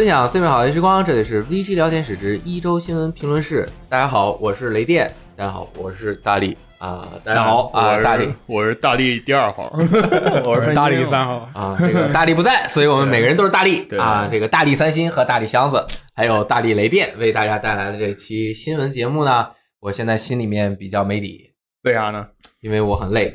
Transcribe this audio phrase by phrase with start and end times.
[0.00, 3.68] 分享最美好的时光，这里是 VG 聊天室之一周新闻评论室。
[3.86, 5.12] 大家好，我是雷电。
[5.36, 7.06] 大家好，我是大力啊。
[7.22, 9.70] 大家好啊，大力，我是大力第二号，
[10.46, 11.76] 我是大力三号啊。
[11.78, 14.26] 这个大力不在，所以我们每个人都是大力啊。
[14.32, 19.48] 这个大力三星和大力箱子，还有大力雷电为大家带来的这期新闻节目呢，
[19.80, 22.26] 我现在心里面比较没底，为啥呢？
[22.62, 23.30] 因为我很累。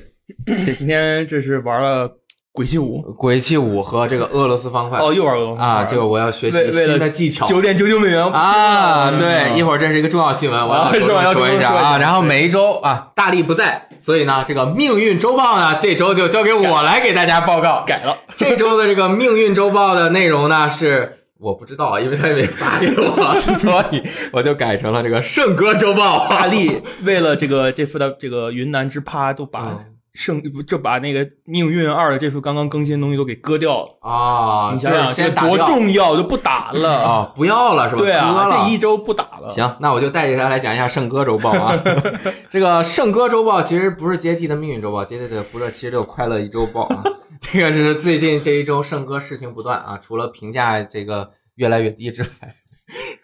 [0.65, 2.11] 这今天这是玩了。
[2.55, 5.83] 鬼泣五，鬼泣五和这个俄罗斯方块哦，又玩俄罗斯啊！
[5.83, 9.11] 就我要学习新的技巧，九点九九美元啊！
[9.11, 10.89] 对，一会儿这是一个重要新闻，我要
[11.33, 11.97] 说一下啊。
[11.97, 17.83] 然后每一周啊，大力不在，所以呢，这个命运周报呢，这周就交给我来给大家报告。
[17.85, 23.27] 改了，这周的这个命运周报的内容呢是我不知道，因为他也没发给我，
[23.59, 24.01] 所以
[24.31, 26.25] 我就改成了这个圣歌周报。
[26.29, 29.77] 大力为了这个这副的这个云南之趴都把。
[30.15, 34.71] 圣不就把那个命运二的这副刚刚更新的东西都给割掉了啊！
[34.73, 37.33] 你想想这多重要，就不打了啊！
[37.35, 38.01] 不要了是吧？
[38.01, 39.49] 对啊，这一周不打了。
[39.49, 41.77] 行，那我就带着大家来讲一下圣歌周报啊。
[42.49, 47.03] 这个圣歌周报其实不是接替的命运周报，接替的辐射七十六快乐一周报啊。
[47.41, 52.55] 这个是最近这一周圣歌事情不断啊，除了评价这个越来越低之外，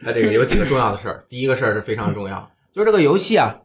[0.04, 1.24] 它这个有几个重要的事儿。
[1.30, 3.56] 第一个事儿是非常重要，就是这个游戏啊，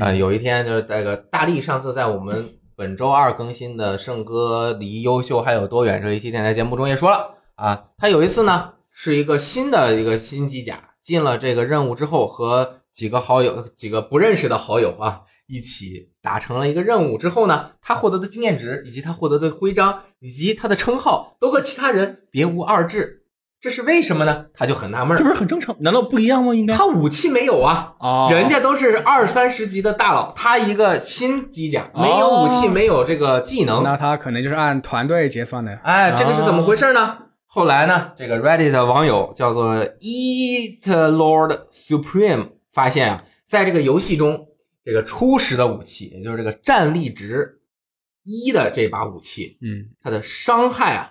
[0.00, 2.48] 啊，有一天就是那个大力上次在我们。
[2.80, 23.19] 本周二更新的《圣歌离优秀还有多远》这一期电台节目中也说了啊，他有一次呢是一个新的一个新机甲进了这个任务之后，和几个好友、几个不认识的好友啊一起达成了一个任务之后呢，他获得的经验值以及他获得的徽章以及他的称号都和其他人别无二致。
[23.60, 24.46] 这是为什么呢？
[24.54, 25.76] 他就很纳闷，这不是很正常？
[25.80, 26.54] 难道不一样吗？
[26.54, 27.94] 应该他武器没有啊，
[28.30, 35.74] 人家都是二三十级的大佬，他一个新机甲，没有武器，没有这个技能，那他可能就是按团队结算的。
[35.84, 37.18] 哎，这个是怎么回事呢？
[37.44, 44.46] 后来呢，这个 Reddit 网友叫做 Eat Lord Supreme 发现啊，在这个游戏中，
[44.82, 47.60] 这个初始的武器，也就是这个战力值
[48.24, 51.10] 一的这把武器，嗯，它的伤害啊，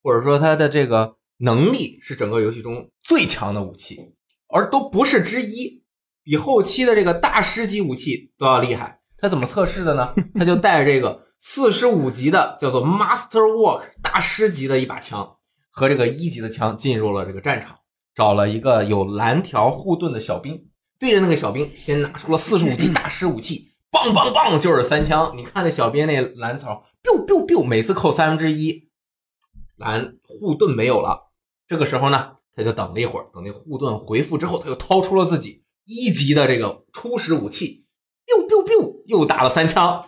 [0.00, 1.16] 或者说它的这个。
[1.42, 3.98] 能力是整个游戏中最强的武器，
[4.46, 5.82] 而都不是之一，
[6.22, 9.00] 比后期的这个大师级武器都要厉害。
[9.18, 10.14] 他怎么测试的呢？
[10.38, 15.36] 他就带着这个四十五级的叫做 Masterwork 大师级的一把枪
[15.72, 17.76] 和这个一级的枪进入了这个战场，
[18.14, 20.68] 找了一个有蓝条护盾的小兵，
[21.00, 25.32] 对着那个小兵先拿出了四十五级大师武器， 棒棒棒就是三枪。
[25.36, 28.88] 你看那小兵那蓝草，biu biu biu，每次扣三分之一，
[29.76, 31.31] 蓝护盾没有了。
[31.68, 37.86] 这个时候呢，他就等了一会儿，等那护盾回复之后，他又掏出了自己一级的这个初始武器
[38.26, 40.06] ，biu biu biu，又打了三枪。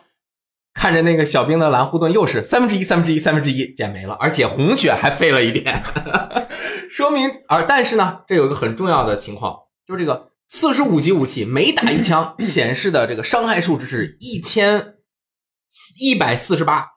[0.75, 5.81] 看着那个小兵的蓝护盾又是三分之一、三分之一、三分之一减没了，而且红血还废了一点，
[6.91, 14.97] 说明而但是呢，这有一个很重要的情况，就是这个四十五级武器每打一枪 显示的这个伤害数值是一千
[16.01, 16.94] 一百四十八。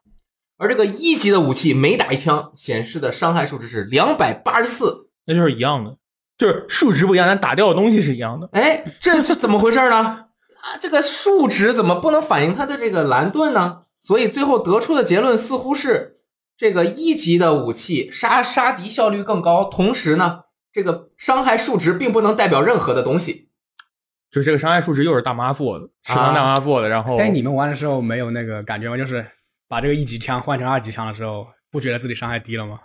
[0.58, 5.96] 而这个一级的武器每打一枪显示的伤害数值是两百八十四，那就是一样的，
[6.36, 8.50] 就是数值不一样，但打掉的东西是一样的。
[8.54, 9.96] 哎，这是怎么回事呢？
[9.96, 13.84] 啊，这个数值怎么不能反映它的这个蓝盾呢？
[14.02, 16.18] 所以最后得出的结论似乎是，
[16.58, 20.40] 这个一级的武器杀杀敌效率更高，同时呢，
[20.74, 23.50] 这个伤害数值并不能代表任何的东西。
[24.32, 26.90] 就是这个伤害数值又是大妈做的，食堂大妈做的。
[26.90, 28.98] 然后，哎，你们玩的时候没有那个感觉吗？
[28.98, 29.24] 就是。
[29.68, 32.80] 把这个一级枪换成二级枪的时候，不觉得自己伤害低了吗？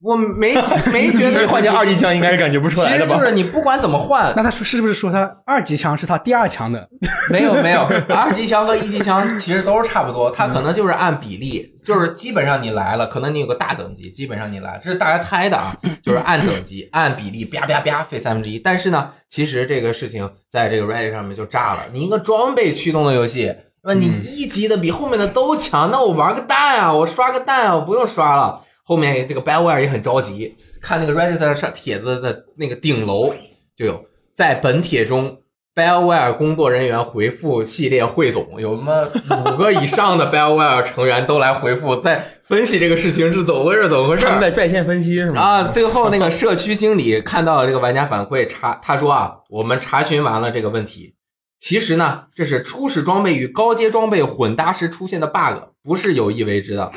[0.00, 0.54] 我没
[0.92, 3.16] 没觉得换成二级枪应该是感觉不出来的吧？
[3.16, 6.88] 就是你不管怎么换，那他说是不是说他二级枪是他第二强的？
[7.32, 7.80] 没有没有，
[8.14, 18.60] 二级枪和一级枪其实都是差不多，他可能就是按比例，就是基本上你来了，可能你有个大等级，基本上你来，这是大家猜的啊，就是按等级按比例啪啪啪费三分之一。
[18.60, 23.52] 但是呢，其实这个事情在这个 Reddit 上面就炸了，你一个装备驱动的游戏。
[23.84, 26.92] 那你一级的比后面的都强，那我玩个蛋啊！
[26.92, 27.76] 我刷个蛋啊！
[27.76, 28.60] 我不用刷了。
[28.84, 33.34] 后面这个 BioWare 也很着急，看那个 Reddit 上帖子的那个顶楼
[33.76, 34.04] 就有，
[34.34, 35.38] 在本帖中
[35.74, 39.06] BioWare 工作人员回复系列汇总，有什么
[39.52, 44.24] 五个以上的 BioWare 成员都来回复，在分析这个事情是怎么回事，怎么回事？
[44.24, 45.40] 他们在在线分析是吗？
[45.40, 51.14] 啊，最后那个社区经理看到了这个玩家反馈，查他说啊，我们查询完了这个问题。
[51.58, 56.92] 其实呢，这是初始装备与高阶装备混搭时出现的 bug，不是有意为之的。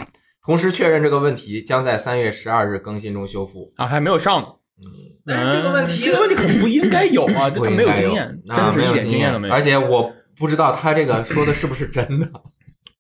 [0.46, 4.48] 同时确认这个问题将在三月十二日更新中修复啊，还没有上呢。
[4.80, 4.90] 嗯，
[5.26, 9.54] 但是这个问题，这个问题很不应该有啊，他没有经验，真的是一点经验都没有。
[9.54, 12.28] 而且我不知道他这个说的是不是真的。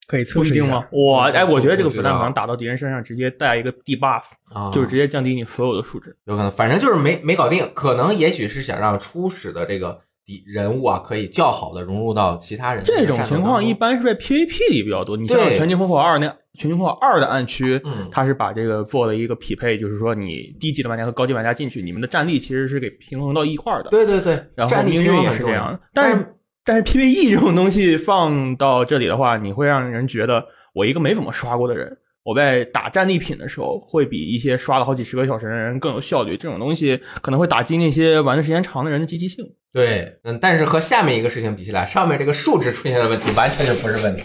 [0.07, 0.85] 可以测试一下不一定吗？
[0.91, 4.23] 我，哎，我觉得这个子弹可能打到敌人身上，直接带一个 debuff，
[4.53, 6.13] 啊，就是直接降低你所有的数值。
[6.25, 10.10] 有可能，反正就是没没搞定，可能也许是想让初始的这个敌
[10.45, 15.17] 人物啊，可以较好的融入到其他人这种情况一般是在 PVP 里比较多。
[15.17, 23.89] 你像对《全境烽火二》那《全境烽火二》的暗区，嗯它是把这个做了一个匹配，就是说你低级的玩家和高级玩家进去，你们的战力其实是给平衡到一块儿的。
[23.89, 36.37] 对对对，然后战力命运也是这样，但是但是 PVE 这种东西放到这里的话，你会让人觉得我一个没怎么刷过的人，我在打战利品的时候会比一些刷了好几十个小时的人更有效率。
[36.37, 39.45] 这种东西可能会打击那些玩的时间长的人的积极性。
[39.73, 44.23] 对，嗯，但是和下面一个事情比起来，上面这个数值出现的问题完全就不是问题。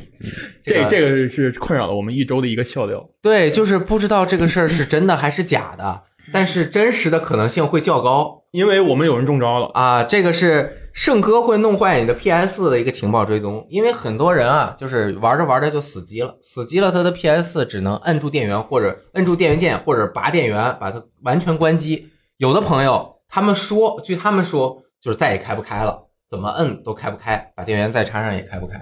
[0.65, 3.09] 个这这个是困扰了我们一周的一个笑料。
[3.23, 6.03] 对，就是不知道这个事儿是真的还是假的，
[6.33, 10.03] 但是真实的可能性会较高因为我们有人中招了，啊。
[10.03, 22.09] 这个是圣哥会弄坏你的 PS 的一个情报追踪，因为很多人啊，就是玩着玩着就死机了，死机了，他的 PS 只能摁住电源或者摁住电源键或者拔电源，把它完全关机。
[22.39, 28.79] 有的朋友他们说，据他们说，就是再也开不开了，怎么摁都开不开，把电源再插上也开不开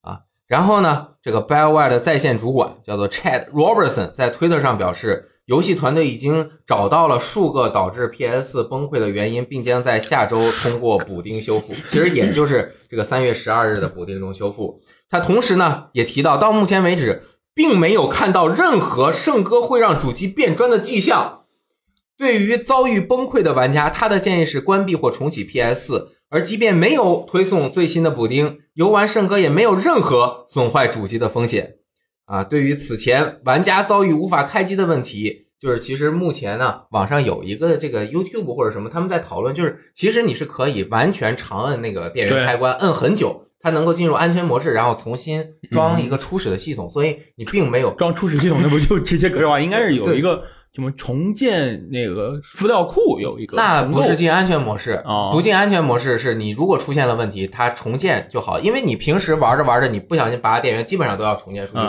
[0.00, 0.20] 啊。
[0.46, 11.72] 然后呢，这个 BioWare 的在线主管叫做 Chad Robertson 在推特上表示，游戏团队已经找到了数个导致 PS 崩溃的原因，并将在下周通过补丁修复。
[11.88, 14.82] 其实也就是这个三月十二日的补丁中修复。
[15.08, 17.22] 他同时呢也提到，到目前为止，
[17.54, 21.44] 并没有看到任何圣歌会让主机变砖的迹象。
[22.18, 26.08] 对于遭遇崩溃的玩家，他的建议是关闭或重启 PS。
[26.28, 31.76] 而即便没有推送最新的补丁，游玩圣歌也没有任何损坏主机的风险。
[32.28, 49.58] 啊，对于此前玩家遭遇无法开机的问题，就是其实目前呢，网上有一个这个 YouTube 或者什么，他们在讨论，就是其实你是可以完全长摁那个电源开关，摁很久，它能够进入安全模式，然后重新装一个初始的系统，所以你并没有装初始系统那不就直接格式化？
[49.58, 50.42] 应该是有一个
[50.74, 61.88] 什么重建那个资料库有一个那不是进安全模式，哦不进安全模式是你如果出现了问题，它重建就好，因为你平时玩着玩着，你不小心拔个电源，基本上都要重建数据库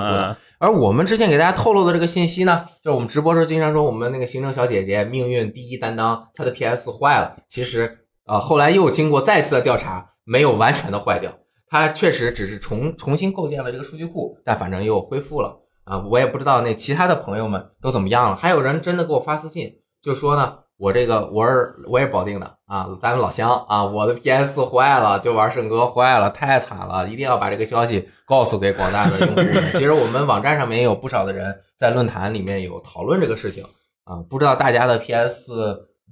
[0.57, 11.31] 而我们之前给大家透露的这个信息呢，就是我们直播时候经常说我们那个行政小姐姐命运第一担当，她的 PS 坏了，其实呃后来又经过再次的调查，没有完全的坏掉，
[11.67, 15.55] 它确实只是重重新构建了这个数据库，但反正又恢复了
[15.89, 20.59] 啊，我也不知道那其他的朋友们都怎么样了，还有人真的给我发私信，就说呢。
[20.79, 29.43] 我这个我是我也保定的啊，咱们老乡啊，我的 PS 坏了，就玩圣哥坏了，太惨了，一定要把这个消息告诉给广大的用户。
[29.73, 33.61] 其实我们网站上面也有不少的人在论坛里面有讨论这个事情
[34.05, 35.51] 啊，不知道大家的 PS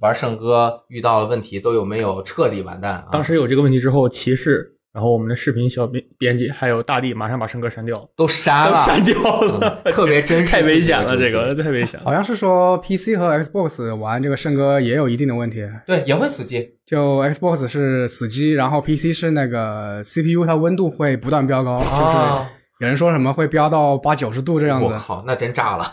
[0.02, 3.08] 玩圣歌遇到了问题都有没有彻底完蛋啊？
[3.10, 12.04] 当时有这个问题之后，骑士，然后我们的视频小编编辑还有大地马上把圣哥删掉，都删了，删掉了，嗯特别真实， 太危险了，这个太危险了。
[12.04, 22.50] 好像是说 PC 和 Xbox 玩这个圣哥也有一定的问题，对也会死机，就 Xbox 是死机，然后 PC 是那个 CPU 它温度会不断飙高，就是啊，
[22.80, 24.86] 有人说什么会飙到八九十度这样子。
[24.86, 25.84] 我靠，那真炸了，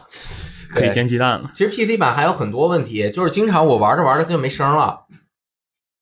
[0.74, 1.52] 可以煎鸡蛋了。
[1.54, 5.05] 其实 PC 版还有很多问题，就是经常我玩着玩着它就没声了。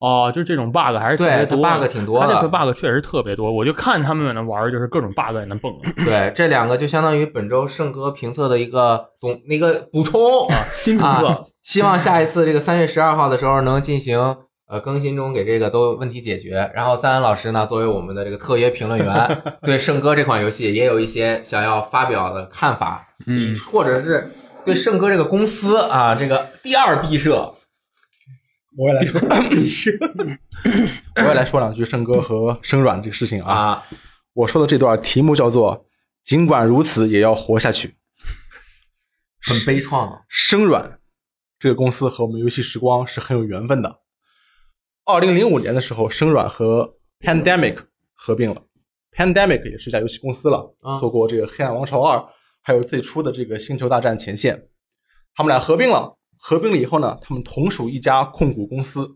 [0.03, 5.71] 哦，就这种 bug 还是特别多的 bug 挺多的它这次 bug 确实特别多，我就看他们在那玩，就是各种 bug 也能蹦。
[6.03, 11.39] 对，这两个就相当于本周圣哥评测的一个总那个补充啊，新评测、啊。
[11.63, 14.19] 希望下一次这个三月十二号的时候能进行
[14.67, 16.69] 呃更新中给这个都问题解决。
[16.75, 24.29] 然后赞恩老师呢，作为我们的这个特约评论员， 对圣哥这款游戏也有一些想要发表的看法，嗯，或者是
[24.65, 27.53] 对圣哥这个公司啊这个第二毕设
[28.77, 29.21] 我也来说，
[31.15, 33.53] 我也来说两句生哥和生软这个事情啊。
[33.53, 33.83] 啊，
[34.33, 35.85] 我说的这段题目叫做
[36.25, 37.95] “尽管如此，也要活下去
[39.41, 40.21] 很悲怆啊。”。
[40.29, 40.99] 生软
[41.59, 43.99] 这个公司和我们游戏时光是很有缘分的。
[45.05, 47.77] 二零零五年的时候，生软和 Pandemic
[48.13, 48.61] 合并了
[49.15, 52.17] ，Pandemic 也是一家游戏公司了啊，做过这个《黑暗王朝二》，
[52.61, 54.55] 还有最初的这个《星球大战前线》。
[55.35, 59.07] 他们俩合并了，合并了以后呢，他们同属一家控股公司，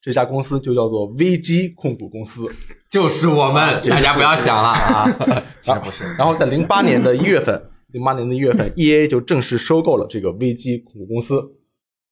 [0.00, 2.42] 这家公司就叫做 VG 控股公司。
[2.90, 5.06] 就是我们， 大家不要想了啊，
[5.62, 6.02] 其实不是。
[6.18, 11.40] 然后在零八年的一月份， 零八年的一月份，E A 就正式收购了这个 VG 控股公司，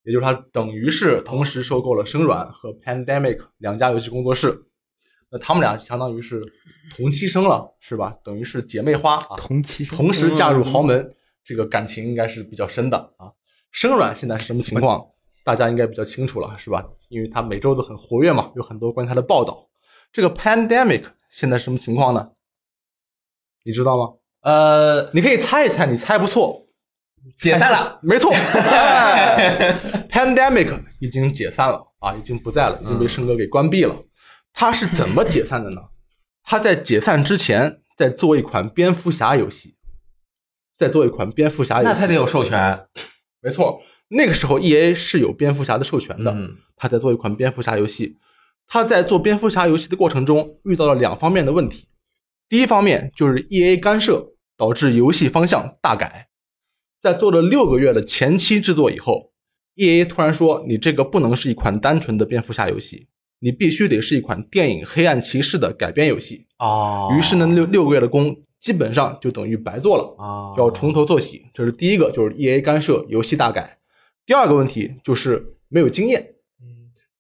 [0.05, 4.57] 也就是它等于是同时收购了生软和 Pandemic 两家游戏工作室。
[5.33, 6.41] 那他们俩相当于是
[6.97, 8.15] 同期生了，是吧？
[8.23, 11.13] 等于是姐妹花啊，同期同时嫁入豪门，
[11.45, 13.33] 这个感情应该是比较深的啊。
[13.71, 15.05] 生软现在是什么情况？
[15.45, 16.85] 大家应该比较清楚了，是吧？
[17.09, 19.69] 因为它每周都很活跃嘛，有很多关于它的报道。
[20.13, 22.31] 这个 Pandemic 现在什么情况呢？
[23.65, 24.15] 你知道吗？
[24.43, 26.67] 呃，你可以猜一猜，你猜不错，
[27.37, 27.99] 解散了。
[28.05, 29.75] 没错、 哎
[30.11, 33.95] Pandemic 已经解散了啊，已经不在了，已经被生哥给关闭了。
[34.53, 35.81] 它是怎么解散的呢？
[36.43, 39.77] 他在解散之前在做一款蝙蝠侠游戏，
[40.77, 41.89] 在做一款蝙蝠侠游戏。
[41.89, 42.87] 那他得有授权。
[43.43, 48.19] 没错，那个时候 E A 是有蝙蝠侠的授权的，嗯他在做一款蝙蝠侠游戏。
[48.67, 51.89] 他在做蝙蝠侠游戏的过程中遇到了两方面的问题，
[52.49, 56.29] 第一方面就是 E A 干涉导致游戏方向大改，
[57.01, 59.33] 在做了六个月的前期制作以后
[59.75, 63.09] ，E A 突然说你这个不能是一款单纯的蝙蝠侠游戏，
[63.41, 66.47] 你必须得是一款电影《黑暗骑士》的改编游戏。
[66.59, 70.15] 哦于是呢，六六个月的工基本上就等于白做了。
[70.23, 73.79] 啊，要从头做起，这是第一个，就是 E A 干涉游戏大改。
[74.27, 76.35] 第二个问题就是没有经验，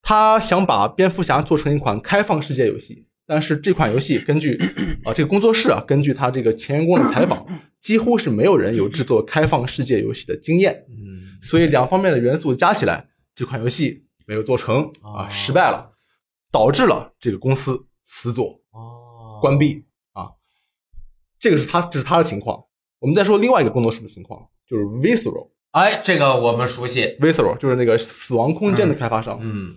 [0.02, 4.56] 他想把蝙蝠侠做成一款开放世界游戏，但是这款游戏根据
[5.04, 7.44] 啊、这个工作室啊，根据他这个前员工的采访，
[7.80, 11.38] 几乎是没有人有制作开放世界游戏的经验，嗯。
[11.42, 15.90] 所以两方面的元素加起来，这款游戏没有做成啊，哦失败了，
[16.52, 18.60] 导致了这个公司死左。
[18.72, 19.74] 哦，关闭。
[19.74, 19.89] 啊，
[21.40, 22.62] 这个是他这是他的情况。
[23.00, 25.48] 我们再说另外一个工作室的情况，就是 Visceral。
[25.70, 27.16] 哎，这个我们熟悉。
[27.20, 29.76] Visceral 就是那个死亡空间的开发商，嗯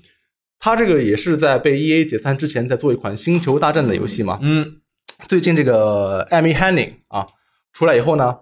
[0.60, 4.40] 他这个也是在被 EA 解散之前在做一款星球大战的游戏嘛。
[4.42, 4.82] 嗯
[5.28, 7.28] 最近这个 Amy Henning 啊
[7.72, 8.40] 出来以后呢，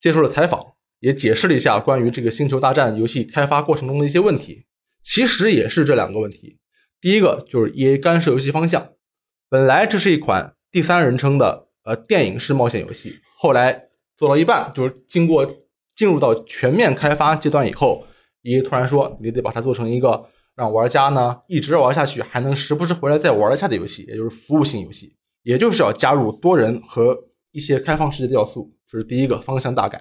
[0.00, 4.66] 接受了采访，也解释了一下关于这个星球大战游戏开发过程中的一些问题。
[5.02, 6.58] 其实也是这两个问题。
[7.00, 8.90] 第一个就是 EA 干涉游戏方向，
[9.48, 15.44] 本来这是一款第三人称的呃电影式冒险游戏，后来做到一半，就是经过
[15.94, 18.06] 进入到全面开发阶段以后
[18.42, 20.24] ，EA 突然说你得把它做成一个
[20.54, 25.16] 让玩家呢一直玩下去，还能时不时回来再玩一下的游戏，也就是服务性游戏。
[25.42, 27.18] 也就是要加入多人和
[27.50, 30.00] 一些开放世界的要素，这是第一个方向大改。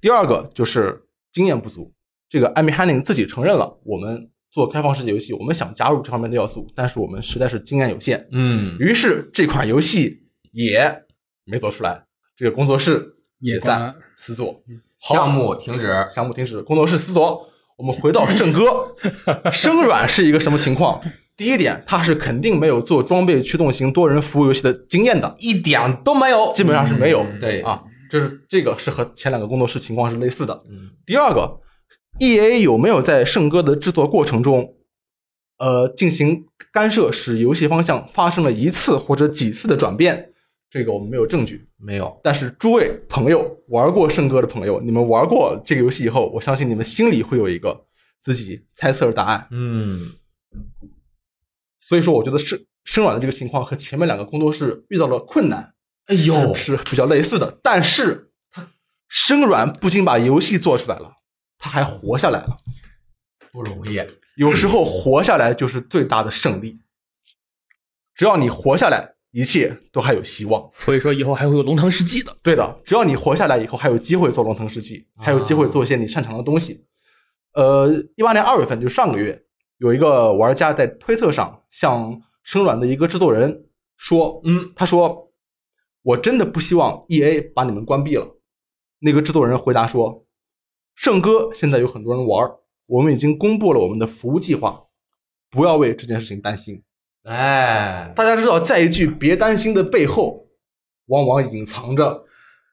[0.00, 1.92] 第二个就是经验不足，
[2.30, 11.04] 这个艾米·汉宁自己承认了，我们做开放世界游戏，我们想加入这方面的要素，但是我们实在是经验有限，嗯于是这款游戏也
[11.48, 12.04] 没做出来，
[12.36, 14.62] 这个工作室解散也关了死左，
[15.00, 16.06] 好项目停止。
[16.14, 17.48] 项目停止，工作室思索。
[17.76, 18.60] 我们回到圣歌，
[19.52, 21.00] 生软是一个什么情况？
[21.36, 27.22] 第一点，它是肯定没有做装备驱动型多人服务游戏的经验的，一点都没有，基本上是没有。
[27.22, 30.60] 嗯对啊，这是这个是和前两个工作室情况是类似的。
[30.68, 31.60] 嗯第二个
[32.18, 34.74] ，E A 有没有在圣歌的制作过程中，
[35.58, 40.32] 呃，进行干涉，使游戏方向发生了一次或者几次的转变？
[40.70, 41.68] 这个我们没有证据。
[41.76, 42.20] 没有。
[42.22, 47.86] 但是诸位朋友玩过圣歌的朋友，你们玩过这个游戏以后，我相信你们心里会有一个
[48.20, 49.48] 自己猜测的答案。
[49.50, 50.12] 嗯
[51.80, 55.72] 所以说，我觉得生生软的这个情况和前面两个工作室遇到了困难，
[56.06, 57.58] 哎呦是是比较类似的。
[57.62, 58.68] 但是，他
[59.08, 61.14] 生软不仅把游戏做出来了，
[61.56, 62.56] 他还活下来了。
[63.50, 63.98] 不容易。
[64.36, 66.78] 有时候活下来就是最大的胜利。
[68.14, 70.68] 只要你活下来，一切都还有希望。
[70.72, 72.36] 所以说以后还会有龙腾世纪的。
[72.42, 76.84] 对的，只要你活下来以后，还有机会做龙腾世纪，还有机会做一些你擅长的东西。
[77.52, 79.40] 呃，一八年二月份，就上个月，
[79.78, 83.66] 有一个玩家在推特上向生软的一个制作人
[83.96, 85.30] 说，嗯，他说
[86.02, 88.40] ：“我真的不希望 E A 把你们关闭了。”
[88.98, 90.26] 那个制作人回答说
[90.96, 92.50] ：“圣歌现在有很多人玩，
[92.86, 94.82] 我们已经公布了我们的服务计划，
[95.48, 96.82] 不要为这件事情担心。”
[97.28, 100.46] 哎，大家知道，在一句“别担心”的背后，
[101.08, 102.24] 往往隐藏着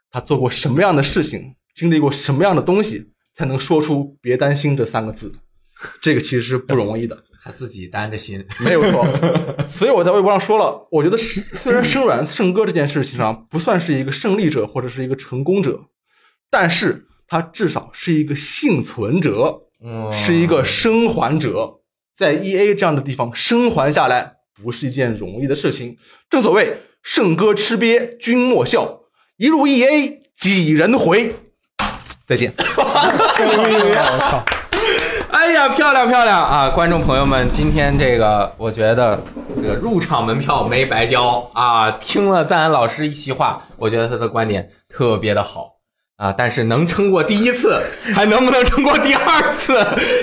[0.10, 5.30] 他做过什么样的事情，经历过什么样的东西，才能说出“别担心”这三个字。
[6.02, 8.46] 这个其实是不容易的，他自己担着心。
[8.64, 9.06] 没有错。
[9.68, 15.82] 所以我在微博上说了，我觉得是虽然生软圣歌这件事情上不算是一个胜利者或者是一个成功者，
[16.50, 21.82] 但是他至少是一个幸存者，嗯，是一个生还者，
[22.16, 25.98] 在 E A 这样的地方生还下来，不是一件容易的事情。
[26.30, 29.02] 正所谓“圣歌吃瘪，君莫笑”，
[29.38, 31.36] 一入 E A 几人回。
[32.26, 32.54] 再见。
[32.58, 34.44] 我靠！
[35.32, 36.70] 哎呀，漂亮漂亮啊！
[36.70, 39.22] 观众朋友们，今天这个我觉得
[39.56, 41.92] 这个入场门票没白交啊！
[41.92, 45.75] 听了赞恩老师一席话，我觉得他的观点特别的好
[46.18, 47.78] 啊，但是能撑过第一次，
[48.14, 49.78] 还能不能撑过第二次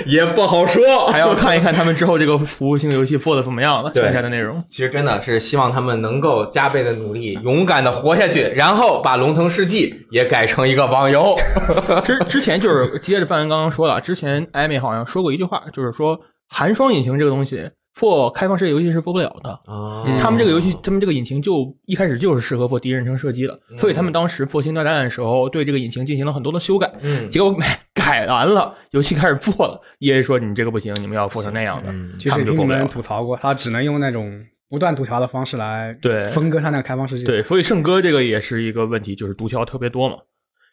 [0.07, 1.07] 也不好说。
[1.13, 4.63] 还要 看一看他们之后这个服务性游戏做的怎么样了，剩下的内容。
[4.67, 11.37] 其实真的是希望他们能够加倍的努力，勇敢的活下去，然后把《龙腾世纪》也改成一个网游。
[12.03, 16.19] 之之前就是接着范文刚刚说了，之前艾美好像说过一句话，就是说
[16.49, 19.49] 寒霜引擎这个东西做开放世界游戏是做不了的。
[19.65, 26.91] 啊他们这个游戏，他们这个引擎就一开始就是适合做第一人称射击的，所以他们当时做《星战大战》的时候，对这个引擎进行了很多的修改。
[27.01, 27.55] 嗯结果
[27.93, 31.91] 改完了，游戏开始做了，EA 说你这个不行，你们要做成那样的。
[31.91, 37.25] 嗯其他实也听你们吐槽过，他只能用那种不断读条的方式来对分割他那个开放世界。
[37.25, 40.15] 对，所以圣歌这个也是一个问题，就是毒条特别多嘛，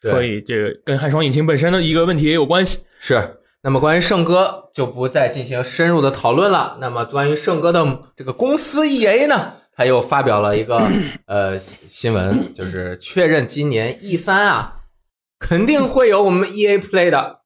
[0.01, 2.79] 对所以这个跟汉双引擎本身的一个问题也有关系。
[2.99, 3.37] 是。
[3.63, 6.79] 那么关于圣歌就不再进行深入的讨论了。
[6.81, 10.89] 那么关于圣歌的这个公司 EA 呢，他又发表了一个
[11.27, 14.77] 呃新新闻，就是确认今年 E 三啊
[15.39, 17.41] 肯定会有我们 EA Play 的。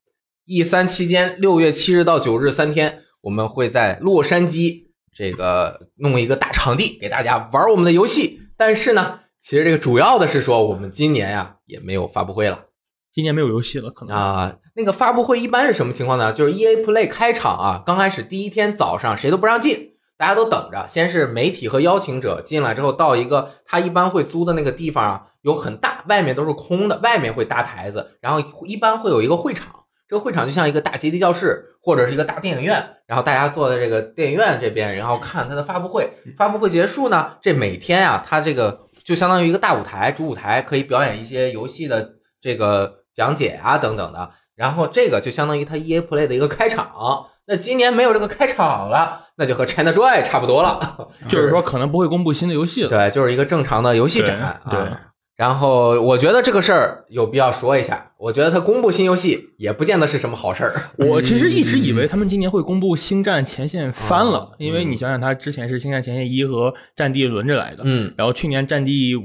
[0.47, 4.85] E 三期间，六月七日到九日三天，我们会在洛杉矶
[5.17, 8.43] 这个弄一个大场地给大家玩我们的游戏。
[8.57, 12.67] 但是呢，其实这个主要的是说，我们今年呀也没有发布会了。
[13.15, 16.33] 今年没有游戏了，可能啊，那个发布会一般是什么情况呢？
[16.33, 20.85] 就是 E A Play 开场啊，刚开始第一天早上谁都不让进，大家都等着。
[20.89, 29.85] 先是媒体和邀请者进来之后，到一个他一般会租的那个地方啊，有很大，外面都是空的，外面会搭台子，然后一般会有一个会场。
[30.09, 36.11] 这个会场就像一个大阶梯教室，或者是一个大电影院，然后大家坐在这个电影院这边，然后看他的发布会。
[36.37, 44.31] 发布会结束呢，这每天啊，他这个就相当于一个大舞台，主舞台可以表演一些游戏的这个讲解啊等等的。
[44.57, 47.27] 然后这个就相当于他 EA Play 的一个开场。
[47.47, 52.89] 那今年没有这个开场了，那就和 China Joy 差不多了， 就是说可能不会公布新的游戏了。
[52.89, 54.61] 对，就是一个正常的游戏展。
[54.71, 55.01] 对啊
[55.37, 60.91] 然后我觉得这个事儿有必要说一下，我觉得他公布新游戏也不见得是什么好事儿。
[61.11, 69.21] 我其实一直以为他们今年会公布《星战前线》翻了，嗯因为你想想，它之前是《星战前线一》和《战地》轮着来的，嗯，然后去年《战地五》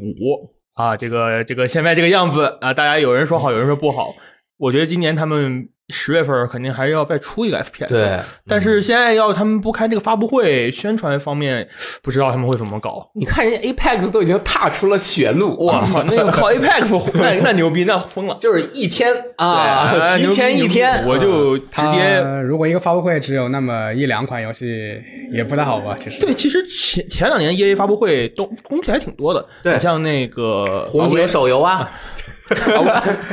[0.80, 4.16] 啊，这个这个现在这个样子啊，大家有人说好，有人说不好。
[4.56, 11.68] 我觉得今年他们十月份肯定还是要再出一个 FPS，，对，但是现在要他们不开这个发布会，宣传方面
[12.04, 13.10] 不知道他们会怎么搞。
[13.16, 18.38] 你看人家 Apex 都已经踏出了血路，我操，那个靠 Apex， 那那牛逼，那疯了。
[18.40, 24.96] 就是一天啊，对提前一天，我就直接他如果一个发布会只有那么一两款游戏，
[25.32, 25.96] 也不太好吧？
[25.98, 31.90] 其实对，其实前前两年 E A 发布会都东西还挺多的，对你像那个红警手游啊，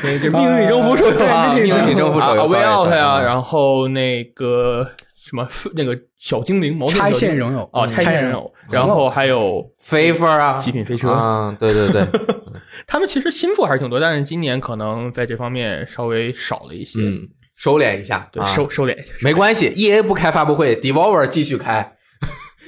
[0.02, 7.68] 那个命运征服手游啊命运征服手游啊 sorry，，Way Out 呀，啊然后那个什么那个小精灵毛线拆线拥有。
[7.72, 11.11] 哦，拆拆线线拥有，然后还有飞飞啊，极品飞车。
[11.11, 12.05] 嗯，对对对，
[12.87, 18.46] 他们其实新作还是挺多，但是今年可能在这方面稍微少了一些，嗯，收敛一下，对，啊。
[18.46, 19.12] 收收敛一下。
[19.22, 21.95] 没关系，E A 不开发布会，Devolver 继续开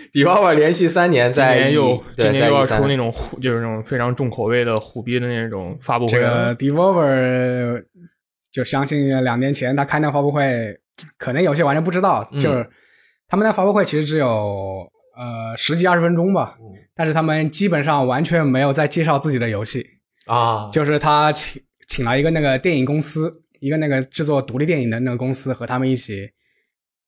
[0.15, 6.21] Devolver 连续三年今在年又对今年又要在出那种虎，就是那种非常重口味的虎逼的那种发布会这。
[6.21, 7.85] 个 Devolver
[8.51, 10.79] 就相信两年前他开那发布会，
[11.17, 12.41] 可能有些玩家不知道，嗯。
[12.41, 12.69] 就是
[13.29, 16.67] 他们那发布会其实只有呃十几二十分钟吧，嗯。
[16.95, 19.87] 但是他们基本上完全没有在介绍自己的游戏，
[20.27, 26.29] 啊，就是他请请了一个那个电影公司，一个那个制作独立电影的那个公司和他们一起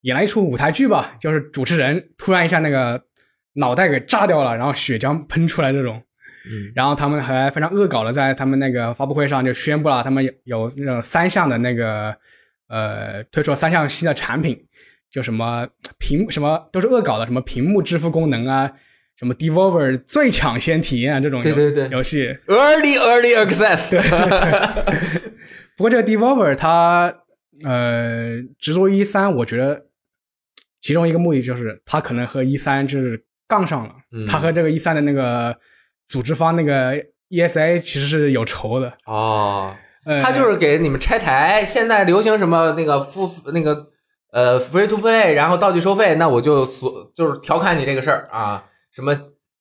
[0.02, 3.02] 演了一出舞台剧吧，就是主持人突然一下那个
[3.54, 6.02] 脑袋给炸掉了，然后血浆喷出来这种。
[6.42, 12.16] 嗯然后他们还非常恶搞的在他们那个发布会上就宣布了，他们有有那种三项的那个
[12.68, 14.58] 呃推出了三项新的产品，
[15.12, 18.72] 就什么屏什么都是恶搞的，什么屏幕支付功能啊，
[19.18, 22.34] 什么 Devolver 最抢先体验啊这种游对对对游戏。
[22.46, 24.00] Early Early Access，对
[25.76, 27.14] 不过这个 Devolver 它
[27.66, 29.88] 呃执着一三，我觉得
[30.80, 35.56] 其中一个目的就是他可能和一三就是杠上了，嗯它和这个一三的那个
[36.06, 36.94] 组织方那个
[37.28, 38.92] ESA 其实是有仇的。
[39.06, 41.64] 哦，呃，他就是给你们拆台。
[41.64, 43.86] 现在流行什么那个付那个
[44.32, 49.16] 呃 free to play，然后道具收费，那我就所就是调侃你这个事儿啊，什么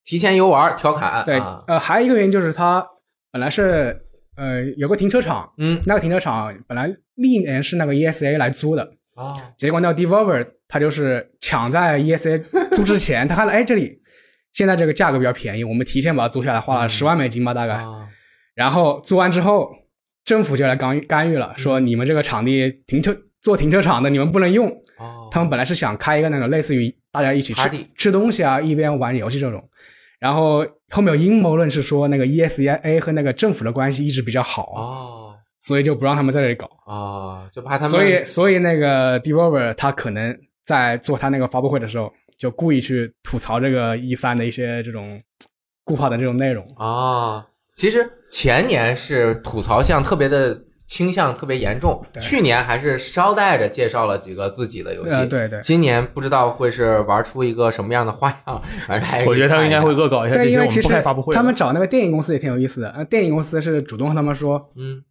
[0.05, 2.86] 提前游玩调侃，对啊，呃，还有一个原因就是他
[3.32, 3.99] 本来是
[4.36, 14.01] 呃有个停车场，嗯那个停车场本来历年是那个 ESA 来租的，哦结果那个 Devolver 他就是抢在 ESA 租之前，他看到哎这里
[14.53, 16.89] 现在这个价格比较便宜，我们提前把它租下来，花了嗯。
[16.89, 18.08] 十万美金吧大概，啊。
[18.55, 19.69] 然后租完之后，
[20.25, 21.60] 政府就来干预干预了，嗯。
[21.60, 24.69] 说你们这个场地停车做停车场的你们不能用。
[24.97, 29.63] 哦，他们本来是想开一个那种类似于大家一起吃吃东西啊，一边玩游戏这种。
[30.19, 35.18] 然后后面有阴谋论是说那个 ESA 和那个政府的关系一直比较好，哦
[35.62, 36.69] 所以就不让他们在这里搞。
[36.86, 45.19] 哦，就怕他们所以所以那个 Devolver 他可能在做他那个发布会的时候，就故意去吐槽这个 E 三的一些这种
[45.84, 46.65] 固化的这种内容。
[46.78, 47.45] 啊，
[47.76, 52.04] 其实前年是吐槽项特别的倾向特别严重。
[52.13, 61.38] 对去年还是捎带着介绍了几个自己的游戏，呃，对对今年不知道会是玩出一个什么样的花样，反正还是我觉得他们应该会恶搞一下这对，些我们不因为其实开发布会的。
[61.38, 62.89] 他们找那个电影公司也挺有意思的。
[62.91, 65.04] 呃，电影公司是主动和他们说，嗯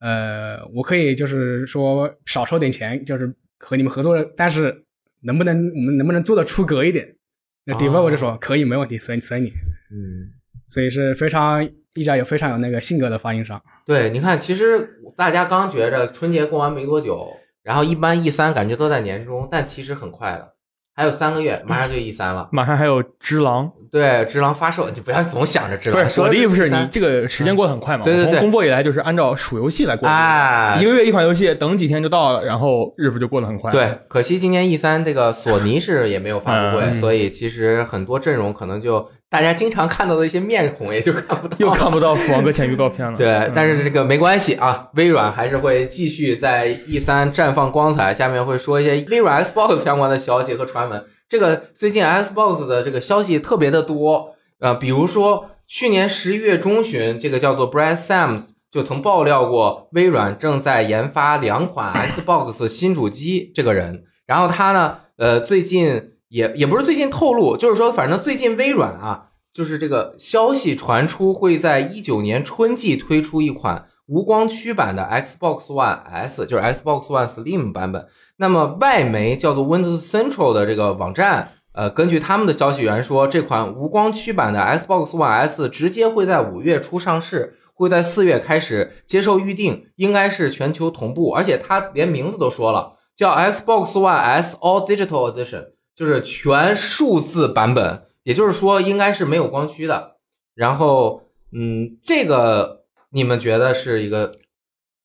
[0.00, 4.84] 呃，我可以就是说少收点钱，就是和你们合作，但是
[5.22, 7.16] 能不能我们能不能做的出格一点？
[7.64, 9.48] 那哦 developer 就说、可以，没问题，随你随你。
[9.92, 10.32] 嗯。
[10.66, 13.60] 所以是非常一家有非常有那个性格的发行商。
[13.84, 17.28] 对，你看，其实大家刚觉着春节过完没多久，
[17.64, 20.54] 然后一般 E 三感觉都在年中，但其实很快的，
[20.94, 22.48] 还有三个月，马上就 E 三了。
[22.52, 26.00] 马上还有《只狼》，对，《只狼》发售，就不要总想着《只狼》。
[26.04, 28.04] 不是我的意思是你这个时间过得很快嘛？
[28.04, 33.72] 对对对从公布以来就是按照数游戏来过日子，哎一个月一款游戏，等几天就到了，然后日子就过得很快。
[33.72, 43.16] 对，可惜今年 E 三这个索尼是也没有发布会，嗯 所以其实很多阵容可能就大家经常看到的一些面孔也就看不到，又看不到《死亡搁浅》预告片了。
[43.18, 48.14] 对，嗯但是这个没关系啊，微软还是会继续在 E 三绽放光彩。
[48.14, 51.02] 下面会说一些微软 Xbox 相关的消息和传闻。
[51.30, 63.52] 这个最近 Xbox 的这个消息特别的多，呃，比如说去年十一月中旬，这个叫做 Brad Sams 就曾爆料过，微软正在研发两款 Xbox 新主机。
[63.54, 69.28] 这个人，然后他呢，呃，最近也也不是最近透露，就是说，反正最近微软啊。
[69.52, 78.06] 就是这个消息传出，会在一九年春季推出一款无光驱版的 Xbox One S，就是 Xbox One Slim 版本。
[78.40, 98.04] 那么外媒叫做 Windows Central 的这个网站，呃，根据他们的消息源说，这款无光驱版的 Xbox One S 直接会在五月初上市，会在四月开始接受预定，应该是全球同步，而且它连名字都说了，叫 Xbox One S All Digital Edition，就是全数字版本。
[98.22, 100.16] 也就是说，应该是没有光驱的。
[100.54, 104.32] 然后，嗯，这个你们觉得是一个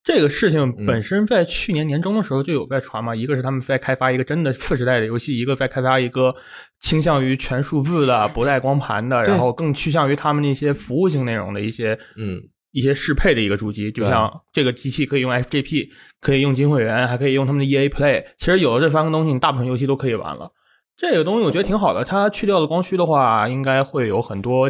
[0.05, 6.33] 这个事情嗯本身在去年年中的时候就有在传嘛，一个是他们在开发一个真的次时代的游戏，一个在开发一个
[6.79, 12.39] 倾向于全数字的、不带光盘的，然后更趋向于他们那些服务性内容的一些嗯
[12.71, 15.89] 一些适配的一个主机，就像这个机器可以用 FGP，
[16.21, 18.23] 可以用金会员，还可以用他们的 EA Play。
[18.37, 20.51] 其实有了这三个东西，你大部分游戏都可以玩了。
[20.95, 24.69] 这个东西我觉得挺好的，它去掉了光驱的话，应该会有很多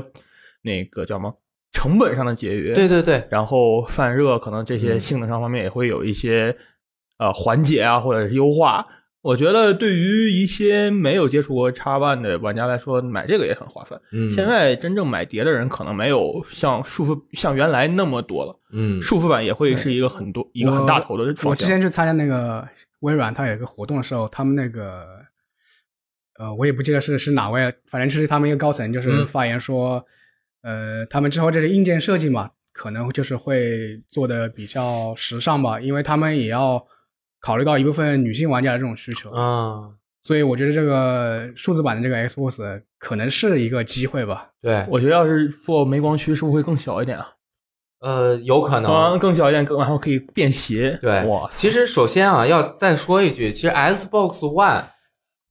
[0.61, 1.33] 那个叫什么
[1.75, 2.73] 成本上的节约。
[2.73, 6.55] 对对对，然后散热可能这些嗯性能上方面也会有一些、
[7.19, 8.87] 呃缓解啊，或者是优化。
[9.21, 13.99] 我觉得对于一些没有接触过叉 One 的玩家来说，买这个也很划算。
[14.11, 21.55] 嗯，现在真正买碟的人可能没有像束缚像原来那么多了，嗯束缚版也会是一个很多一个很大头的我。
[21.55, 22.65] 之前去参加那个
[22.99, 25.03] 微软，它有一个活动的时候，他们那个
[26.37, 30.05] 呃，我也不记得是是哪位，反正是他们一个高层就是嗯发言说，
[30.65, 36.83] 呃，他们之后这是硬件设计嘛，可能就是会做的比较时尚吧，因为他们也要
[37.39, 39.91] 考虑到一部分女性玩家的这种需求，啊，
[40.23, 44.49] 所以我觉得这个数字版的这个 Xbox 可能是一个机会吧。
[44.59, 47.27] 对，我觉得要是做没光驱，是不是会更小一点啊？
[47.99, 48.91] 呃，有可能。
[48.91, 50.97] 啊，更小一点，更然后可以便携。
[50.99, 54.85] 对，哇，其实首先啊，要再说一句，其实 Xbox One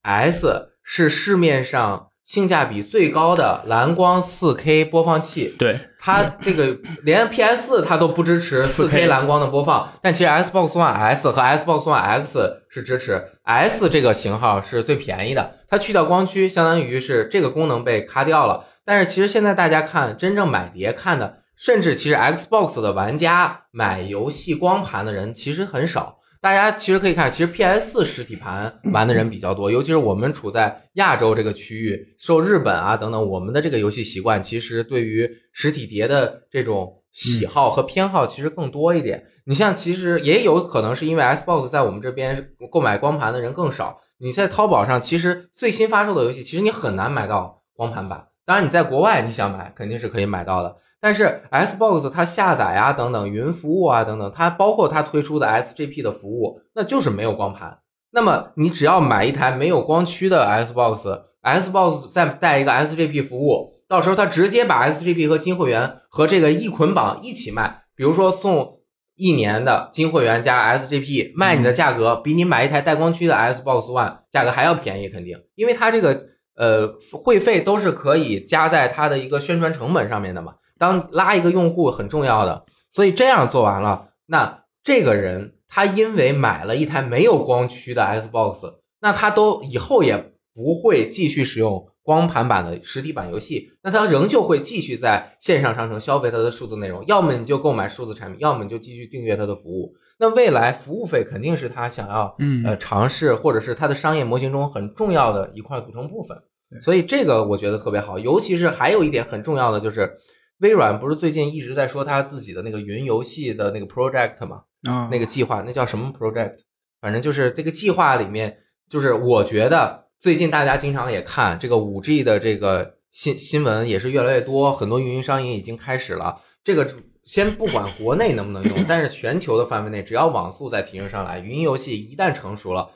[0.03, 5.55] S 是市面上性价比最高的蓝光 4K 播放器。
[5.59, 13.23] 对，它这个连 PS 它都不支持 4K 4K 蓝光的播放，但其实 Xbox One S 和 Xbox One X 是支持。
[13.43, 18.65] S 这个型号是最便宜的，它去掉光驱，相当于是这个功能被卡掉了。
[18.87, 26.19] 但是其实现在大家看，真正买碟看的，甚至其实 Xbox 的玩家买游戏光盘的人其实很少。
[26.45, 39.25] 大家其实可以看，其实 PS 四实体盘玩的人比较多，尤其是我们处在亚洲这个区域，受日本啊等等，我们的这个游戏习惯，其实对于实体碟的这种喜好和偏好其实更多一点。
[39.47, 48.23] 你像，其实也有可能是因为 Xbox 在我们这边购买光盘的人更少，你在淘宝上其实最新发售的游戏，其实你很难买到光盘版。
[48.45, 50.77] 当然，你在国外你想买肯定是可以买到的。
[51.05, 57.79] 但是 Xbox 它下载啊等等云服务啊等等，它包括它推出的 SGP 的服务，那就是没有光盘。
[58.13, 68.79] 那么你只要买一台没有光驱的 Xbox，Xbox 再带一个 SGP 服务，到时候它直接把 XGP 和金会员和这个一捆绑一起卖，比如说送
[69.15, 76.19] 一年的金会员加 SGP，卖你的价格比你买一台带光驱的 Xbox One 价格还要便宜，肯定，因为它这个
[76.57, 80.55] 呃会费都是可以加在它的一个宣传成本上面的嘛。
[80.79, 99.95] 当拉一个用户很重要的，所以这样做完了，那这个人他因为买了一台没有光驱的 Xbox，那他都以后也不会继续使用光盘版的实体版游戏，那他仍旧会继续在线上商城消费他的数字内容，要么你就购买数字产品，要么你就继续订阅他的服务。
[100.19, 106.37] 那未来服务费肯定是他想要嗯呃尝试，或者是他的商业模型中很重要的一块组成部分。
[106.81, 110.13] 所以这个我觉得特别好，尤其是还有一点很重要的就是，
[110.59, 116.59] 微软不是最近一直在说它自己的那个云游戏的那个 project 嘛，啊，那个计划，那叫什么 project？
[117.01, 126.41] 反正就是这个计划里面，就是我觉得最近大家经常也看这个五 G 的这个新新闻也是越来越多，很多运营商也已经开始了。
[126.63, 126.89] 这个
[127.25, 132.91] 先不管国内能不能用，但是全球的范围内，只要网速再提升上来，云游戏一旦成熟了，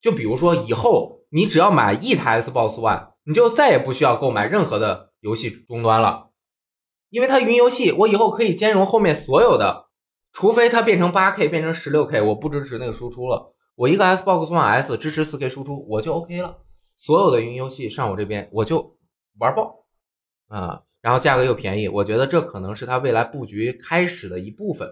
[0.00, 6.30] 就比如说以后你只要买一台 Xbox One，你就再也不需要购买任何的游戏终端了，
[7.12, 9.90] 因为它云游戏，我以后可以兼容后面所有的。
[10.32, 13.54] 除非它变成八 K，变成十六 K，我不支持那个输出了。
[13.74, 16.62] 我一个 Xbox One S 支持四 K 输出，我就 OK 了。
[16.96, 18.96] 所有的云游戏上我这边我就
[19.38, 19.84] 玩爆
[20.48, 24.88] 啊，然后价格又便宜，我觉得这可能是它未来布局开始的一部分。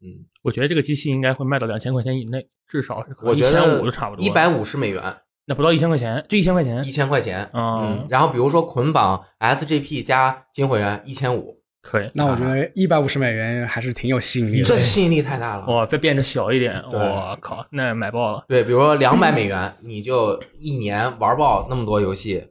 [0.00, 4.24] 嗯，我觉得这个机器应该会卖到两千块钱以内，至少是可能我觉一千得五都差不多。
[4.24, 5.02] 一百五十美元，
[5.46, 7.48] 那不到一千块钱，就一千块钱一，千块钱。
[7.52, 12.10] 嗯嗯，然后比如说捆绑 SGP 加金会员一千五，可以。
[12.14, 14.64] 那我觉得一百五十美元还是挺有吸引力的。
[14.64, 15.66] 这吸引力太大了。
[15.66, 18.44] 哇，再变得小一点，我靠，那买爆了。
[18.48, 22.50] 对，比如说两百美元，你就一年玩爆那么多游戏。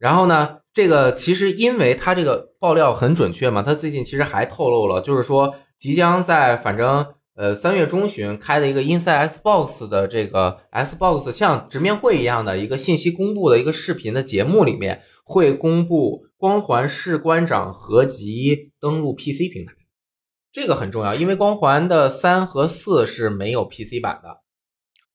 [0.00, 19.74] 然后呢，这个其实因为它这个爆料很准确嘛，它最近其实还透露了，就是说即将在反正呃三月中旬开的一个 Inside Xbox 的这个 Xbox 像直面会一样的一个信息公布的一个视频的节目里面，会公布光环士官长合集登陆 PC 平台。
[20.52, 24.42] 这个很重要，因为光环的三和四是没有 PC 版的。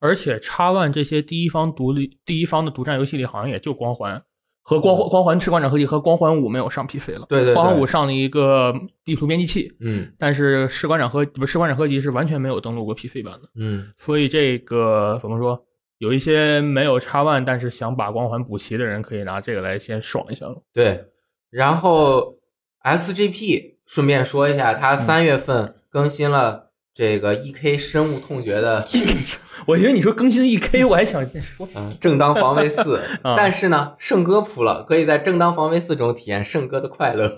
[0.01, 4.21] 而且叉 One 这些第一方独立、第一方的独占游戏里，好像也就光环
[4.69, 7.25] 和光环、光环士官长合集和光环五没有上 PC 了。
[7.27, 8.71] 对对对，光环五上了一个
[9.03, 13.49] 地图编辑器，嗯但是士官长合不是士官长合集是完全没有登录过 PC 版的。
[13.55, 15.59] 嗯，所以这个怎么说？
[15.97, 20.61] 有一些没有叉 One 但是想把光环补齐的人，可以拿这个来先爽一下了。
[20.71, 21.03] 对。
[21.49, 22.35] 然后
[22.83, 28.85] XGP 顺便说一下，它三月份更新了这个 EK 深恶痛绝的
[29.65, 37.33] 我觉得你说更新一 K，我还想说，嗯正当防卫四， 啊但是呢，圣歌服了，可以在正当防卫四中体验圣歌的快乐，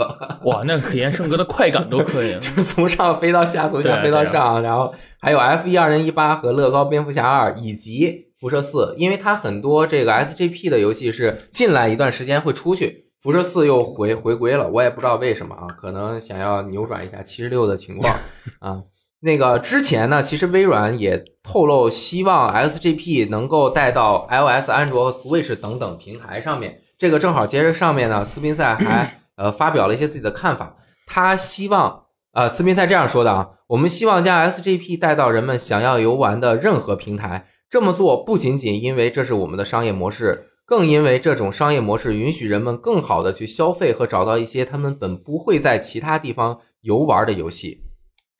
[0.45, 2.33] 哇，那体验圣歌的快感都可以。
[2.41, 13.05] 就是从上飞到下，从下飞到对上，然后还有 F 一二零一八和乐高蝙蝠侠二以及辐射四，因为它很多这个 SGP 的游戏是进来一段时间会出去。
[13.21, 18.15] 辐射四又回回归了，我也不知道为什么啊，可能想要扭转一下七十六的情况
[18.57, 18.81] 啊。
[19.23, 26.81] 那个之前呢，其实微软也透露希望 XGP 能够带到 iOS、安卓和 Switch 等等平台上面。
[26.97, 30.75] 这个正好接着上面呢，斯宾塞还呃发表了一些自己的看法。
[31.05, 32.03] 他希望
[32.33, 37.47] 呃，斯宾塞这样说的啊，我们希望将 SGP 带到人们想要游玩的任何平台。
[37.69, 47.81] 这么做不仅仅因为这是我们的商业模式，更因为这种商业模式允许人们更好的去消费和找到一些他们本不会在其他地方游玩的游戏。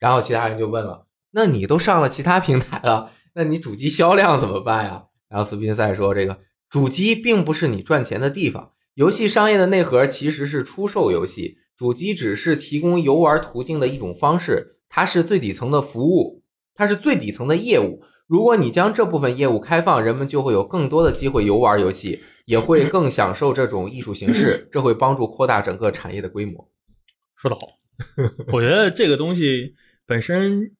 [0.02, 16.42] 然后其他人就问了：“那你都上了其他平台了，那你主机销量怎么办呀？”然后斯宾塞说：“这个主机并不是你赚钱的地方，游戏商业的内核其实是出售游戏，主机只是提供游玩途径的一种方式，它是最底层的服务，
[16.74, 18.02] 它是最底层的业务。
[18.26, 26.68] 如果你将这部分业务开放，人们就会有更多的机会游玩游戏，也会更享受这种艺术形式，这会帮助扩大整个产业的规模。”
[27.36, 27.60] 说得好，
[28.52, 29.74] 我觉得这个东西
[30.06, 30.70] 本身，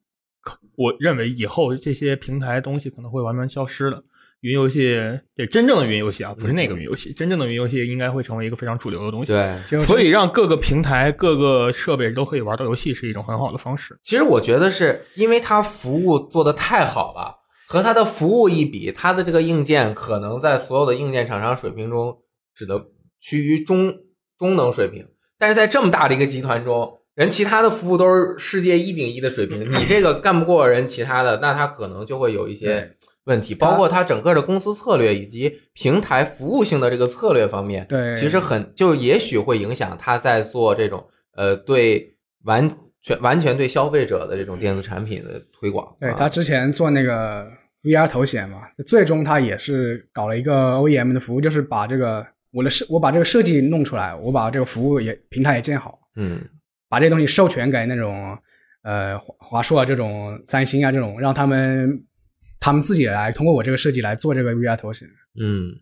[0.77, 4.03] 我认为以后这些平台东西可能会慢慢消失的。
[4.41, 4.99] 云游戏，
[5.37, 9.27] 对真正的云游戏啊，不是那个云游戏，真正的云游戏应该会成为一个非常主流的东西。
[9.29, 13.97] 对，所以让各个平台、各个设备都可以玩到游戏是一种很好的方式。
[14.03, 22.19] 其实我觉得是因为它服务做的太好了，和它的服务一比，它的这个硬件可能在所有的硬件厂商水平中
[22.53, 22.85] 只能
[23.21, 23.95] 趋于中
[24.37, 25.07] 中等水平，
[25.39, 42.69] 但是在这么大的一个集团中，人其他的服务都是世界一顶一的水平，你这个干不过人其他的，那他可能就会有一些问题，包括他整个的公司策略以及平台服务性的这个策略方面，对，其实很就也许会影响他在做这种呃对完
[43.03, 45.87] 全完全对消费者的这种电子产品的推广。
[45.87, 47.47] 啊对他之前做那个
[47.83, 56.41] VR 头显嘛，最终他也是搞了一个 OEM 的服务，就是把这个我的设我把这个设计弄出来，我把这个服务也平台也建好，嗯
[56.93, 58.37] 把这东西授权给那种
[58.83, 62.05] 呃华华硕啊这种三星啊这种，让他们
[62.61, 65.09] 他们自己来通过我这个设计来做这个 VR 头显。
[65.41, 65.73] 嗯，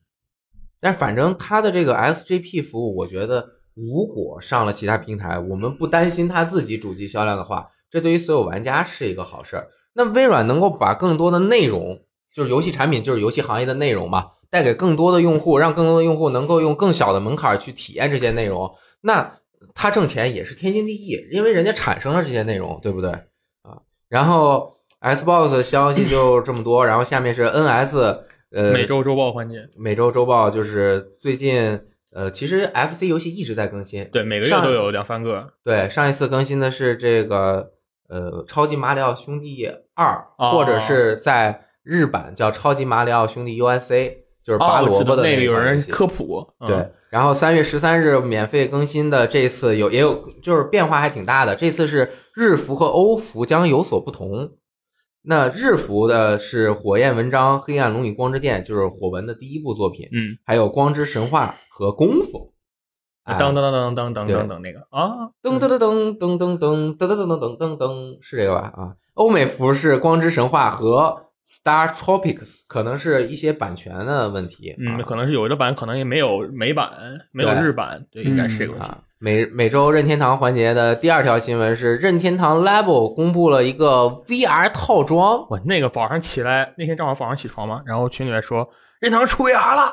[0.80, 3.44] 但反正它的这个 SGP 服务，我觉得
[3.74, 9.66] 如果上了其他平台，我们不担心它自己主机销量的话，这对于所有玩家是一个好事儿。
[9.94, 12.00] 那微软能够把更多的内容，
[12.32, 18.70] 就是游戏产品，就是游戏行业的内容嘛，带给更多的用户，让更多的用户能够用更小的门槛去体验这些内容，
[19.00, 19.39] 那
[19.74, 23.10] 他挣钱也是天经地义，因为人家产生了这些内容，对不对
[23.62, 23.78] 啊？
[24.08, 28.20] 然后 Xbox 消息就这么多，然后下面是 NS，
[28.50, 31.80] 呃，每周周报环节，每周周报就是最近，
[32.12, 35.52] 呃，其实 FC 游戏一直在更新，对，每个月都有两三个。
[35.64, 37.72] 对，上一次更新的是这个
[38.08, 44.08] 呃《超级马里奥兄弟二》哦或者是在日版叫《超级马里奥兄弟 USA》，
[44.42, 54.52] 就是拔萝卜的那个有人科普，嗯对，然后三月十三日免费更新的这次有也有就是变化还挺大的，这次是日服和欧服将有所不同。
[55.22, 62.54] 那日服的是火焰文章、黑暗龙与光之剑，就是火纹的第一部作品，嗯，还有光之神话和功夫。
[63.24, 68.72] 哎当当当当当当对当当那个啊，噔噔噔噔噔噔噔噔噔噔噔噔噔噔，是这个吧？
[68.74, 74.72] 啊，欧美服是光之神话和 Star Tropics，可能是一些版权的问题。
[74.78, 76.92] 嗯，啊可能是有的版可能也没有美版，
[77.32, 78.86] 没有日版，对，应该是这个问题。
[78.86, 85.44] 啊，每每周任天堂环节的第二条新闻是，任天堂 Level 公布了一个 VR 套装。
[85.50, 88.58] 我那个早上起来那天正好早上起床嘛，然后群里面说
[89.00, 89.92] 任天堂出 VR 了，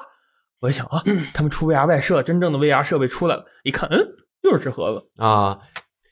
[0.59, 1.01] 我一想啊，
[1.33, 3.97] 他们出 VR 外设，真正的 VR 设备出来了，一看，嗯，
[4.43, 5.57] 又是这盒子，啊，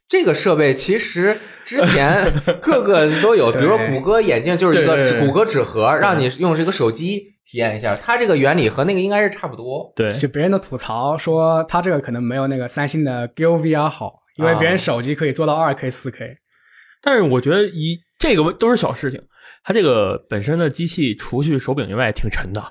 [0.08, 9.92] 这个设备其实之前 各个都有，比如说谷歌眼镜就是一个谷歌纸盒，让你用这个手机体验一下，它这个原理和那个应该是差不多。
[9.96, 16.38] 对，就别人的吐槽说，它这个可能没有那个三星的 Go VR 好，因为别人手机可以做到二 K、四 K。
[17.02, 19.20] 但是我觉得一这个都是小事情，
[19.64, 22.62] 它这个本身的机器除去手柄以外挺沉的，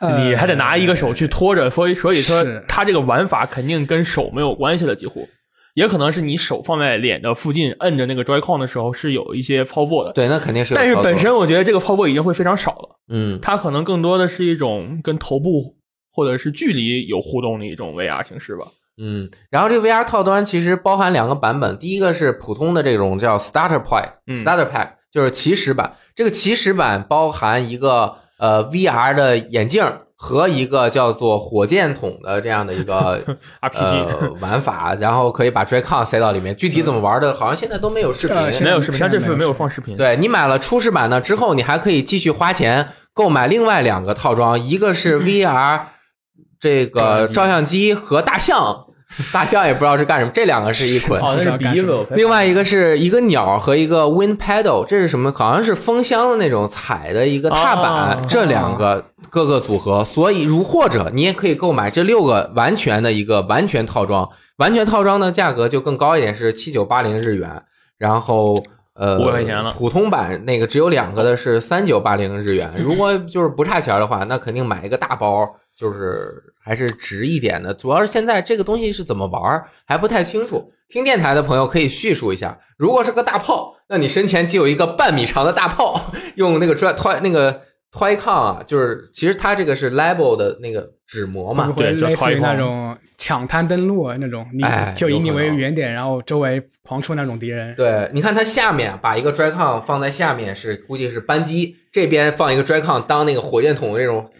[0.00, 5.28] 呃你还得拿一个手去拖着，所以所以说是它这个玩法肯定跟手没有关系了，几乎。
[5.74, 15.76] 也可能是你手放在脸的附近，摁着那个 Joy-Con 的时候是有一些操作的，对，那肯定是有但是本身我觉得这个操作已经会非常少了，嗯它可能更多的是一种跟头部
[16.12, 18.66] 或者是距离有互动的一种 VR 形式吧。
[18.96, 25.96] 嗯，然后这个 VR 套端其实包含两个版本，第一个是普通的这种叫 Starter Pack，Starter 嗯 Pack 就是起始版。
[26.14, 29.84] 这个起始版包含一个呃 VR 的眼镜
[30.16, 33.20] 和一个叫做火箭筒的这样的一个
[33.60, 36.56] RPG 呃玩法，然后可以把 Dracon 塞到里面。
[36.56, 38.36] 具体怎么玩的，好像现在都没有视频。
[38.62, 39.96] 没有视频，像这次没有放视频。
[39.96, 45.80] 对你买了初始版呢之后，你还可以继续花钱购买另外两个套装，一个是 VR
[46.60, 48.86] 这个照相机和大象，
[49.32, 51.20] 大象也不知道是干什么，这两个是一捆。
[51.20, 52.06] 哦，那是鼻子。
[52.12, 55.32] 另外一个是一个鸟和一个 wind pedal，这是什么？
[55.32, 60.04] 好像是风箱的那种踩的一个踏板，哦这两个各个组合。
[60.04, 64.28] 所以，如或者你也可以购买这六个完全的一个完全套装。
[64.58, 67.62] 完全套装的价格就更高一点，是七九八零日元。
[67.98, 68.62] 然后
[68.94, 72.72] 呃，500块钱了普通版那个只有两个的是三九八零日元。
[72.78, 77.72] 如果就是不差钱的话，那肯定买一个大包，就是还是值一点的。
[77.74, 80.72] 主要是现在这个东西是怎么玩还不太清楚。
[80.88, 94.46] 听电台的朋友可以叙述一下，如果是个大炮，那你身前就有一个半米长的大炮，用那个拽推那个推抗啊，就是其实它这个是 Level 的那个纸膜嘛对就类似于那种抢滩登陆啊那种？
[94.52, 97.74] 你哎就以你为原点，然后周围狂出那种敌人。
[97.74, 104.30] 对，你看它下面把一个 Joy-Con 放在下面是估计是扳机，这边放一个 Joy-Con 当那个火箭筒那种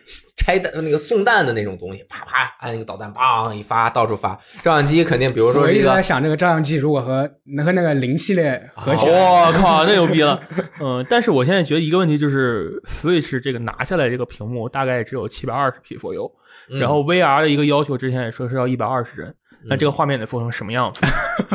[0.44, 4.38] 拆弹那个送弹的那种东西，啪啪按那个导弹，梆一发到处发。
[4.62, 10.38] 照相机肯定，比如说我一直在想，这个照相机如果和能和那个零系列合起来，我靠，那牛逼了。
[10.82, 16.30] 嗯，但是我现在觉得一个问题就是，Switch 这个拿下来这个屏幕大概只有七百二十 P 左右，
[16.70, 19.34] 嗯然后 VR 的一个要求之前也说是要一百二十帧，
[19.66, 21.00] 那这个画面得做成什么样子？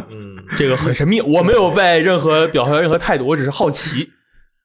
[0.09, 4.09] 嗯，这个很神秘，我没有在任何表现任何态度，我只是好奇。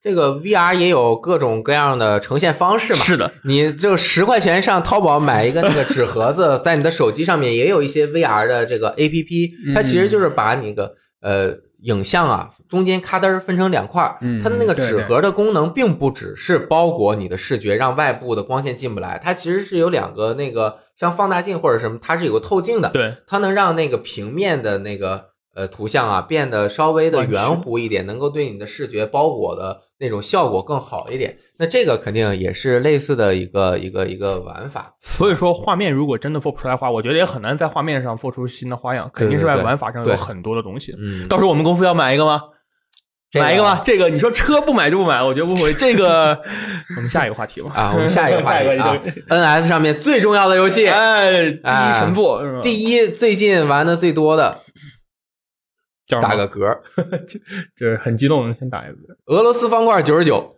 [0.04, 2.98] 这个 VR 也有各种各样的呈现方式嘛。
[2.98, 11.54] 是的，你就十块钱上淘宝买一个那个纸盒子，在你的手机上面也有一些 VR 的这个 APP，它其实就是把你个呃
[11.84, 25.24] 影像啊中间咔噔分成两块儿，嗯它的那个纸盒的功能并不只是包裹你的视觉，让外部的光线进不来，它其实是有两个那个像放大镜或者什么，它是有个透镜的，对，它能让那个平面的那个
[25.54, 31.36] 呃图像啊变得稍微的圆弧一点，能够对你的视觉包裹的那种效果更好一点。
[31.58, 34.94] 那这个肯定也是类似的一个一个一个玩法。
[35.00, 40.92] 所以说画面如果真的做不出来的话，我觉得也很难在画面上做出新的花样，肯定是在玩法上有很多的东西。
[40.98, 42.40] 嗯，到时候我们公司要买一个吗？
[43.36, 43.82] 买一个吧。
[43.84, 45.72] 这个你说车不买就不买，我觉得不会。
[45.74, 46.40] 这个
[46.96, 47.72] 我们下一个话题吧。
[47.74, 48.96] 啊，我们下一个话题 啊
[49.28, 52.60] ，NS 上面最重要的游戏，哎，第一神作是吧？
[52.62, 54.60] 第一最近玩的最多的，
[56.08, 56.78] 打个嗝。
[57.76, 58.96] 就是很激动，先打一个。
[59.26, 60.56] 俄罗斯方块九十九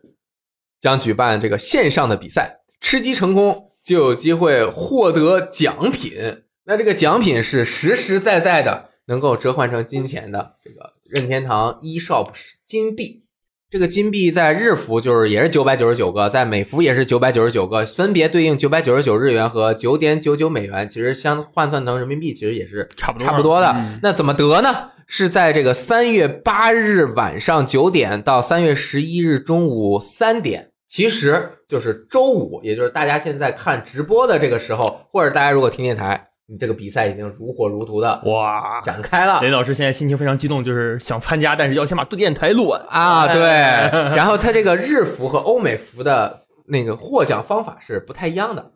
[0.81, 6.43] 将举办这个线上的比赛，吃鸡成功就有机会获得奖品。
[6.65, 12.31] 那这个奖品是实实在在的，能够折换成金钱的这个任天堂 eShop
[12.65, 13.25] 金币。
[13.69, 20.89] 这个金币在日服就是也是九百九十九个，在美服也是九百九十九个，分别对应九百九十九日元和九点九九美元。
[20.89, 23.67] 其实相换算成人民币，其实也是差不多差不多的。
[23.77, 24.91] 嗯那怎么得呢？
[25.07, 38.81] 是在这个三月八日晚上九点到三月十一日中午三点，其实就是周五，也就是大家现在看直播的这个时候，或者大家如果听电台，你这个比赛已经如火如荼的哇！
[38.83, 43.45] 展开了雷老师现在心情非常激动，就是想参加，但是要先把电台录完啊，对。
[43.45, 48.73] 哎 然后他这个日服和欧美服的那个获奖方法是不太一样的，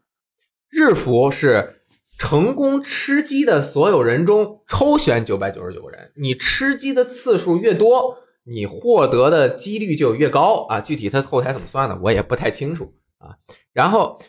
[0.70, 1.79] 日服是。
[2.20, 10.82] 成功吃鸡的所有人中抽选九百九十九个人，你吃鸡的次数越多，你获得的几率就越高啊。
[10.82, 13.34] 具体它后台怎么算的，我也不太清楚啊。
[13.72, 14.20] 然后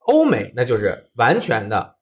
[0.00, 1.96] 欧美那就是完全的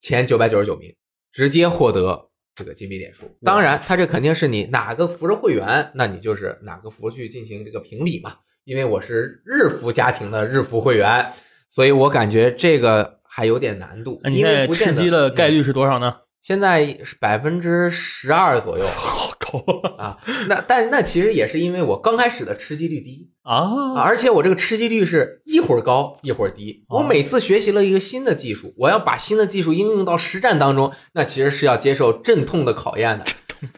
[0.00, 0.94] 前九百九十九名
[1.32, 3.26] 直接获得这个金币点数。
[3.42, 8.36] 当然，它这肯定是你哪个服是会员，那你就是哪个服去进行这个评比嘛。
[8.62, 11.32] 因为我是日服家庭的日服会员，
[11.68, 14.20] 所以我感觉这个还有点难度。
[14.24, 16.14] 你现在吃鸡的概嗯率是多少呢？
[16.42, 19.58] 现在是百分之十二左右好高
[19.96, 20.18] 啊。
[20.46, 24.02] 那但那其实也是因为我刚开始的吃鸡率低啊，啊！
[24.02, 26.84] 而且我这个吃鸡率是一会儿高一会儿低。
[26.90, 33.24] 哦我每次学习了一个新的技术，我要把新的技术应用到实战当中，那其实是要接受阵痛的考验的。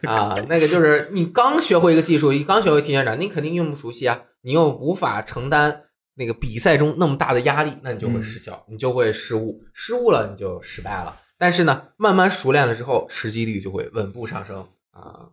[0.09, 5.81] 啊，那个就是你刚学会一个技术，你刚学会提前转，你肯定用不熟悉啊，你又无法承担
[6.15, 11.17] 那个比赛中那么大的压力，那你就会失效，你就会失误，失误了你就失败了。
[11.37, 15.29] 但是呢，慢慢熟练了之后，吃鸡率就会稳步上升啊。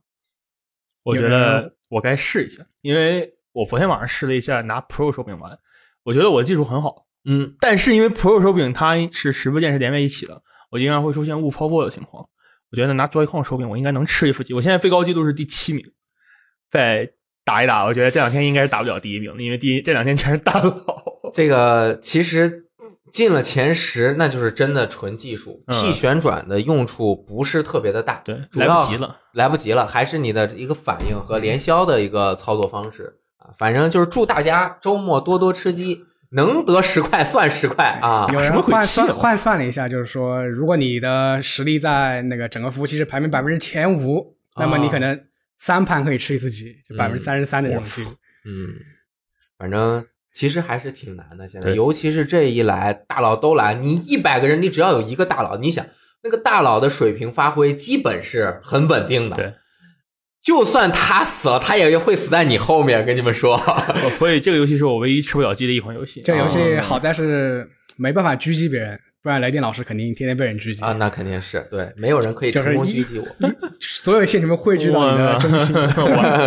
[1.02, 5.58] 我觉得我该试一下，因为我昨天晚上试了一下拿 Pro 手柄玩，
[6.02, 12.28] 我觉得我技术很好，嗯，但是因为 Pro 手柄它是十部件是连在一起的，我经常会出现误操作的情况。
[12.70, 14.54] 我觉得拿 Joy-Con 手柄我应该能吃一副鸡。
[14.54, 15.84] 我现在最高记录是第七名，
[16.70, 17.10] 再
[17.44, 20.74] 打一打，我觉得这两天应该是打不了第一名的，因为第一这两天全是大佬。
[21.32, 22.64] 这个其实
[23.12, 29.16] 进了前十，那就是真的纯技术嗯，T 旋转的用处不是特别的大，对，主要来不及了。
[29.32, 33.54] 来不及了，还是你的一个反应和连消的一个操作方式啊。
[33.56, 36.00] 反正就是祝大家周末多多吃鸡，
[36.32, 38.26] 能得十块算十块啊。
[38.32, 45.20] 有什么人换算换算了一下，就是说，如果你的实力在那个整个服务器是排名百分之前五，那么你可能
[45.60, 48.08] 三盘可以吃一次鸡，就百分之三十三的这种几率。
[48.46, 48.74] 嗯，
[49.58, 50.02] 反正
[50.32, 51.46] 其实还是挺难的。
[51.46, 55.86] 现在，尤其是这一来，大佬都来，你一百个人，你只要有一个大佬，你想
[56.22, 59.36] 那个大佬的水平发挥基本是很稳定的。
[59.36, 59.52] 对，
[60.42, 63.04] 就算他死了，他也会死在你后面。
[63.04, 63.62] 跟你们说，
[64.16, 66.22] 所以这个游戏是我唯一吃不了鸡的一款游戏。
[66.22, 70.92] 这个游戏哦好在是没办法狙击别人，不然雷电老师肯定天天被人狙击啊，。
[70.94, 73.26] 那肯定是对，没有人可以成功狙击我。
[73.80, 75.74] 所有线全部汇聚到你的中心。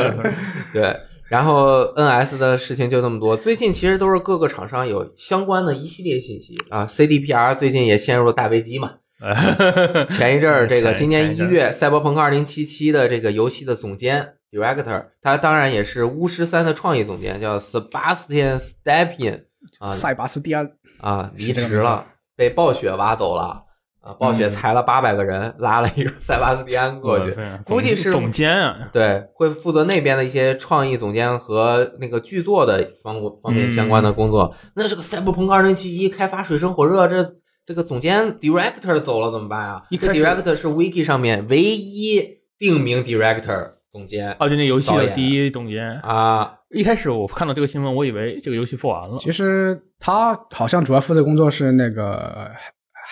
[0.73, 0.95] 对，
[1.29, 3.37] 然后 NS 的事情就这么多。
[3.37, 8.95] 最近其实都是各个厂商有相关的一系列信息啊，CDPR 最近也陷入了大危机嘛。
[10.09, 19.43] 前一阵儿，这个今年前一月，《赛博朋克2077》的这个游戏的总监 director，他当然也是巫师三的创意总监，叫 Sebastian Stepien
[19.79, 20.69] 啊塞巴斯蒂安，
[20.99, 22.05] 啊，离职了，
[22.43, 23.63] 被暴雪挖走了
[24.01, 24.11] 啊！
[24.19, 27.33] 暴雪嗯裁了八百个人，拉了一个塞巴斯蒂安过去。
[27.65, 34.53] 估计是总监啊，对，会负责那边的一些创意总监和那个剧作的方方面相关的工作。
[34.75, 37.25] 那这个《赛博朋克二零七一》开发水深火热，这
[37.65, 39.83] 这个总监 director 走了怎么办啊？
[39.89, 42.21] 这一开始 director 是 wiki 上面唯一
[42.59, 45.87] 定名 director 总监哦，就那游戏的第一总监。
[46.01, 46.55] 啊。
[46.71, 49.15] 一开始我看到这个新闻，我以为这个游戏做完了。
[49.19, 52.49] 其实他好像主要负责工作是那个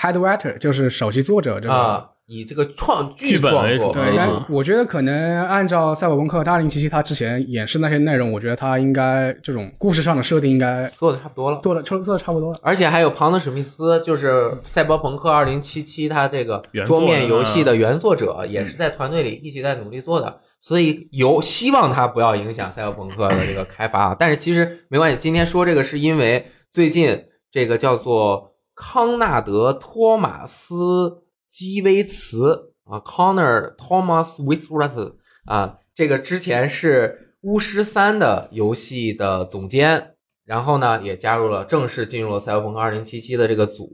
[0.01, 1.73] head writer，就是首席作者这个。
[1.75, 4.17] 啊，以这个创剧本为主对，
[4.49, 11.59] 我觉得可能按照赛博朋克2077他之前演示那些内容，我觉得他应该这种故事上的设定应该做的差不多了。
[11.61, 12.59] 做的做做的差不多了。
[12.63, 14.31] 而且还有庞德史密斯，就是
[14.63, 24.15] 《赛博朋克2077》它这个桌面游戏嗯的原作者，也是在团队里一起在努力做的，所以有希望它不要影响赛博朋克的这个开发啊。
[24.17, 40.13] 但是其实没关系，今天说这个是因为最近这个叫做康纳德·托马斯基威茨啊，Connor Thomas Withworth 啊，这个之前是巫师三的游戏的总监，
[40.45, 43.89] 然后呢也加入了正式进入了赛博朋克二零七七的这个组。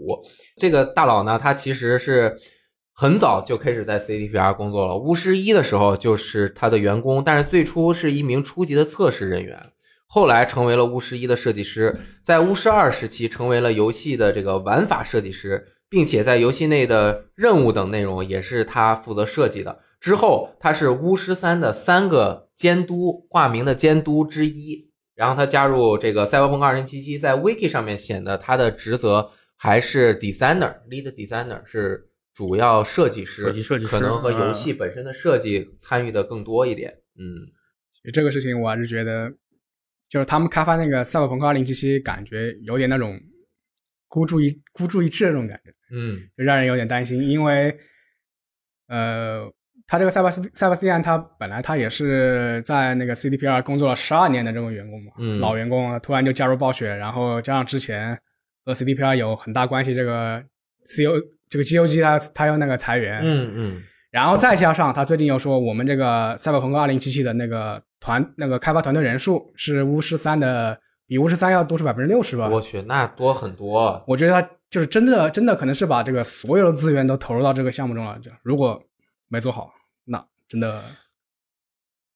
[0.58, 2.38] 这个大佬呢，他其实是
[3.00, 4.98] 很早就开始在 CDPR 工作了。
[4.98, 9.70] 巫师一的时候就是他的员工，但是最初是一名初级的测试人员，
[10.08, 19.78] 后来成为了巫师一的设计师，在巫师二时期成为了游戏的这个玩法设计师，并且在游戏内的任务等内容也是他负责设计的。
[20.00, 24.90] 之后，他是巫师三的三个监督挂名的监督之一。
[25.14, 32.07] 然后他加入这个赛博朋克二零七七，在 Wiki 上面显得他的职责还是 designer，lead designer 是
[32.38, 36.94] 主要设计师，设计设计师可能和游嗯戏本身的设计参与的更多一点。
[37.18, 37.50] 嗯
[38.14, 39.34] 这个事情我还是觉得，
[40.08, 43.20] 就是他们开发那个《赛博朋克二零七七》，感觉有点那种
[44.08, 47.28] 孤注一孤注一掷的那种感觉，嗯就让人有点担心。
[47.28, 47.76] 因为，
[48.88, 49.52] 呃，
[49.88, 58.16] 他这个塞巴斯塞巴斯蒂安，他本来他也是在那个 CDPR 工作了十二年的这种员工嘛，嗯老员工，突然就加入暴雪，然后加上之前
[58.64, 60.40] 和 CDPR 有很大关系，这个
[60.86, 61.20] CO
[61.50, 72.48] 这个 GOG 他他要那个裁员，嗯嗯然后再加上他最近又说，我们这个《赛博朋克2077》的那个团那个开发团队人数是巫师三的，比巫师三要多出百分之六十吧。
[72.48, 74.04] 我去，那多很多。
[74.08, 78.18] 我觉得他就是真的真的可能是把这个所有的资源都投入到这个项目中了。
[78.20, 78.82] 就如果
[79.28, 79.72] 没做好，
[80.06, 80.82] 那真的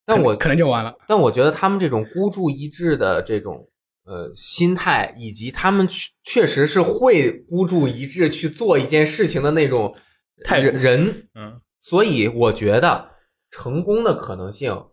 [0.06, 0.96] 但我可能就完了。
[1.08, 3.68] 但我觉得他们这种孤注一掷的这种
[4.06, 9.96] 呃心态，以及他们确确实是会孤注一掷去做一件事情的那种
[10.44, 13.10] 态度人人，嗯，所以我觉得
[13.50, 14.86] 成功的可能性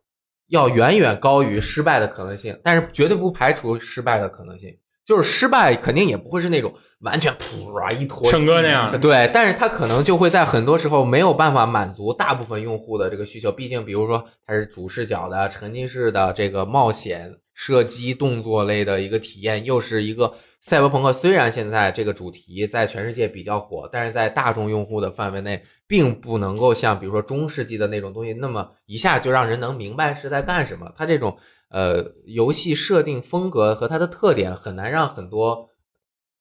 [0.49, 4.79] 要远远高于失败的可能性，但是绝对不排除失败的可能性。
[5.09, 13.51] 就是失败肯定也不会是那种完全噗啊一坨圣哥那样的对，但是他可能就会在很多时候没有办法满足大部分用户的这个需求。
[13.51, 20.31] 毕竟，比如说它是主视角的、沉浸式的这个冒险、射击、动作类的一个体验，又是一个
[20.61, 21.11] 赛博朋克。
[21.11, 30.93] 虽然现在这个主题在全世界比较火，但是在大众用户的范围内，并不能够像比如说中世纪的那种东西那么一下就让人能明白是在干什么。
[30.95, 31.35] 它这种
[31.71, 35.69] 呃游戏设定风格和它的特点，很难让很多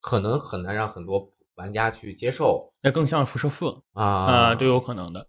[0.01, 5.28] 可能很难让很多玩家去接受那更像辐射四啊啊，都有可能的。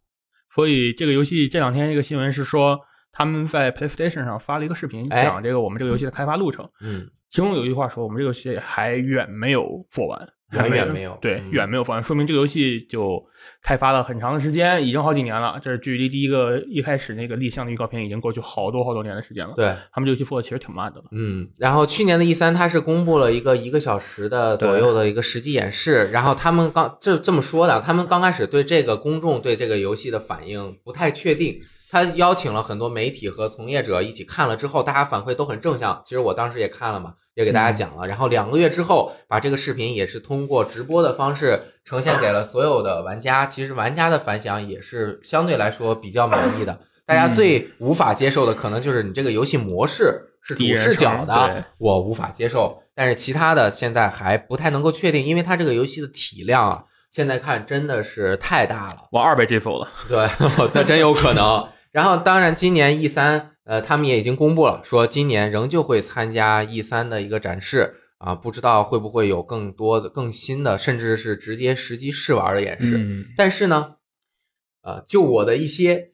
[0.48, 2.78] 所以这个游戏这两天这个新闻是说，
[3.12, 6.68] 他们在 PlayStation 上发了一个视频，哎讲这个我们这个游戏的开发路程。
[6.80, 10.18] 嗯其中有一句话说，我们这个游戏还远没有做完，
[10.52, 13.22] 远远没有对，嗯远没有做完，说明这个游戏就
[13.62, 15.60] 开发了很长的时间，已经好几年了。
[15.62, 19.52] 这是距离第一个一开始那个立项的预告片已经过去好多好多年的时间了。
[19.54, 19.66] 对。
[19.92, 21.04] 他们这游戏做的其实挺慢的了。
[21.12, 31.56] 嗯，然后去年的 E 三，它是公布了一个一个小时的左右的一个实际演示，然后他们刚这这么说的，他们刚开始对这个公众对这个游戏的反应不太确定，
[31.90, 36.02] 他邀请了很多媒体和从业者一起看了之后，大家反馈都很正向。
[36.04, 38.06] 其实我当时也看了嘛，也给大家讲了。
[38.06, 43.46] 然后两个月之后，把这个视频也是通过直播的方式呈现给了所有的玩家。
[43.46, 46.78] 其实玩家的反响也是相对来说比较满意的。
[47.06, 52.82] 大家最无法接受的可能就是你这个游戏模式是主视角的，我无法接受。
[52.94, 59.08] 但是其他的现在还不太能够确定，因为它这个游戏的体量啊，现在看真的是太大了。
[59.10, 60.28] 我二倍 G 走了，对，
[60.74, 61.66] 那真有可能。
[61.90, 72.96] 然后，当然，今年 E 三，呃，他们也已经公布了，说今年仍旧会参加 E 三的一个展示啊，不知道会不会有更多的、更新的，甚至是直接实际试玩的演示。
[72.98, 73.94] 嗯，但是呢，
[74.82, 76.08] 呃，就我的一些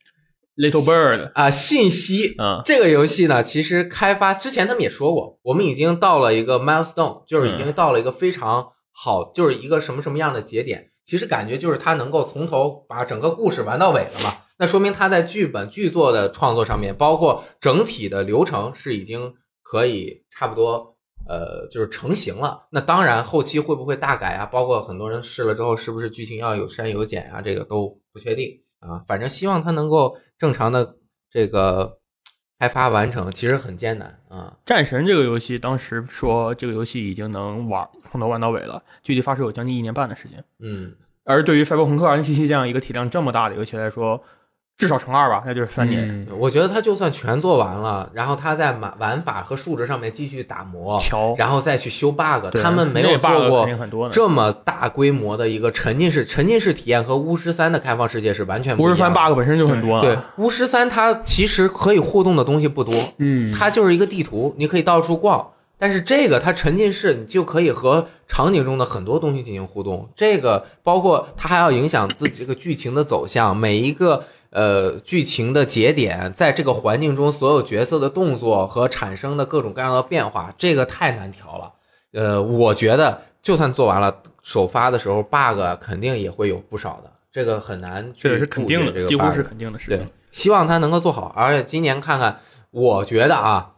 [0.56, 10.90] Little Bird，啊、信息，嗯这个游戏呢，其实开发之前他们也说过，我们已经到了一个 milestone，就是已经到了一个非常好，就是一个什么什么样的节点。
[11.04, 20.92] 其实感觉就是它能够从头把整个故事玩到尾了嘛，那说明它在剧本剧作的创作上面，包括整体的流程是已经可以差不多。
[21.26, 22.68] 呃，就是成型了。
[22.70, 24.44] 那当然，后期会不会大改啊？
[24.44, 27.40] 包括很多人试了之后，是不是剧情要有删有减啊？
[27.40, 29.02] 这个都不确定啊。
[29.08, 30.96] 反正希望它能够正常的
[31.30, 31.98] 这个
[32.58, 34.54] 开发完成，其实很艰难啊。
[34.66, 40.44] 战神这个游戏当时说这个游戏已经能玩从头玩到尾了，距离发售有将近一年半的时间。
[40.58, 40.94] 嗯，
[41.24, 44.22] 而对于赛博朋克2077这样一个体量这么大的游戏来说，
[44.76, 46.08] 至少乘二吧，那就是三年。
[46.08, 53.68] 嗯我觉得他就算全做完了，然后他在玩玩法和数值上面继续打磨，调然后再去修 bug，他们没有做过
[54.10, 58.92] 这么大规模的一个沉浸式沉浸式体验和巫师三的开放世界是完全不一样的。
[58.92, 65.50] 巫师三 bug 本身就很多对，巫师三它其实可以互动的东西不多，嗯，它就是一个地图，你可以到处逛。
[65.76, 70.08] 但是这个它沉浸式，你就可以和场景中的很多东西进行互动。
[70.16, 81.72] 这个包括它还要影响自己这个剧情的走向，每一个呃剧情的节点，在这个环境中所有角色的动作和产生的各种各样的变化，这个太难调了。
[82.12, 91.32] 呃，我觉得就算做完了，首发的时候 bug 肯定也会有不少的，这个很难去这是肯定的，这个几乎 bug 是肯定的事对情。，希望他能够做好。
[91.36, 92.38] 而且今年看看，
[92.70, 93.73] 我觉得啊，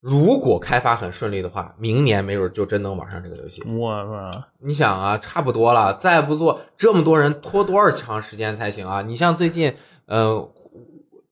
[0.00, 3.62] 如果开发很顺利的话，明年没准就真能玩上这个游戏。
[3.64, 9.02] 我操，你想啊，差不多了，再不做，这么多人拖多少长时间才行啊？
[9.02, 9.74] 你像最近，
[10.06, 10.48] 呃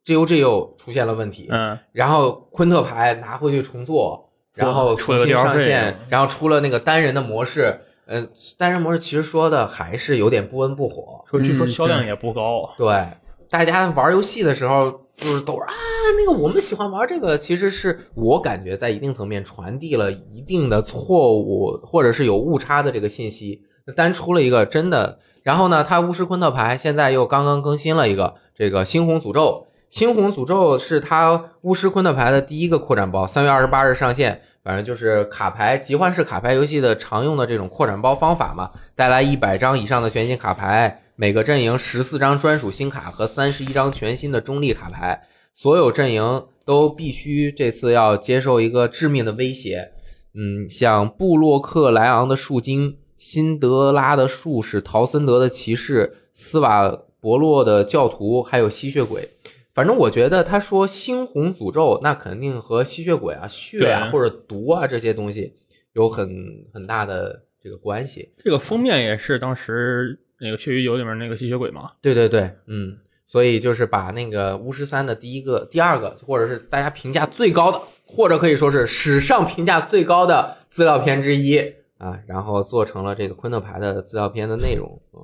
[0.04, 7.80] ，G U G 又出现了问题，嗯，然后昆特牌拿回去重做，然后出了个重新上线，然后出了那个单人的模式。
[8.08, 11.24] 嗯、单人模式其实说的还是有点不温不火。
[11.28, 12.72] 说据说销量也不高。
[12.78, 13.04] 对，
[13.48, 15.72] 大家玩游戏的时候就是都是啊，
[16.18, 23.62] 那个我们喜欢玩这个，其实是我感觉在一定层面传递了一定的错误或者是有误差的这个信息。
[23.94, 29.68] 单出了一个真的，然后呢，它巫师昆特牌现在又刚刚更新了一个这个猩红诅咒。
[29.90, 34.40] 猩红诅咒是它巫师昆特牌的第一个扩展包，三月二十八日上线。
[34.64, 49.92] 反正就是卡牌集换式卡牌游戏的常用的这种扩展包方法嘛，带来一百张以上的全新卡牌，每个阵营十四张专属新卡和三十一张全新的中立卡牌，所有阵营都必须这次要接受一个致命的威胁。
[50.34, 56.86] 嗯，像布洛克莱昂的树精、辛德拉的术士、陶森德的骑士、斯瓦
[57.18, 59.26] 伯洛的教徒，还有吸血鬼。
[59.72, 65.54] 反正我觉得他说猩红诅咒，那肯定和吸血鬼啊、血啊或者毒啊这些东西
[65.94, 66.28] 有很
[66.74, 68.30] 很大的这个关系。
[68.36, 71.92] 这个封面也是当时那个《血与酒》里面那个吸血鬼嘛。
[72.00, 81.58] 对对对，嗯，所以就是把那个巫师三的第一个、第二个，或者是大家评价最高的，或者可以说是史上评价最高的资料片之一
[81.98, 85.00] 啊，然后做成了这个昆特牌的资料片的内容。
[85.12, 85.20] 嗯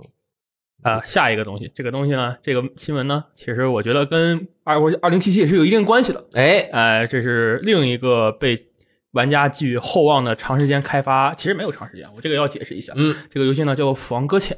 [0.83, 6.25] 啊，下一个东西，这个东西呢，这个新闻呢，其实我觉得跟二二零七七也是有一定关系的。
[6.33, 8.67] 哎，哎，这是另一个被
[9.13, 12.93] 玩家寄予厚望的长时间开发，其实没有长时间，我这个要解释一下。
[12.97, 14.57] 嗯，这个游戏呢叫做《死亡搁浅》。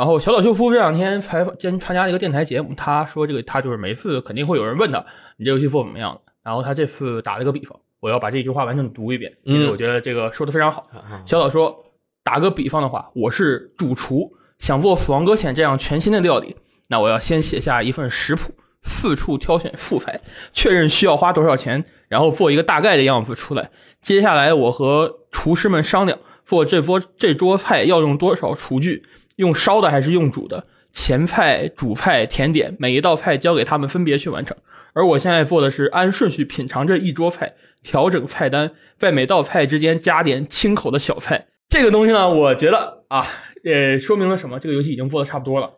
[0.00, 5.04] 然后小岛秀夫这两天采访兼参加了一个电台节目，他说这个他就是每次肯定会有人问他
[5.36, 10.86] 你这游戏做怎么样了，然后他这次打了个比方，我要把这句话完整读一遍，因为嗯我觉得这个说的非常好。
[10.90, 11.84] 啊小岛说，
[12.24, 16.56] 打个比方的话，我是主厨，想做《死亡搁浅》这样全新的料理，
[16.88, 20.18] 那我要先写下一份食谱，四处挑选素材，
[20.54, 23.70] 确认需要花多少钱，然后做一个大概的样子出来。
[24.00, 29.02] 接下来我和厨师们商量，做这桌这桌菜要用多少厨具，
[29.40, 34.54] 用烧的还是用煮的，前菜、主菜、甜点，每一道菜交给他们分别去完成。
[34.92, 41.46] 而我现在做的是按顺序品尝这一桌菜，调整菜单，在每道菜之间加点清口的小菜。
[41.70, 43.26] 这个东西呢，我觉得啊，
[43.64, 44.60] 呃，说明了什么？
[44.60, 45.70] 这个游戏已经做的差不多了，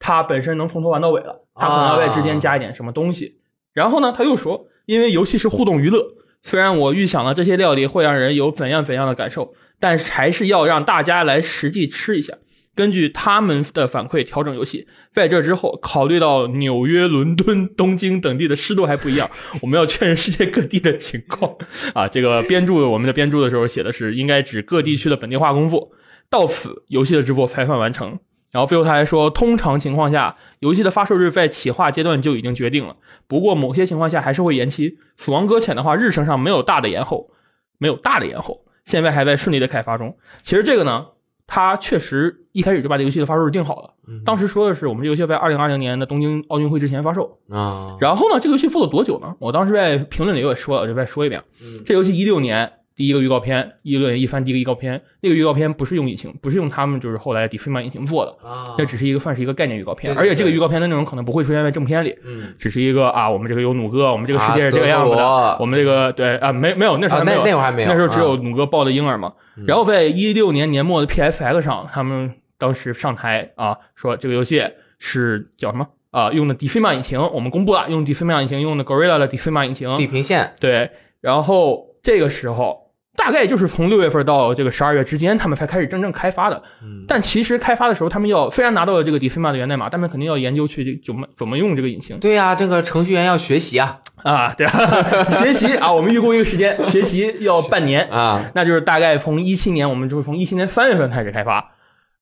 [0.00, 3.38] 它本身能从头玩到尾了，它可能要在之间加一点什么东西。
[3.72, 6.02] 然后呢，他又说，因为游戏是互动娱乐，
[6.42, 12.34] 虽然我预想了这些料理会让人有怎样怎样的感受，但是还是要让大家来实际吃一下。
[12.74, 19.30] 根据他们的反馈调整游戏，在这之后，考虑到纽约、伦敦、 东京等地的湿度还不一样，
[19.62, 21.54] 我们要确认世界各地的情况
[21.94, 22.08] 啊。
[22.08, 25.90] 这个编注我们的编注的时候写的是应该指各地区的本地化工作。
[26.28, 28.18] 到此，游戏的直播才算完成。
[28.50, 32.96] 然后最后他还说，通常情况下，游戏的发售日在企划阶段就已经决定了，
[33.26, 34.98] 不过某些情况下还是会延期。
[35.16, 37.30] 死亡搁浅的话，日程上没有大的延后，
[37.78, 40.16] 没有大的延后，现在还在顺利的开发中。
[40.44, 41.06] 其实这个呢，
[41.46, 43.90] 他确实一开始就把这游戏的发售日定好了。
[44.24, 47.38] 当时说的是我们这游戏在二零二零年的东京奥运会之前发售。
[47.48, 49.34] 啊，然后呢，这个游戏做了多久呢？
[49.38, 51.42] 我当时在评论里也说了，我就再说一遍。
[51.62, 68.40] 嗯这游戏一六年第一个预告片，一六年一番第一个预告片，那个预告片不是用引擎，不是用他们就是后来 e i m a 引擎做的，啊，这只是一个算是一个概念预告片，而且这个预告片的内容可能不会出现在正片里，嗯，只是一个啊，我们这个有弩哥，我们这个世界是这个啊样子的，我们这个对啊，没没有那时候没有，那那会儿还没有那时候只有啊。
[68.40, 69.32] 弩哥抱的婴儿嘛。
[69.56, 69.64] 嗯。
[69.66, 74.62] 然后在一六年年末的 PSX 上，他们当时上台啊说这个游戏
[74.98, 75.86] 是叫什么？
[76.10, 76.30] 啊？
[76.30, 79.62] 用的 e i m a 引擎，我们公布了用 e i m a 引擎，用的 Gorilla 的 e i m
[79.62, 80.90] a 引擎，地平线，对，
[81.20, 82.83] 然后这个时候
[83.16, 86.62] 大概就是从六月份到这个十二月之间，他们才开始真正开发的。
[86.82, 92.18] 嗯，但其实开发的时候，他们要虽然拿到了这个 d e f i m a 的源代码，他们肯定要研究去怎么怎么用这个引擎。
[92.18, 94.00] 对呀、这个程序员要学习啊。
[94.24, 101.72] 啊，对啊， 学习啊，我们预估一个时间，学习要半年，啊，那就是大概从一七年，我们就是从一七年三月份开始开发。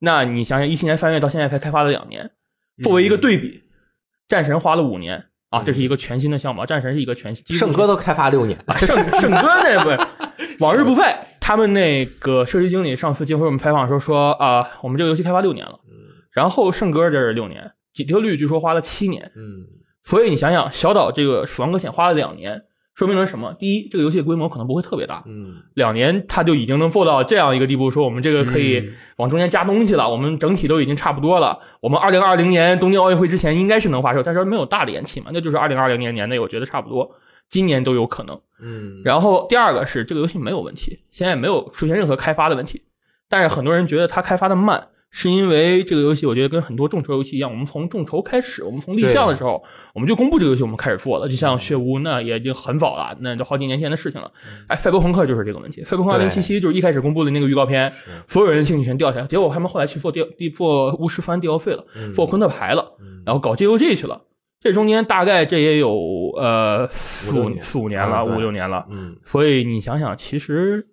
[0.00, 2.30] 那你想想，一七年三月到现在才开发了两年，
[2.82, 3.62] 作为一个对比，
[4.28, 5.24] 战神花了五年。
[5.50, 10.02] 啊，这是一个全新的项目，战神是一个全新，圣哥都开发六年，啊，圣圣哥那不，
[10.58, 11.04] 往日不废。
[11.40, 15.80] 他们那个设计经理上次接受我们采访的时候说啊、我们这个游戏开发六年了，
[16.30, 19.66] 然后圣歌这是六年，底特律据说花了七年，嗯
[20.02, 22.62] 所以你想想，小岛这个《死亡搁浅》花了两年，
[22.94, 23.54] 说明了什么？
[23.58, 31.58] 第一，这个游戏规模可能不会特别大，嗯两年它就已经能做到这样一个地步，说我们这个可以往中间加东西了，我们整体都已经差不多了。
[31.80, 37.10] 我们二零二零年东京奥运会之前应该是能发售，但是没有大的延期嘛，那就是二零二零年年内，我觉得差不多，
[37.52, 38.40] 今年都有可能。
[38.64, 42.82] 嗯，然后第二个是这个游戏没有问题，现在没有出现任何开发的问题，
[43.28, 49.60] 但是很多人觉得它开发的慢，是因为这个游戏我觉得跟很多众筹游戏一样，我们从众筹开始，我们从立项的时候
[49.94, 54.30] 我们就公布这个游戏，我们开始做了，就像血屋那也已经很早了，那就好几年前的事情了。
[54.68, 57.92] 哎，赛博朋克就是这个问题，赛博朋克二零七七就是一开始公布的那个预告片，
[58.28, 61.84] 所有人兴趣全掉下来，结果他们后来去做第第做巫师翻 DLC 了，
[62.14, 62.92] 做昆特牌了，
[63.26, 64.22] 然后搞 GOG 去了。
[64.62, 65.90] 这中间大概这也有
[66.36, 68.86] 呃四五四五年了，五六年了。
[68.90, 70.86] 嗯所以你想想，其实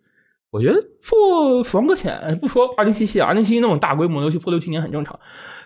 [0.49, 5.15] 我觉得做《死亡搁浅》，不说二零七七，二零七七那种大规模的游戏做六七年很正常。《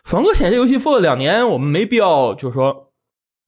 [0.03, 2.91] 死亡搁浅》这游戏做了两年，我们没必要就是说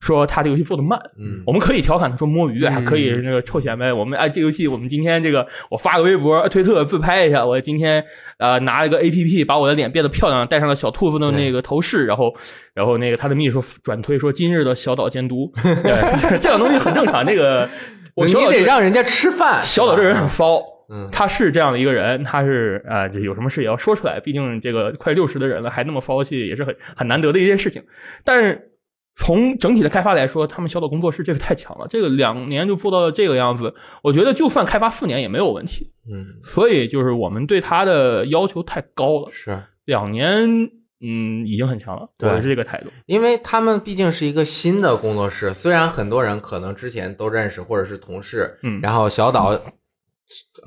[0.01, 0.99] 说他这个游戏做的慢。
[1.19, 3.91] 嗯我们可以调侃他说摸鱼，还可以那个臭显摆。
[3.91, 8.03] 我们哎，这个游戏我们今天这个我发个微博、推特自拍一下，我今天
[8.37, 12.33] 呃拿了个 A P P 把我的脸变得漂亮，戴上了小兔子的那个头饰，然后
[12.73, 17.25] 然后那个他的秘书转推说今日的小岛监督， 对，这种东西很正常。
[17.27, 17.67] 这个
[18.13, 19.63] 我你得让人家吃饭。
[19.63, 20.61] 小岛这人很骚。
[20.87, 24.19] 嗯他是这样的一个人，他是啊，这、有什么事也要说出来。
[24.19, 27.81] 毕竟这个快六十的人了，还那么骚气，也是很很难得的一件事情。
[28.23, 28.69] 但是
[29.17, 35.91] 从整体的开发来说，他们小岛工作室这个太强了，这个两年就做到了这个样子，我觉得就算开发四年也没有问题。
[36.11, 39.63] 嗯所以就是我们对他的要求太高了，是。
[39.85, 42.87] 两年嗯已经很强了，对我是这个态度。
[43.05, 49.49] 因为他们毕竟是一个新的工作室，虽然很多人可能之前都认识或者是同事，嗯然后小岛，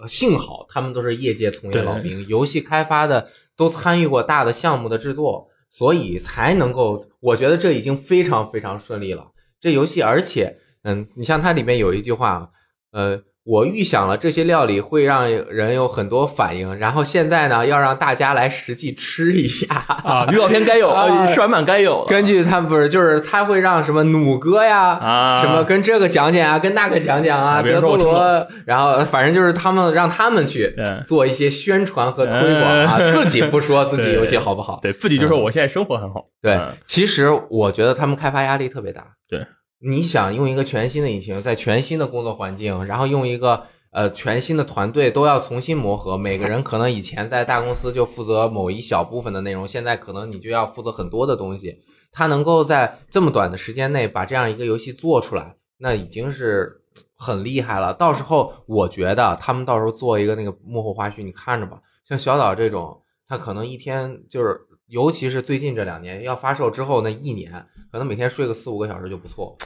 [0.00, 9.32] 呃幸好他们都是业界从业老兵，游戏开发的都参与过大的项目的制作，所以才能够，我觉得这已经非常非常顺利了。
[9.60, 12.50] 这游戏，而且，嗯，你像它里面有一句话，
[12.92, 13.22] 呃。
[13.48, 19.74] 我预想了这些料理会让人有很多反应，然后现在呢，要让大家来实际吃一下
[20.04, 22.06] 啊，预告片该有， 啊呃试玩版该有了。
[22.08, 34.78] 根据他们不是，就是他会让什么弩哥呀，啊什么跟这个讲讲啊，跟那个讲讲啊，德托罗，然后反正就是他们让他们去嗯做一些宣传和推广啊，自己不说自己游戏好不好。
[34.82, 36.26] 对自己就说我现在生活很好。
[36.42, 39.02] 对嗯，其实我觉得他们开发压力特别大。
[39.26, 39.40] 对，
[39.80, 51.78] 你想用一个全新的引擎，在全新的工作环境，然后用一个呃全新的团队都要重新磨合，每个人可能以前在大公司就负责某一小部分的内容，现在可能你就要负责很多的东西。
[52.10, 56.80] 他能够在这么短的时间内把这样一个游戏做出来，那已经是
[57.14, 57.94] 很厉害了。
[57.94, 61.78] 到时候我觉得他们到时候做一个那个幕后花絮，你看着吧。
[62.08, 64.58] 像小岛这种，他可能一天就是，
[64.88, 67.52] 尤其是最近这两年要发售之后那一年，
[67.92, 69.56] 可能每天睡个四五个小时就不错。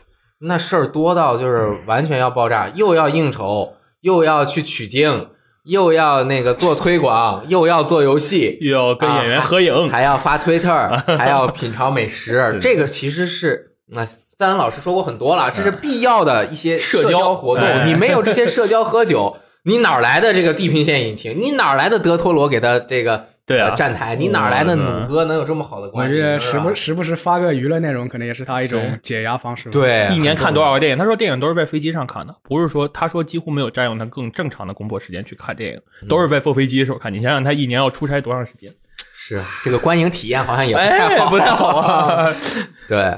[0.41, 5.29] 那事儿多到就是完全要爆炸，又要应酬，又要去取经，
[5.65, 10.69] 又要那个做推广，又要做游戏，又要跟演员啊合影，还要发推特，
[11.17, 17.65] 还要品尝美食，这个其实是那三恩老师说过很多了，这是必要的一些社交交活动。
[17.65, 21.33] 哎你没有这些 社交喝酒，你哪来的这个地平线引擎？
[21.39, 24.17] 你哪来的德托罗给他这个对啊呃站台？
[24.17, 26.17] 你哪来的嗯弩哥能有这么好的我关系？
[26.17, 29.69] 这时不时不时发个娱乐内容，可能也是他一种解压方式。
[29.69, 30.97] 对，一年看多少个电影？
[30.99, 37.13] 他说电影都是在飞机上看的，不是说他说几乎没有占用他更正常的工作时间去看电影，都是在坐飞机的时候看。
[37.13, 38.71] 你想想他一年要出差多长时间？
[39.15, 42.35] 是啊这个观影体验好像也不太哎，好，不太好啊。
[42.89, 43.17] 对，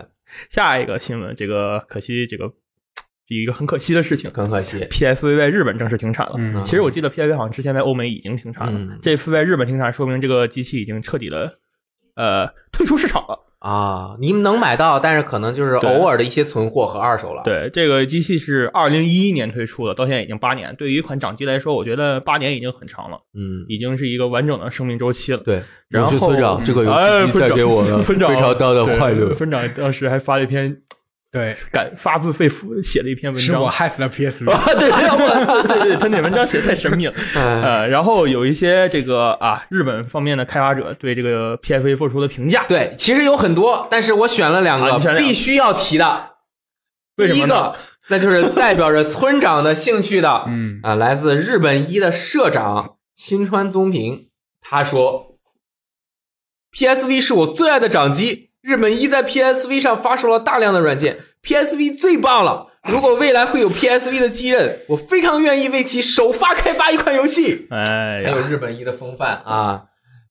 [0.50, 2.52] 下一个新闻，这个可惜，这个是
[3.28, 4.30] 一个很可惜的事情。
[4.32, 4.78] 很可惜。
[4.90, 6.34] PSV 在日本正式停产了。
[6.36, 11.58] 嗯其实我记得 PSV 好像之前在欧美已经停产了，嗯这次在日本停产，说明这个机器已经彻底的
[12.16, 13.40] 呃退出市场了。
[13.60, 20.76] 啊，你们能买到，但是可能就是偶尔的一些存货和二手了。，对，这个机器是二零一一年推出的，到现在已经八年。
[20.76, 25.38] 对于一款掌机来说，我觉得八年已经很长了，嗯，已经是一个完整的生命周期了。
[25.38, 25.62] 对。
[25.88, 26.10] 然后
[26.62, 29.32] 这个游戏带给我了 非常大的快乐。
[29.32, 30.76] 村长当时还发了一篇
[31.34, 34.48] 对，感发自肺腑写了一篇文章，是我害死了 PSV。
[34.54, 37.14] 啊，对对对对，他那文章写的太神秘了。
[37.34, 46.30] 嗯呃，然后有一些这个啊，日本方面的开发者对这个 PSV 做出的评价，对，其实有很多，但是我选了两个啊你选两个必须要提的。
[47.16, 47.76] 为什么呢第一个，
[48.10, 54.28] 那就是代表着村长的兴趣的，嗯啊，来自日本一的社长新川宗平，
[54.60, 55.36] 他说
[56.76, 62.68] ：“PSV 是我最爱的掌机，日本一在 PSV 上发售了大量的软件，PSV 最棒了。
[62.88, 69.82] 如果未来会有 PSV 的继任，我非常愿意为其首发开发一款游戏。”哎呀，很有日本一的风范啊。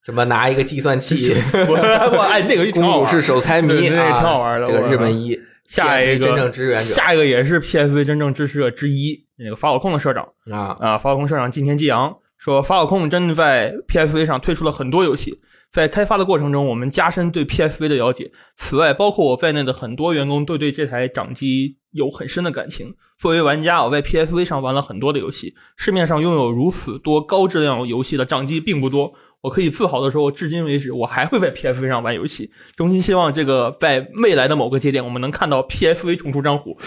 [0.04, 1.32] 什么拿一个计算器，
[1.70, 1.76] 我
[2.18, 15.40] 我哎，那个就挺公主是手财迷对对啊，挺好玩的这个日本一，下一个真正支援者下一个也是 PSV 真正支持者之一，那个法老控的社长啊，啊，法老控社长近田纪阳说，法老控真的在 PSV 上推出了很多游戏，
[15.74, 18.32] 在开发的过程中，我们加深对 PSV 的了解。
[18.56, 22.96] 此外，包括我在内的很多员工都对这台掌机有很深的感情。
[23.18, 29.14] 作为玩家，我在 PSV 上玩了很多的游戏，市面上拥有如此多高质量游戏的掌机并不多。
[29.42, 32.52] 我可以自豪的说，至今为止，我还会在 PSV 上玩游戏。
[32.76, 36.78] 衷心希望这个在未来的某个节点，我们能看到 PSV 重出江湖，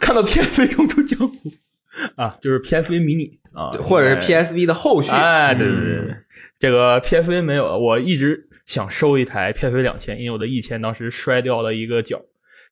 [0.00, 1.52] 看到 PSV 重出江湖
[2.16, 6.16] 啊，就是 PSV 迷你啊，或者是哎 PSV 的后续，哎，对对对，
[6.62, 12.22] 这个 PSV 没有了，我一直想收一台 PSV 两千，因为我的一千当时摔掉了一个角。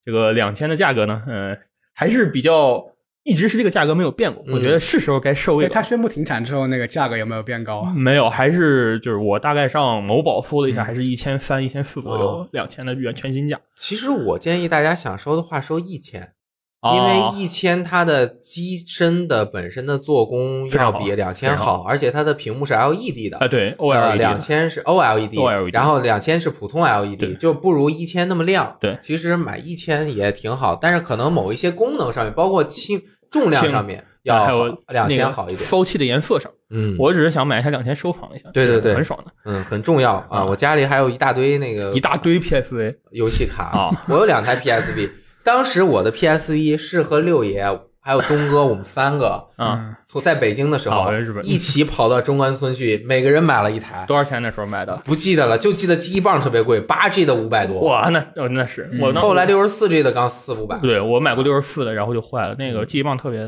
[0.04, 1.58] 这个两千的价格呢，嗯、
[1.92, 2.84] 还是比较
[3.24, 5.74] 一直是这个价格没有变过，嗯我觉得是时候该收一对，个。
[5.74, 7.92] 它宣布停产之后，那个价格有没有变高啊？
[7.92, 13.60] 没有，还是就是我大概上某宝搜了一下，嗯还是一千三、一千四左右哦，两千的原全新价。
[13.74, 16.34] 其实我建议大家想收的话，收一千。
[16.82, 28.76] 因哦为一千它的机身的本身的做工要比两千好，而且它的屏幕是 LED 的啊，，对呃，，OLED 两千是 OLED，OLED 然后两千是普通 LED，就不如一千那么亮。
[28.80, 35.56] 对其实买一千也挺好，但是可能某一些功能上面，包括轻重量上面要还有两那个千好一点。
[35.56, 40.38] 骚气的颜色上，嗯，我只是想买一台两千收藏一下，对对对很爽的，嗯很重要啊！
[40.38, 45.10] 啊我家里还有一大堆那个一大堆 PSV 游戏卡啊，我有两台 PSV，
[45.42, 47.64] 当时我的 PSV 是和六爷
[48.02, 54.96] 还有东哥我们三个啊，嗯，从在北京的时候好日本一起跑到中关村去，每个人买了一台，多少钱那时候买的？
[55.04, 60.78] 不记得了，就记得记忆棒特别贵，八 G 的五百多，哇，那呃那是我那后来六十四 G 的刚四五百。
[60.78, 63.46] 对我买过六十四的，然后就坏了，那个记忆棒特别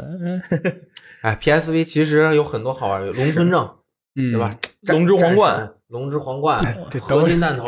[1.23, 3.71] 哎，PSV 其实有很多好玩的，龙村证
[4.17, 4.55] 嗯，对吧？？
[4.83, 6.59] 龙之皇冠龙之皇冠，
[7.01, 7.67] 合金弹头，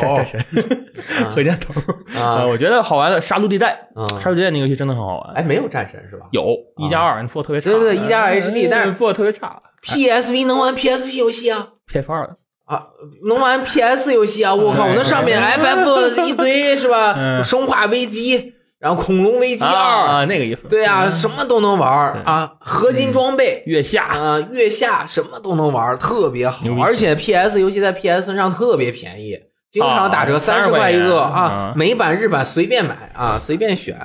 [1.31, 1.73] 合金头
[2.19, 4.05] 啊，啊我觉得好玩的杀戮地带，啊！
[4.19, 5.33] 杀戮地带那游戏真的很好玩。
[5.35, 6.25] 哎，没有战神是吧？
[6.31, 6.43] 有
[6.77, 7.69] 一加二，你做的特别差。
[7.69, 9.61] 对对对一加二 HD 但是做的特别差。
[9.83, 12.87] PSV 能玩 PSP 游戏啊？PS 二的啊，
[13.27, 14.55] 能玩 PS 游戏啊！
[14.55, 17.13] 我靠，嗯我那上面 FF 一堆是吧？
[17.15, 20.67] 嗯生化危机，然后恐龙危机二，啊，那个意思。
[20.67, 22.55] 对啊，什么都能玩对啊！
[22.59, 29.37] 合金装备月下啊，月下什么都能玩，特别好而且 PS 游戏在 PS 上特别便宜，
[29.71, 33.97] 经常打折，啊30三十块一个啊啊，美版日版随便买啊，随便选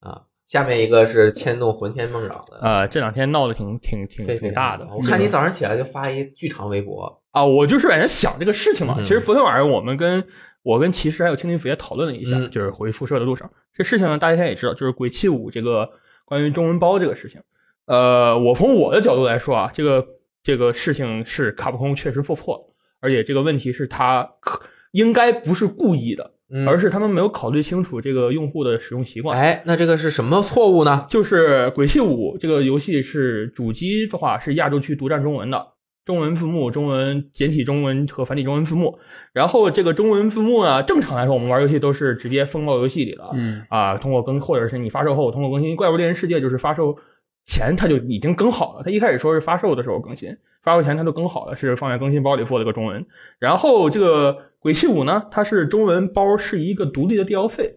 [0.00, 0.22] 啊。
[0.48, 4.86] 下面一个是牵动魂牵梦绕的，呃，这两天闹得挺挺挺挺大的。
[4.90, 8.94] 我看你早上起来就发一巨长微博，啊，我就是在想这个事情嘛。
[8.98, 10.24] 嗯其实昨天晚上我们跟
[10.68, 15.88] 我跟骑士还有青林府也讨论了一下，嗯就是回宿舍的路上，这事情呢，大家现在也知道，就是鬼泣五这个
[16.26, 17.40] 关于中文包这个事情。
[17.86, 20.06] 呃，我从我的角度来说啊，这个
[20.42, 24.60] 这个事情是卡普空确实做错了，而且这个问题是他可
[24.92, 29.38] 应该不是故意的，嗯而是他们没有考虑清楚这个用户的使用习惯。
[29.38, 31.06] 哎，那这个是什么错误呢？
[31.08, 35.66] 就是《鬼泣五》这个游戏是主机的话是亚洲区独占中文的，
[36.08, 38.98] 中文字幕、中文简体中文和繁体中文字幕。
[39.34, 45.76] 然后这个中文字幕呢，正常来说我们玩游戏都是直接封到游戏里的，嗯啊，通过更或者是你发售后通过更新。
[45.76, 46.96] 怪物猎人世界就是发售
[47.44, 53.04] 前它就已经更好了，它一开始说是发售的时候更新，发售前它就更好了，是放在更新包里做了个中文。
[53.38, 57.74] 然后这个鬼泣五呢，它是中文包是一个独立的 DLC，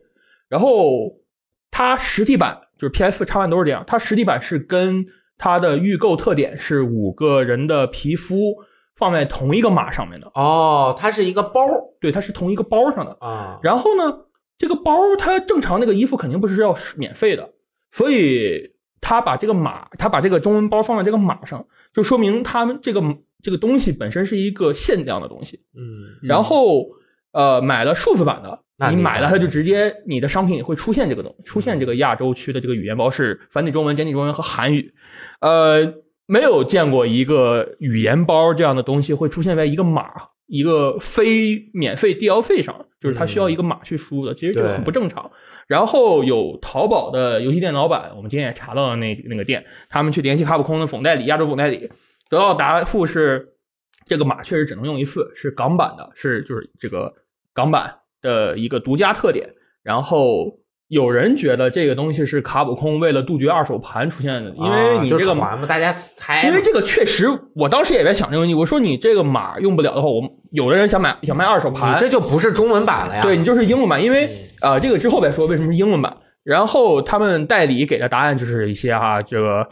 [0.48, 1.18] 然后
[1.70, 5.06] 它实体版就是 PS 叉版都是这样，它实体版是跟
[5.42, 8.56] 它的预购特点是五个人的皮肤
[8.96, 11.66] 放在同一个码上面的，哦，它是一个包
[12.00, 13.18] 对，它是同一个包上的。
[13.20, 14.26] 啊，然后呢，
[14.60, 17.54] 这个包它正常那个衣服肯定不是要免费的，
[17.90, 23.02] 所以他把这个码，他把这个中文包放在这个码上，就说明他们这个
[23.42, 25.60] 这个东西本身是一个限量的东西。
[25.76, 26.86] 嗯然后
[27.32, 28.60] 呃，买了数字版的，
[28.90, 34.94] 你你买了它就直接你的商品里会出现这个东出现这个亚洲区的这个语言包是繁体中文、简体中文和韩语，
[35.40, 35.94] 呃，
[36.26, 40.10] 没有见过一个语言包这样的东西会出现在一个码。
[40.48, 45.32] 一个非免费 DLC 上，就是它需要一个码去输入的，其实这个很不正常。
[45.66, 51.90] 然后有淘宝的游戏店老板，我们今天也查到了那那个店，他们去联系卡普空的总代理、亚洲总代理，
[52.30, 53.51] 得到的答复是，
[54.12, 57.14] 这个码确实只能用一次，是港版的，是就是这个
[57.54, 59.50] 港版的一个独家特点。
[59.82, 60.60] 然后
[60.90, 68.54] 有人觉得这个东西是卡普空为了杜绝二手盘出现的，因为你这个码嘛，大家猜，因为这个确实，我当时也在想这个问题。
[68.54, 73.22] 我说你这个码用不了的话，我有的人想买想卖二手你盘，这就不是中文版了呀。
[73.22, 74.26] 对你就是英文版，因为
[74.60, 76.18] 啊呃这个之后再说为什么是英文版。
[76.44, 79.66] 然后他们代理给的答案就是一些哈、这个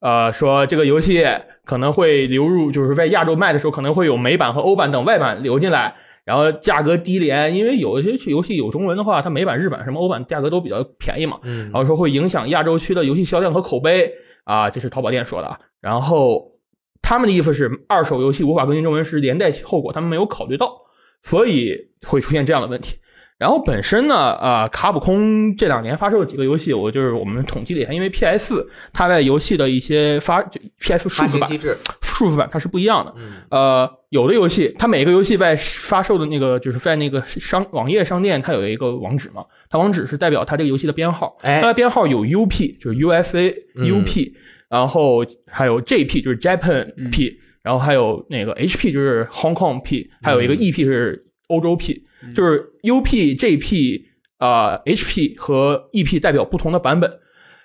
[0.00, 1.22] 呃说这个游戏
[1.64, 5.94] 可能会流入，就是在亚洲卖的时候，可能会有美版和欧版等外版流进来，
[6.24, 14.12] 然后价格低廉，因为有一些游戏有中文的话，它美版、日版什么欧版价格都比较便宜嘛，嗯然后说会影响亚洲区的游戏销量和口碑
[14.44, 15.58] 啊，这是淘宝店说的啊。
[15.80, 16.52] 然后
[17.00, 20.72] 他们的意思是，二手游戏无法更新中文是连带后果，他们没有考虑到，
[21.22, 22.96] 所以会出现这样的问题。
[23.42, 33.12] 然后本身呢，呃，卡普空这两年发售了几个游戏，我就是我们统计了一下，因为 PS 它在游戏的一些发就 PS 数发字版行机制，数字版它是不一样的。
[33.16, 44.32] 嗯呃，有的游戏它每个游戏在发售的那个就是在那个商网页商店，它有一个网址嘛，它网址是代表它这个游戏的编号，哎它的编号有 UP 就是 USA 嗯 UP，、
[44.68, 54.02] 然后还有 JP 就是 Japan P，、然后还有那个 HP 就是 Hong Kong P，还有一个 EP 是欧洲 P，、就是 UP JP
[54.38, 57.18] 啊、HP 和 EP 代表不同的版本。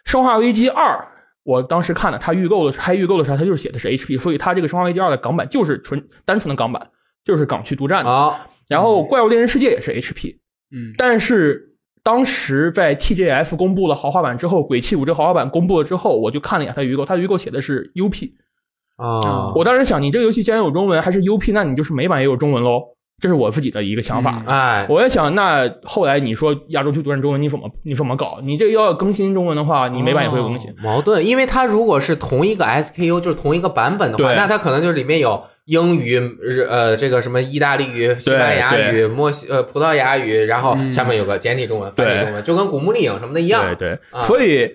[0.05, 1.05] 生化危机二，
[1.43, 6.89] 我当时看了，它预购的开预购的时候，它就是写的是 HP，所以它这个生化危机二的港版就是纯单纯的港版，
[7.25, 8.09] 就是港区独占的。
[8.09, 10.37] 啊，然后怪物猎人世界也是 HP，
[10.71, 18.31] 嗯，但是当时在 TGF 公布了豪华版之后，鬼泣五这个豪华版公布了之后，我就看了一下它的预购，它的预购写的是 UP。
[18.95, 22.96] 啊，我当时想，你这个游戏既然有中文，还是 UP，那你就是美版也有中文喽。
[23.19, 24.43] 这是我自己的一个想法。
[24.45, 28.39] 嗯哎，我在想，那后来你说亚洲区独占中文，你怎么你怎么搞？
[28.43, 30.75] 你这个要更新中文的话，你每版也会有更新哦。
[30.83, 43.75] 矛盾，因为它如果是同一个 SKU，就是同一个版本的话，那它可能就是里面有英语、日呃这个什么意大利语、西班牙语、墨西呃葡萄牙语，然后嗯下面有个简体中文、繁体中文，就跟古墓丽影什么的一样。
[43.75, 44.71] 对所以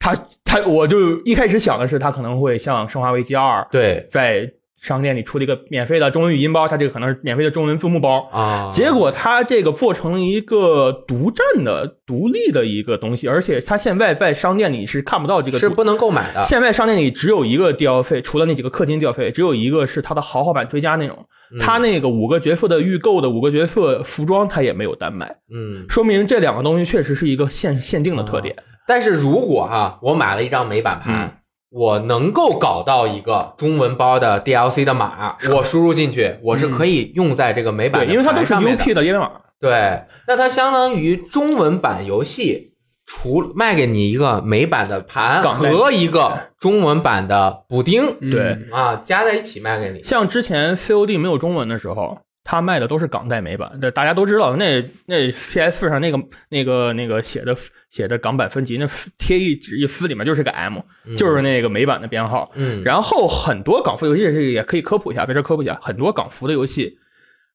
[0.00, 0.14] 他
[0.44, 4.50] 他我就一开始想的是，他可能会像《生化危机二》对在
[4.84, 8.28] 商店里出了一个免费的中文语音包，它这个可能是免费的中文字幕包。
[8.30, 16.42] 啊，结果它这个做成了一个独占的、独立的一个东西，而且它现在在商店里是看不到这个是不能购买的。
[16.42, 21.16] 现在商店里只有一个 DLC，除了那几个氪金 DLC，只有一个是它的豪华版追加内容。
[21.16, 28.54] 嗯它那个五个角色的预购的五个角色服装，它也没有单卖，嗯，说明这两个东西确实是一个限限定的特点。
[28.86, 31.14] 但是如果哈、我买了一张美版盘。
[31.14, 31.30] 嗯
[31.76, 39.28] 我能够搞到一个中文包的 DLC 的码，我输入进去，我是可以用在这个美版对，的因为它都是 UP 的页面码。
[39.58, 42.74] 对，那它相当于中文版游戏，
[43.06, 50.00] 除卖给你一个美版的盘和一个中文版的补丁嗯对啊，加在一起卖给你。
[50.04, 54.54] 像之前 COD 没有中文的时候，它卖的都是港代美版，这大家都知道。
[54.56, 57.56] 那那 PS 上那个那个那个写的
[57.88, 58.86] 写的港版分级，那
[59.16, 60.78] 贴一纸一撕里面就是个 M，、
[61.16, 62.52] 就是那个美版的编号。
[62.54, 66.98] 嗯，然后很多港服游戏这个也可以科普一下，在这科普一下，很多港服的游戏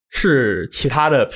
[0.09, 1.29] 是其他的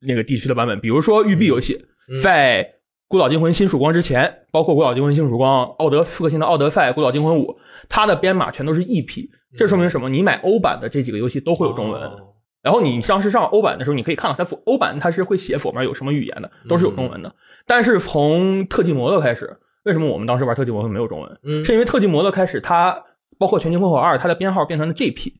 [0.00, 2.64] 那个地区的版本，比如说育碧游戏，嗯在
[3.08, 7.48] 《孤岛惊魂：新曙光》之前，包括《孤岛惊魂：新曙光》、奥德复刻星的《奥德赛》、《孤岛惊魂五》，
[7.88, 10.08] 它的编码全都是 EP，这说明什么？
[10.08, 12.00] 你买欧版的这几个游戏都会有中文。
[12.00, 12.28] 哦
[12.62, 17.34] 然后你当时上欧版的时候，你可以看到它欧版它是会写左面有什么语言的，都是有中文的。
[17.66, 21.38] 但是从特技摩托开始，为什么我们当时玩特技摩托没有中文？
[21.42, 23.02] 嗯是因为特技摩托开始它
[23.38, 25.32] 包括全境烽火二，它的编号变成了 GP，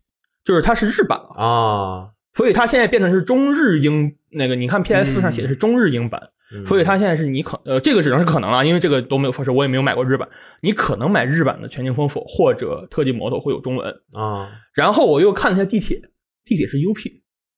[0.44, 6.20] 就是它是日版了，啊，所以它现在变成是中日英那个，你看 PS 上写的是中日英版，
[6.54, 10.26] 嗯所以它现在是你可呃这个只能是可能了，因为这个都没有发售，我也没有买过日版，
[10.62, 13.94] 你可能买日版的全境封锁或者特技摩托会有中文。
[14.14, 16.00] 啊，然后我又看了一下地铁，
[16.50, 16.98] 地铁是 UP。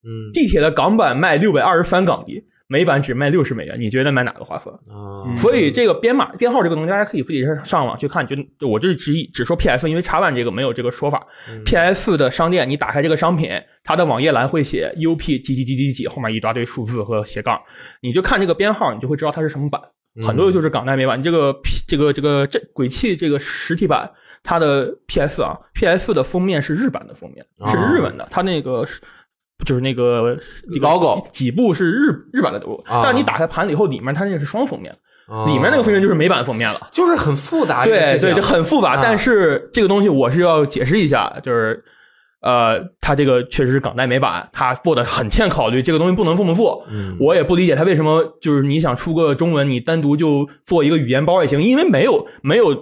[0.04, 4.74] 嗯地铁的港版卖六百二十三港币，美版只卖六十美元，你觉得买哪个划算？
[4.88, 8.26] 啊，所以这个编码编号这个东西，大家可以自己上网去看。
[8.26, 8.36] 就
[8.66, 11.24] 我这只只说 PS，因为茶版这个没有这个说法。
[11.64, 13.48] PS 的商店，你打开这个商品，
[13.84, 17.60] 它的网页栏会写 UP 几几几几几，后面一大堆数字和斜杠，
[18.02, 19.80] 你就看这个编号，你就会知道它是什么版。
[20.26, 21.18] 很多就是港代美版。
[21.18, 24.10] 你这个 P 这个这个这鬼泣这个实体版，
[24.42, 29.00] 它的 PS 啊，PS 的封面是日版的封面，是日文的，它那个是。
[29.64, 30.36] 就是那个
[31.30, 34.92] 几几部是日日版的 logo，、啊但是你打开盘了以后，里面它那个是双封面，
[35.28, 36.88] 啊里面那个封面就是美版封面了。
[36.90, 38.94] 就是很复杂，对对，就很复杂。
[38.94, 41.80] 啊但是这个东西我是要解释一下，就是
[42.40, 46.84] 呃，它这个确实是港代美版，它做的很欠考虑，这个东西不能这么做。
[46.90, 52.74] 嗯我也不理解它为什么就是你想出个中文，你单独就做一个语言包也行，因为没有没有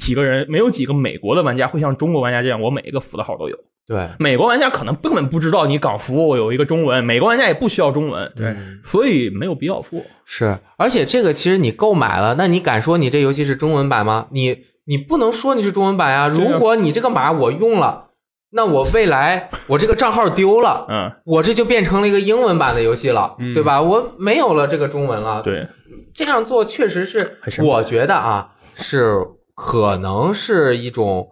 [0.00, 3.56] 几个人，没有几个美国的玩家会像中国玩家这样，我每一个服的号都有。
[3.84, 10.04] 对美国玩家可能根本不知道你港服有一个中文，美国玩家也不需要中文，对，嗯所以没有必要付。
[10.24, 14.28] 是，而且这个其实你购买了，那你敢说你这游戏是中文版吗？
[14.30, 16.20] 你你不能说你是中文版呀。
[16.22, 18.10] 啊如果你这个码我用了，
[18.52, 23.82] 那我未来我这个账号丢了，嗯，我这就变成了一个英文版的游戏了，嗯对吧？
[23.82, 25.66] 我没有了这个中文了。，对，
[26.14, 29.16] 这样做确实是我觉得啊，是
[29.64, 31.30] 可能是一种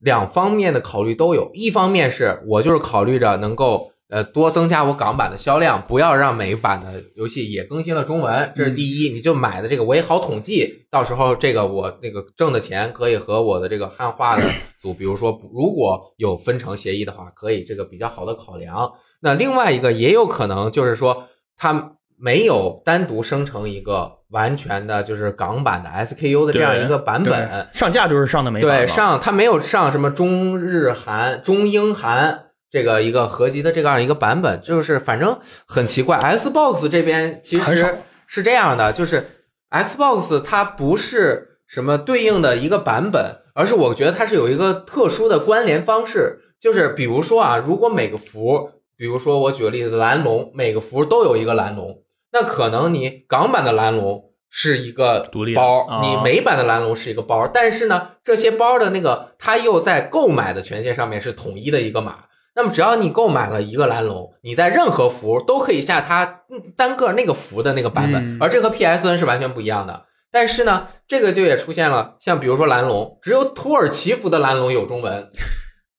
[0.00, 9.08] 两方面的考虑都有，一方面是我就是考虑着能够呃多增加我港版的销量，不要让美版的游戏也更新了中文，这是第一。
[9.08, 14.42] 你就买的这个我也好统计，到时候这个我那个挣的钱可以和我的这个汉化的
[14.78, 18.92] 组，比如说如果有分成协议的话，可以这个比较好的考量。
[19.20, 21.24] 那另外一个也有可能就是说
[21.56, 36.18] 它没有单独生成一个完全的就是港版的 SKU 的这样一个版本，上架就是上的美版对，上它没有上什么中日韩、中英韩这个一个合集的这样一个版本，就是反正很奇怪。
[36.18, 37.96] Xbox 这边其实
[38.26, 39.26] 是这样的，就是
[39.70, 52.02] Xbox 它不是什么对应的一个版本，而是我觉得它是有一个特殊的关联方式，就是比如说啊，如果每个服，比如说我举个例子，蓝龙每个服都有一个蓝龙，
[52.32, 54.24] 那可能你港版的蓝龙。
[54.50, 62.20] 是一个独立包，啊你美版的蓝龙是一个包，但是呢，这些包的那个它又在购买的权限上面是统一的一个码。
[62.54, 70.06] 那么只要你购买了一个蓝龙，你在任何服都可以下它嗯单个那个服的那个版本，嗯而这和 PSN 是完全不一样的。
[70.32, 75.28] 但是呢，这个就也出现了，像比如说蓝龙，只有土耳其服的蓝龙有中文，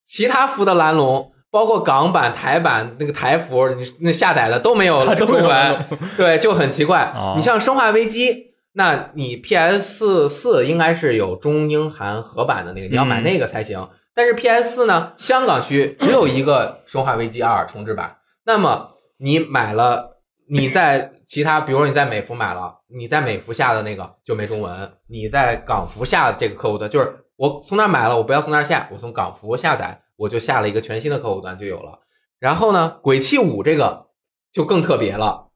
[0.08, 5.86] 其他服的蓝龙，包括港版、台版那个台服，你那下载的都没有中文，
[6.18, 7.34] 对，就很奇怪哦。
[7.36, 8.34] 你像《生化危机》，
[8.74, 13.88] 那你 PS 四应该是有中英韩合版的那个，你要买那个才行。
[14.14, 18.18] 但是 PS 四呢，香港区只有一个《生化危机二》重置版。
[18.45, 20.18] 那么你买了，
[20.50, 32.00] 你在其他，比如说你在美服买了，你在美服下的那个就没中文，你在港服下的这个客户端，就是我从那儿买了，我不要从那儿下，我从港服下载，我就下了一个全新的客户端就有了。
[32.40, 34.08] 然后呢，《鬼泣五》这个
[34.54, 35.50] 就更特别了，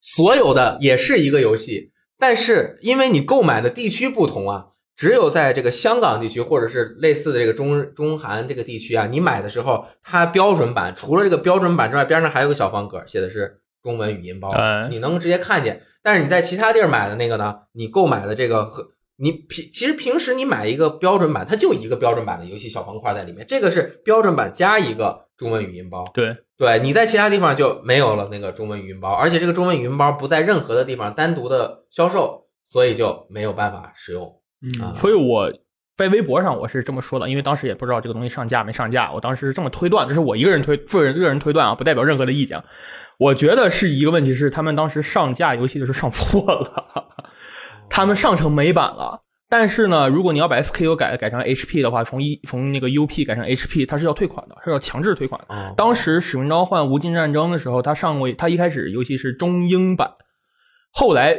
[0.00, 15.82] 所有的也是一个游戏，但是因为你购买的地区不同啊，只有在这个香港地区或者是类似的这个中中韩这个地区啊，你买的时候，它标准版除了这个标准版之外，边上还有个小方格，写的是中文语音包哎，你能直接看见。
[16.02, 18.88] 但是你在其他地儿买的那个呢，你购买的这个和
[19.18, 26.04] 你平其实平时你买一个标准版，它就一个标准版的游戏小方块在里面，这个是标准版加一个中文语音包。
[26.12, 34.26] 对，对，你在其他地方就没有了那个中文语音包，而且这个中文语音包不在任何的地方单独的销售，所以就没有办法使用。
[34.82, 35.52] 啊所以我
[35.96, 42.62] 在微博上我是这么说的，因为当时也不知道这个东西上架没上架，我当时是这么推断，这是我一个人推个人个人推断啊，不代表任何的意见。
[43.18, 47.08] 我觉得是一个问题是他们当时上架游戏的时候上错了，
[47.88, 49.22] 他们上成美版了。
[49.48, 55.54] 但是呢，如果你要把 SKU 改改成 HP 的话，从一从那个 UP 改成 HP，它是要退款的，是要强制退款的。
[55.54, 60.10] 哦当时《使命召唤：无尽战争》的时候，它上过，它一开始游戏是中英版，
[60.90, 61.36] 后来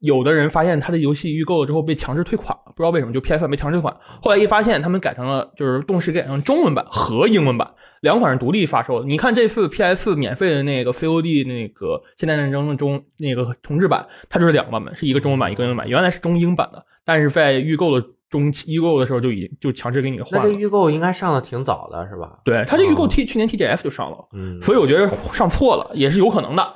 [0.00, 3.96] 有的人发现他的游戏预购了之后被强制退款了，不知道为什么，就 PS 被强制退款。
[4.20, 7.72] 后来一发现，他们改成了就是动视改成中文版和英文版
[8.04, 9.06] 两款是独立发售的。
[9.06, 20.48] 你看这次 PS 免费的那个 COD 那个《现代战争》的中那个重置版，它就是两个版本，是一个中文版一个英文版，原来是中英版的，但是在预购的中期预购的时候就已经就强制给你换了。
[20.48, 22.38] 这预购应该上的挺早的，是吧？
[22.44, 26.74] 对，它这预购哦 T 去年 TGS 就上了，嗯，所以我觉得上错了也是有可能的。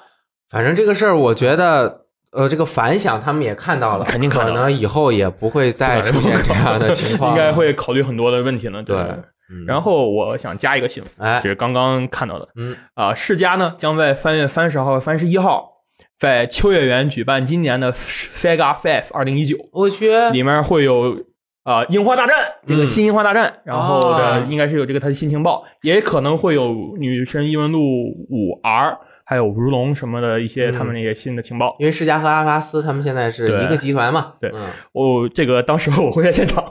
[0.51, 2.07] 反正这个事儿，我觉得。
[2.31, 7.51] 呃，这个反响他们也看到了，肯定可能以后也不会再出现这样的情况， 应该。
[7.51, 8.83] 会考虑很多的问题呢。
[8.83, 9.07] 对对。
[9.51, 9.65] 嗯。
[9.67, 11.41] 然后我想加一个新闻，哎。
[11.43, 15.73] 这，是刚刚看到的嗯，啊，世嘉呢将在三月三十号和三十一号
[16.19, 21.25] 在秋叶原举办今年的 Sega Fest 二零一九，我去，里面会有
[21.63, 22.35] 啊樱花大战
[22.67, 30.73] 这个嗯新樱花大战，然后啊的应该是有这个它的新情报，也可能会有女神异闻录五 R，还有如龙什么的一些嗯。
[30.73, 31.77] 他们那些新的情报。
[31.79, 34.33] 因为世嘉和阿特拉斯他们现在是一个集团嘛。
[34.41, 36.65] 对嗯，哦，这个当时我会在现场，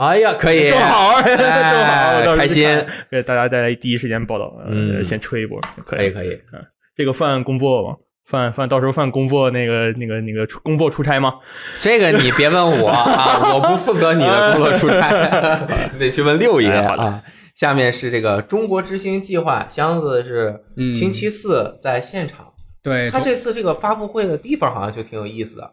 [0.00, 2.66] 哎呀，可以，正好，正好，开心，
[3.10, 6.30] 给大家带来第一时间报道，呃嗯先吹一波，可可以，可以。
[6.52, 6.64] 嗯
[6.96, 7.96] 这个算工作吗？
[8.26, 11.34] 算算，到时候算工作那个那个那个出工作出差吗？
[11.80, 17.22] 这个你别问我啊， 我不负责你的工作出差，你 得去问六爷哎好的啊。
[17.56, 22.46] 下面是这个中国之星计划，箱子是嗯星期四在现场。
[22.82, 25.70] 对，他这次这个发布会的地方好像就挺有意思的。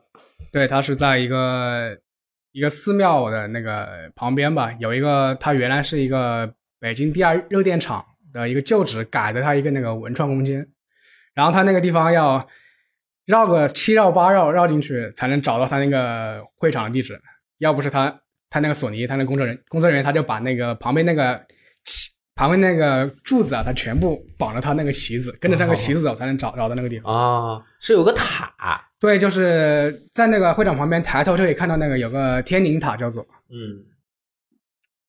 [0.52, 1.96] 对，他是在一个
[2.58, 8.04] 一个寺庙的那个旁边吧，有一个它原来是一个北京第二热电厂
[8.34, 10.68] 的一个旧址改的，它一个那个文创空间，
[11.36, 12.44] 然后它那个地方要
[13.28, 17.22] 绕个七绕八绕绕进去才能找到它那个会场的地址，
[17.60, 21.40] 要不是他他那个索尼他那工作人工作人员他就把那个旁边那个
[21.86, 27.14] 旗旁边那个柱子啊，他全部绑了他那个旗子，跟着那个旗子走才能找找到那个地方。
[27.14, 28.37] 啊，是有个塔，
[29.00, 33.86] 对，就是在那个会场旁边抬头就可以看到那个有个天宁塔，叫做嗯，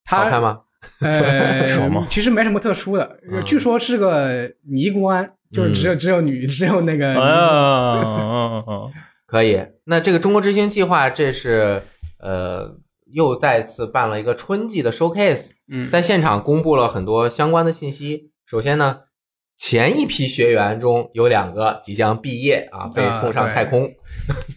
[0.05, 0.61] 它好看吗？
[1.01, 8.93] 呃 爽吗，其实没什么特殊的，嗯据说是个尼姑庵，就是只有只有女，只有那个尼姑啊， 嗯嗯
[9.27, 9.61] 可以。
[9.85, 11.83] 那这个中国之星计划，这是
[12.21, 12.77] 呃
[13.13, 18.31] 又再次办了一个春季的 showcase，嗯在现场公布了很多相关的信息。
[18.47, 19.01] 首先呢，
[19.59, 23.93] 前一批学员中有两个即将毕业啊，被送上太空，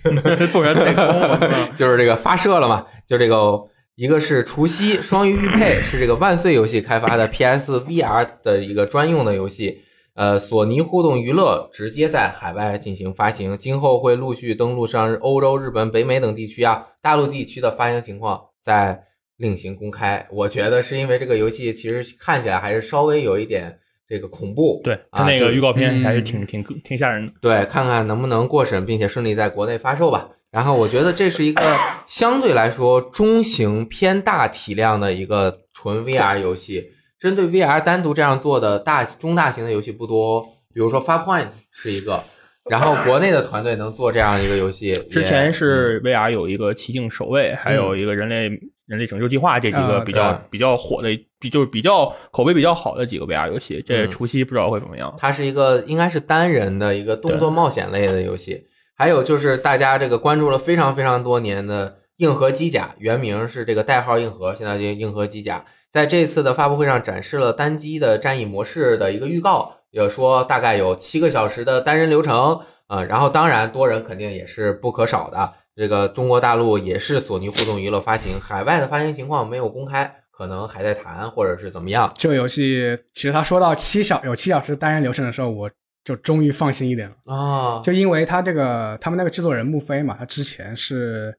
[0.06, 1.40] 嗯， 送上太空，
[1.76, 3.60] 就是这个发射了嘛，就这个。
[3.96, 9.80] 一个是除夕双鱼玉佩， 是这个万岁游戏开发的 PS VR 的一个专用的游戏，
[10.16, 19.04] 呃，索尼互动娱乐直接在海外进行发行，今后会陆续登陆上欧洲、日本、北美等地区啊，大陆地区的发行情况在
[19.38, 20.26] 另行公开。
[20.32, 23.78] 我觉得是因为这个游戏其实看起来还是稍微有一点
[24.12, 27.32] 这个恐怖，对，啊他那个预告片嗯还是挺挺挺吓人的。
[27.42, 30.28] 对，看看能不能过审，并且顺利在国内发售吧。
[30.52, 31.62] 然后我觉得这是一个
[32.08, 36.92] 相对来说中型偏大体量的一个纯 VR 游戏。
[37.22, 40.42] 针对 VR 单独这样做的大中大型的游戏不多，
[40.74, 42.22] 比如说 Farpoint 是一个，
[42.70, 48.50] 然后国内的团队能做这样一个游戏，之前是 VR 有一个奇境守卫，还有一个人类
[48.92, 51.08] 人类拯救计划这几个啊比较对比较火的，
[51.40, 53.82] 比就是比较口碑比较好的几个 VR 游戏。
[53.86, 55.16] 这嗯除夕不知道会怎么样。
[55.18, 58.68] 它是一个应该是单人的一个动作冒险类的游戏。
[58.94, 75.54] 还有就是大家这个关注了非常非常多年的硬核机甲，原名是这个代号硬核，现在就硬核机甲，在这次的发布会上展示了单机的战役模式的一个预告，也说大概有七个小时的单人流程啊、然后当然多人肯定也是不可少的。
[75.76, 82.12] 这个中国大陆也是索尼互动娱乐发行，海外的发行情况没有公开，可能还在谈或者是怎么样。
[82.16, 85.70] 这个游戏，其实他说到七小有七小时单人流程的时候，我
[86.04, 87.16] 就终于放心一点了。
[87.34, 91.34] 啊，就因为他这个他们那个制作人穆飞嘛，他之前是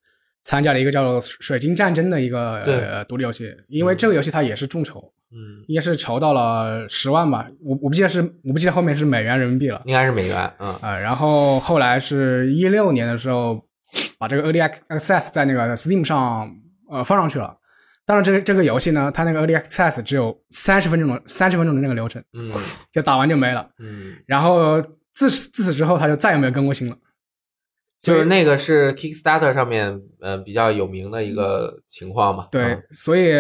[0.45, 4.99] 参加了一个叫做《水晶战争》的一个呃独立游戏，因为这个游戏它也是众筹，
[5.31, 13.61] 嗯，应该是筹到了十万吧，我我不记得是我不记得后面是美元人民币了应该是美元，嗯啊、然后后来是一六年的时候
[14.19, 16.55] 把这个 Early Access 在那个 Steam 上
[16.90, 17.56] 呃放上去了。
[18.05, 22.52] 当然，这个这个游戏呢，它那个 Early Access 只有三十分钟的三十分钟的那个流程，嗯
[22.90, 23.70] 就打完就没了。
[23.78, 24.16] 嗯。
[24.27, 24.82] 然后
[25.14, 26.97] 自自此之后，他就再也没有更过新了。
[28.01, 32.48] 就是那个是 Kickstarter 上面呃比较有名的一个情况嘛。
[32.51, 33.32] 对，嗯所以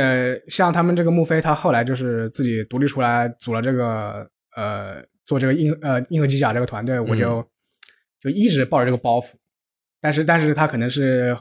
[0.48, 4.24] 像他们这个穆飞，他后来就是自己独立出来组了这个
[4.54, 7.44] 呃做这个硬呃硬核机甲这个团队，我就、嗯
[8.22, 9.32] 就一直抱着这个包袱，
[10.02, 11.34] 但是但是他可能是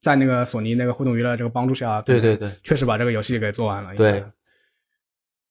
[0.00, 3.94] 在那个索尼那个互动娱乐这个帮助下，对对对确实把这个游戏给做完了。
[3.94, 4.24] 对，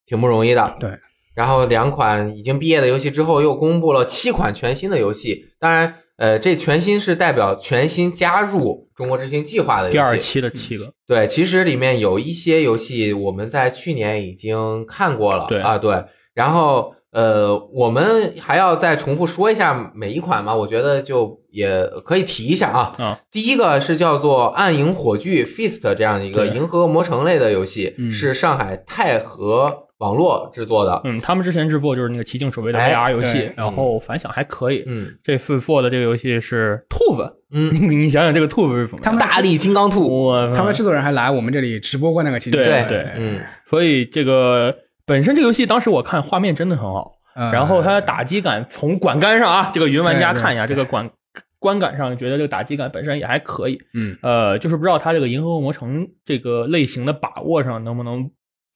[0.06, 0.76] 挺不容易的。
[0.78, 0.92] 对。
[1.34, 5.46] 然后两款已经毕业的游戏之后，又公布了七款全新的游戏。
[5.58, 9.96] 当然，呃，这全新是代表全新加入中国之星计划的游戏。
[9.96, 16.04] 第二期的七个，对，其实里面有一些游戏我们在去年已经看过了，对啊，对。
[16.34, 22.92] 然后呃，我们还要再重复说一下每一款吗，我觉得就也可以提一下啊。
[22.98, 31.00] 嗯第一个是叫做《暗影火炬 Feast》这样的一个银河魔城类的游戏，嗯是上海太和网络制作的。
[31.04, 34.84] 嗯，他们之前制作就是那个奇境守卫的哎 VR 游戏对，然后反响还可以。
[34.86, 39.00] 嗯这次做的这个游戏是兔子，嗯，你想想这个兔子是什么？
[39.02, 44.74] 他们大力金刚兔，他们制作人还来我们这里直播过那个奇境对对嗯所以这个
[45.08, 51.10] 本身这个游戏当时我看画面真的很好，呃然后它的打击感从管杆上啊，这个云玩家看一下这个管
[51.58, 53.78] 观感上，觉得这个打击感本身也还可以。
[53.94, 58.30] 嗯，呃，就是不知道它这个银河恶魔城这个类型的把握上能不能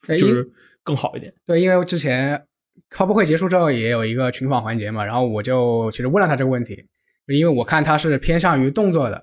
[0.08, 0.48] 哎就是
[0.82, 1.32] 更好一点。
[1.46, 2.42] 对，因为之前
[2.90, 6.82] 发布会结束之后也有一个群访环节嘛，然后我就其实问了他这个问题，
[7.26, 9.22] 因为我看他是偏向于动作的，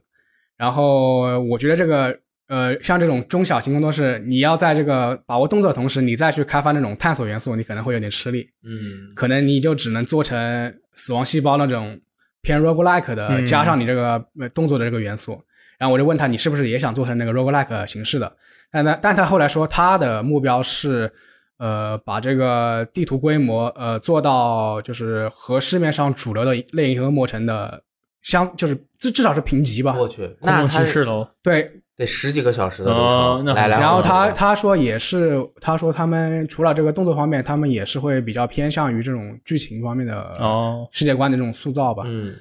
[0.57, 2.17] 然后我觉得这个
[2.49, 11.97] 呃像这种中小型工作室，你要在这个把握动作的同时，你再去开发那种探索元素，你可能会有点吃力，嗯可能你就只能做成死亡细胞那种
[12.41, 15.41] 偏 roguelike 的，嗯加上你这个呃动作的这个元素。
[15.77, 18.35] 然后我就问他，你是不是也想做成那个 roguelike 形式的？
[18.69, 21.09] 但他但他后来说，他的目标是，
[21.57, 27.81] 呃，把这个地图规模，呃，做到就是和市面上主流的类银河魔城的
[28.21, 29.95] 相，就是至至少是平级吧。
[29.97, 33.45] 我去，那它骑士喽，对，得十几个小时的流程。
[33.45, 42.03] 然后他他说也是，他说他们除了这个动作方面，他们也是会比较偏向于这种剧情方面的哦，世界观的这种塑造吧。
[42.07, 42.33] 嗯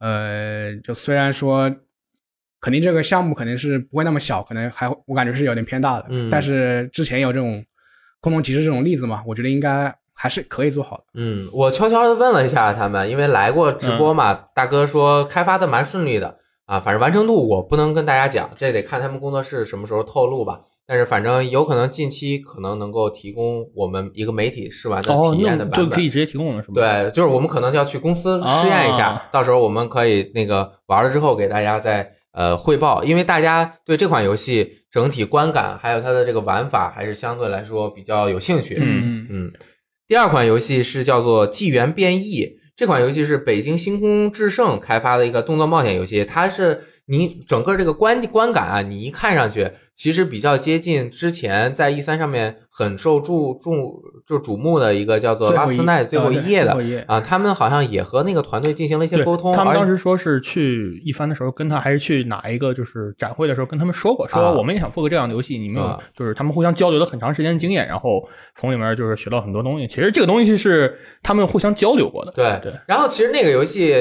[0.00, 1.74] 呃，就虽然说
[2.60, 7.64] 肯定这个项目肯定是不会那么小，可能还我感觉是有点偏大的，嗯但是之前有这种
[8.20, 11.04] 空洞骑士这种例子嘛，我觉得应该还是可以做好的。
[11.14, 20.60] 嗯，我悄悄的问了一下他们，因为来过直播嘛，大哥说开发的蛮顺利的啊，反正完成度我不能跟大家讲，这得看他们工作室什么时候透露吧。
[20.86, 25.88] 但是反正有可能近期可能能够提供我们一个媒体试玩的哦体，验的版本。
[25.88, 38.76] 就可以直接提供了是吗？，对，就是我们可能就要去公司试验一下，啊到时候我们可以那个玩了之后给大家再呃汇报，因为大家对这款游戏整体观感还有它的这个玩法还是相对来说比较有兴趣。
[38.78, 39.52] 嗯嗯，
[40.06, 42.42] 第二款游戏是叫做《纪元变异》，
[42.76, 68.26] 这款游戏是北京星空智胜开发的一个动作冒险游戏，它是你整个这个观观感啊，你一看上去其实比较接近之前在 E 三上面很受注注就瞩目的一个叫做《拉斯奈最后一页》的啊，他们好像也和那个团队进行了一些沟通，他们当时说是去一番的时候，跟他还是去哪一个就是展会的时候跟他们说过，啊说我们也想做个这样的游戏，你们有啊就是他们互相交流了很长时间的经验，然后
[68.56, 69.86] 从里面就是学到很多东西。
[69.86, 72.32] 其实这个东西是他们互相交流过的。
[72.32, 73.94] 对对，然后其实那个游戏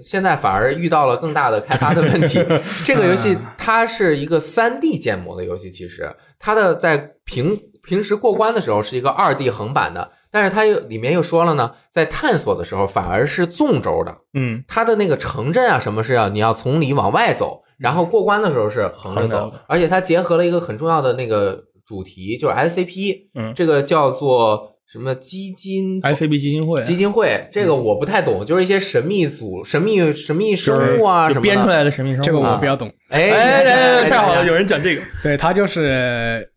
[0.00, 2.38] 现在反而遇到了更大的开发的问题。
[2.86, 14.16] 这个游戏它是一个三 D 建模的游戏，其实它的在平平时过关的时候是一个二 D 横版的，但是它又里面又说了呢，在探索的时候反而是纵轴的。
[14.34, 31.40] 嗯，它的那个城镇啊，什么是要你要从里往外走，然后过关的时候是横着走，而且它结合了一个很重要的那个主题，就是 SCP，嗯这个叫做什么基金 FAB 基金会基金会，这个我不太懂，就是一些神秘组、神秘神秘生物啊什么的。
[31.42, 32.24] 编出来的神秘生物。
[32.24, 32.92] 这个我啊比较懂。
[33.08, 35.02] 哎，哎，太好了，有人讲这个。
[35.22, 36.50] 对，它就是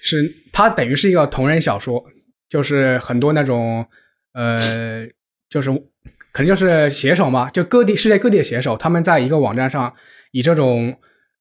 [0.00, 2.00] 是它等于是一个同人小说，
[2.48, 3.84] 就是很多那种
[4.34, 5.04] 呃，
[5.48, 5.72] 就是
[6.30, 9.92] 可能就是写手嘛，就各地世界各地的写手，他们在一个网站上
[10.30, 10.96] 以这种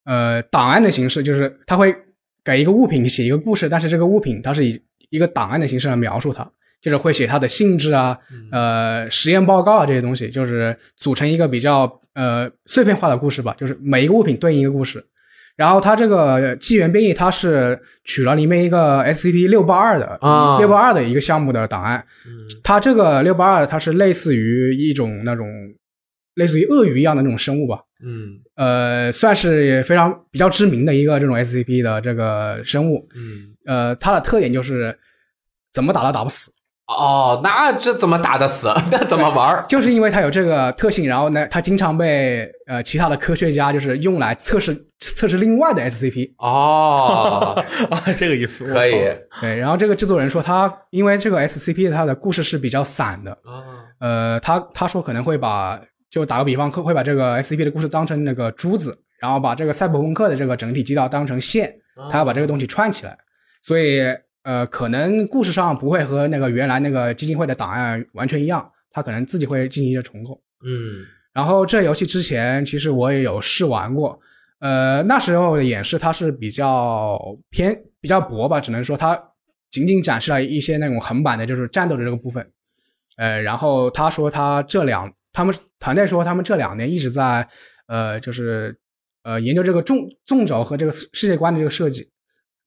[0.06, 1.96] 呃档案的形式，就是他会
[2.44, 6.50] 给一个物品写一个故事，但是这个物品它是以一个档案的形式来描述它。
[6.82, 8.18] 就是会写它的性质啊，
[8.54, 15.04] 呃，实验报告啊这些东西，就是组成一个比较呃碎片化的故事吧，就是每一个物品对应一个故事。
[15.58, 22.02] 然后它这个纪元变异，它是取了里面一个 SCP 六八二的啊六八二的一个项目的档案。
[22.64, 25.46] 它这个六八二，它是类似于一种那种
[26.36, 33.06] 类似于鳄鱼一样的那种生物吧，嗯呃，算是非常比较知名的一个这种 SCP 的这个生物。
[33.14, 34.98] 嗯，呃，它的特点就是
[35.72, 36.52] 怎么打都打不死，
[36.88, 38.74] 哦，那这怎么打得死？
[38.92, 39.64] 那怎么玩？
[39.70, 46.34] 就是因为它有这个特性，然后呢，它经常被呃其他的科学家就是用来测试测试另外的 SCP。
[46.40, 47.54] 哦，
[47.92, 48.92] 啊，这个意思可以
[49.40, 55.80] 对，然后这个制作人说他因为这个 SCP 它的故事是比较散的，啊呃，他他说可能会把
[56.10, 61.72] 就打个比方，会会把这个 SCP 的故事当成那个珠子，然后把这个赛博朋克的这个整体基调当成线，
[62.10, 63.16] 他要把这个东西串起来，
[63.70, 64.02] 所以
[64.42, 70.42] 呃，可能故事上不会和那个原来那个基金会的档案完全一样，他可能自己会进行一些重构。
[70.66, 71.06] 嗯
[71.36, 74.20] 然后这游戏之前其实我也有试玩过，
[74.58, 77.20] 呃，那时候的演示它是比较
[77.52, 79.16] 偏比较薄吧，只能说它
[79.70, 82.52] 仅仅展示了一些那种横版的，就是战斗的这个部分。
[83.18, 87.48] 呃，然后他说他这两，他们团队说他们这两年一直在
[87.88, 88.76] 呃，就是
[89.22, 92.10] 呃研究这个纵纵轴和这个世界观的这个设计，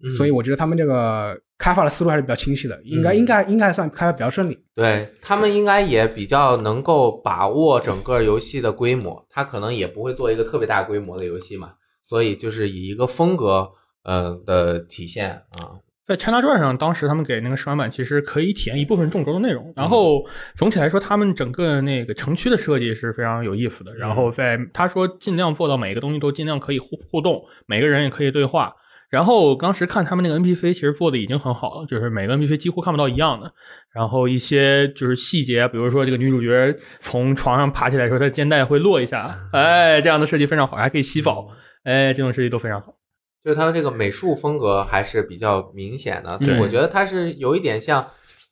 [0.03, 4.59] 嗯所以我觉得他们这个开发的思路还是比较清晰的，应该、嗯应该应该算开发比较顺利。
[4.75, 11.73] 对他们应该也比较能够把握整个游戏的规模，他可能也不会做一个特别大规模的游戏嘛，
[12.03, 13.71] 所以就是以一个风格
[14.05, 20.25] 呃的体现啊，在 ChinaJoy 上，当时他们给那个试玩版其实可以体验一部分众筹的内容，然后
[20.57, 23.95] 总体来说，他们整个那个城区的设计是非常有意思的。
[23.95, 28.75] 然后在他说尽量做到每个东西都尽量可以互互动，每个人也可以对话。
[29.13, 33.53] 然后当时看他们那个 NPC，其实做的已经很好了，就是每个 NPC 几乎看不到一样的。
[33.95, 41.47] 然后一些就是细节，比如说这个女主角从床上爬起来的时候，她的肩带会落一下，哎，这样的设计非常好，还可以洗澡，
[41.85, 42.95] 哎，这种设计都非常好。
[43.45, 48.05] 就是它这个美术风格还是比较明显的，对我觉得它是有一点像。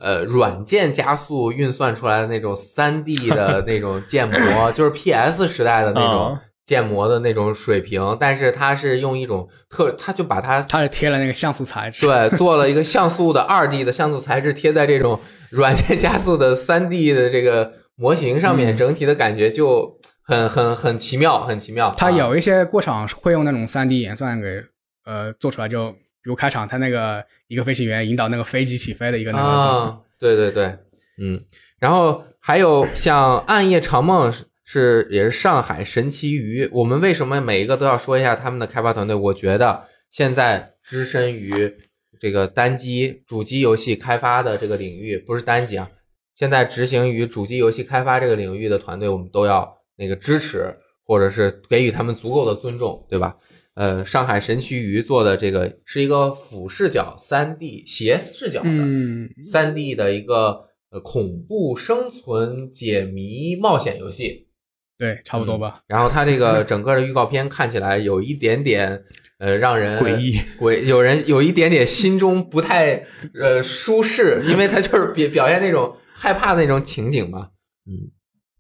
[0.02, 6.40] 呃，软件加速运算出来的那种三 D 的那种建模， 就是 PS 时代的那种啊
[6.70, 15.18] 建模的那种水平，但是它是用一种特，它就把它它是贴了那个像素材质，对，做了一个像素的二 D 的像素材质贴在这种
[15.50, 18.76] 软件加速的三 D 的这个模型上面，嗯。
[18.76, 21.88] 整体的感觉就很很很奇妙，很奇妙。
[21.88, 21.94] 啊。
[21.98, 24.62] 它有一些过场会用那种三 D 演算给
[25.04, 30.66] 呃做出来，就比如开场，它那个一个飞行员引导那个飞机起飞的一个那个啊，对对对，
[31.20, 31.36] 嗯，
[31.80, 34.30] 然后还有像《暗夜长梦》
[34.72, 39.16] 是是也是上海神奇鱼，我们为什么每一个都要说一下他们的开发团队？
[39.16, 39.82] 我觉得
[40.12, 41.74] 现在只身于
[42.20, 45.90] 这个单机主机游戏开发的这个领域，不是单机啊，
[46.36, 50.72] 现在执行于主机游戏开发这个领域的团队，我们都要那个支持，
[51.04, 53.36] 或者是给予他们足够的尊重，对吧？
[53.74, 64.48] 呃上海神奇鱼做的这个是一个俯视角三 D 斜视角的嗯，三 D 的一个呃恐怖生存解谜冒险游戏，
[65.00, 65.80] 对，差不多吧。
[65.88, 69.02] 然后它这个整个的预告片看起来有一点点
[69.38, 77.48] 呃让人诡异，诡，有人有一点点心中不太呃舒适，因为它就是表表现那种害怕的那种情景嘛。
[77.86, 78.12] 嗯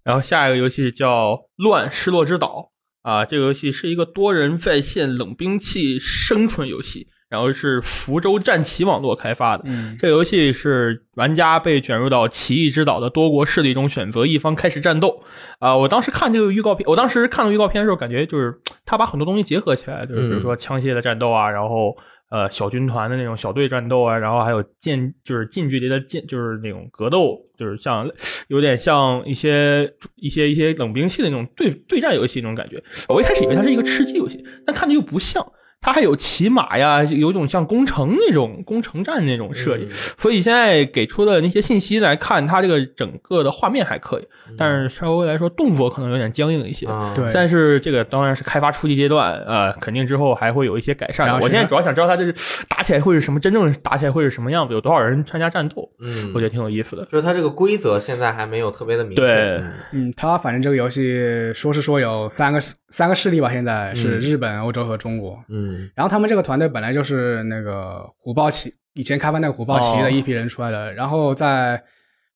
[0.02, 2.72] 然后下一个游戏叫《乱失落之岛》
[3.08, 9.62] 啊，这个游戏是一个多人在线冷兵器生存游戏，然后是福州战旗网络开发的。
[9.66, 15.22] 嗯，这游戏是玩家被卷入到奇异之岛的多国势力中，选择一方开始战斗。
[15.60, 18.52] 啊、我当时看这个预告片，我当时看到预告片的时候，感觉就是
[18.84, 21.96] 他把很多东西结合起来，就是比如说枪械的战斗啊，然后
[22.32, 28.10] 呃小军团的那种小队战斗啊，然后还有近就是近距离的近就是那种格斗，就是像
[28.48, 32.82] 有点像一些一些一些冷兵器的那种对对战游戏那种感觉。
[33.08, 35.46] 我一开始以为它是一个吃鸡游戏，但看着又不像。
[35.80, 39.90] 它还有骑马呀，有种像攻城那种攻城战那种设计，嗯。
[39.90, 44.28] 所以现在给出的那些信息来看，它这个整个的画面还可以，
[44.58, 46.86] 但是稍微来说动作可能有点僵硬一些。
[46.86, 47.30] 啊，对。
[47.32, 51.32] 但是这个当然是开发初级阶段，呃，肯定之后还会有一些改善。
[51.40, 57.04] 我现在主要想知道它就是打起来会是什么，真正打起来会是什么样子，有多少人参加战斗，嗯，我觉得挺有意思的。
[57.06, 59.22] 就是它这个规则现在还没有特别的明确。
[59.22, 59.32] 对。
[59.56, 59.72] 嗯。
[59.92, 64.20] 嗯，它反正这个游戏说是说有三个三个势力吧，现在是嗯。
[64.20, 65.38] 日本、欧洲和中国。
[65.48, 71.82] 嗯然后他们这个团队本来就是那个虎豹骑以前开发那个虎豹骑的一批人出来的，然后在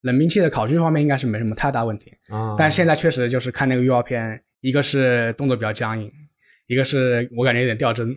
[0.02, 6.10] 冷兵器的考据方面应该是没什么太大问题，啊，但是现在确实就是看那个预告片，一个是动作比较僵硬，
[6.66, 8.14] 一个是我感觉有点掉帧，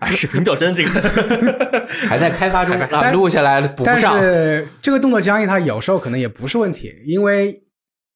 [0.00, 0.90] 哎， 视频掉帧这个，
[2.08, 2.76] 还在开发中，
[3.12, 4.00] 录下来补不但。
[4.00, 7.62] 是这个动作僵硬它有时候可能也不是问题，因为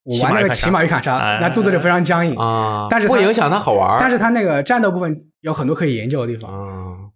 [0.02, 3.96] 我玩那个骑骑马马与砍杀哎，那动作就非常僵硬，啊，但是不影响它好玩。
[4.00, 6.50] 但是它那个战斗部分有很多可以研究的地方。
[6.50, 7.10] 啊，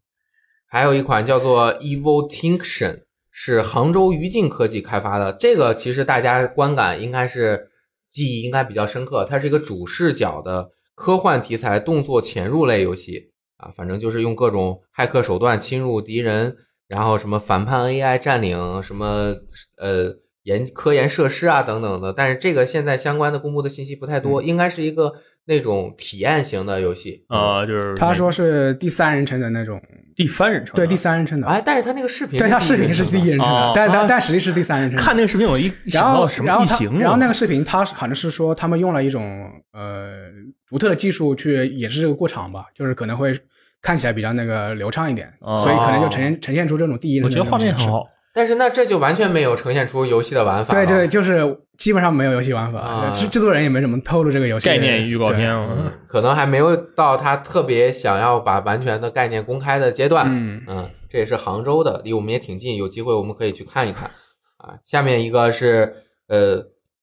[0.66, 5.32] 还有一款叫做 Evolution，是杭州余烬科技开发的。
[5.32, 7.70] 这个其实大家观感应该是
[8.10, 16.54] 记忆应该比较深刻，它是一个主视角的科幻题材动作潜入类游戏啊，反正就是用各种骇客手段侵入敌人，
[16.86, 19.34] 然后什么反叛 AI 占领什么
[19.78, 20.14] 呃
[20.48, 22.12] 研科研设施啊等等的。
[22.12, 25.12] 但是这个现在相关的公布的信息不太多，应该是一个
[25.44, 29.80] 那种体验型的游戏啊，就是他说是第三人称的那种，
[30.16, 34.98] 第三人称，对第三人称的，哎，但是他那个视频，对他视频是第一人称哦的，但啊但但实际是第三人称。
[34.98, 39.22] 看那个视频，我一想然后到什然后他么异形，然后那个视频，他好像是说他们用了一种
[39.72, 40.10] 呃
[40.68, 43.32] 独特的技术去演示这个过场吧，就是可能会
[43.80, 47.44] 看起来比较那个流畅一点，哦所以可能就呈现呈现出这种第一人我觉得。
[47.44, 48.06] 画面很好。
[48.38, 50.72] 但是那这就完全没有呈现出游戏的玩法。
[50.72, 55.52] 对对，就是基本上没有游戏玩法，啊制制作人也没怎么透露这个游戏概念预告片，
[56.06, 60.26] 可能还没有到他特别想要把完全的概念公开的阶段。
[60.30, 64.08] 嗯这也是杭州的，离我们也挺近，有机会我们可以去看一看。
[64.58, 65.92] 啊，下面一个是
[66.28, 66.62] 呃，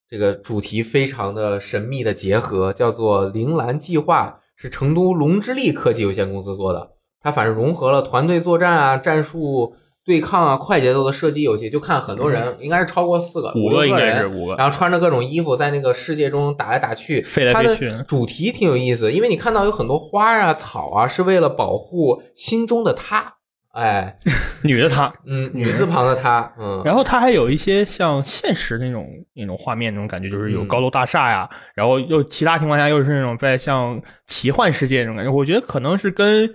[0.10, 6.92] 这个主题非常的神秘的结合，叫做“铃兰计划”，是成都龙之力科技有限公司做的。
[7.20, 9.76] 它反正融合了团队作战啊、战术
[10.06, 23.34] 对抗啊、快节奏的射击游戏，就看很多人，应该是超过四个，五六个个应该是人五个，然后穿着各种衣服在那个世界中打来打去，飞来它的飞去主题挺有意思，因为你看到有很多花啊、草啊，是为了保护心中的他。
[23.72, 24.16] 哎，
[24.64, 25.14] 女的她。
[25.26, 35.30] 嗯，女字旁的她，嗯，然后它还有一些像现实那种那种画面那种感觉，就是有嗯高楼大厦呀，然后又其他情况下又是那种在像奇幻世界那种感觉。
[35.30, 36.50] 我觉得可能是跟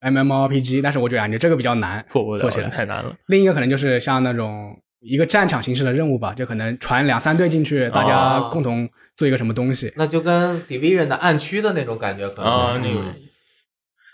[0.00, 2.68] MMORPG，但是我就感觉这个比较难做做起来。
[2.68, 3.14] 太难了。
[3.28, 9.92] 另一个可能就是像那种一个战场形式的任务吧，就可能传两三队进去，大家共同做一个什么东西。
[9.96, 13.14] 那就跟 Division 的暗区的那种感觉可能啊，那嗯个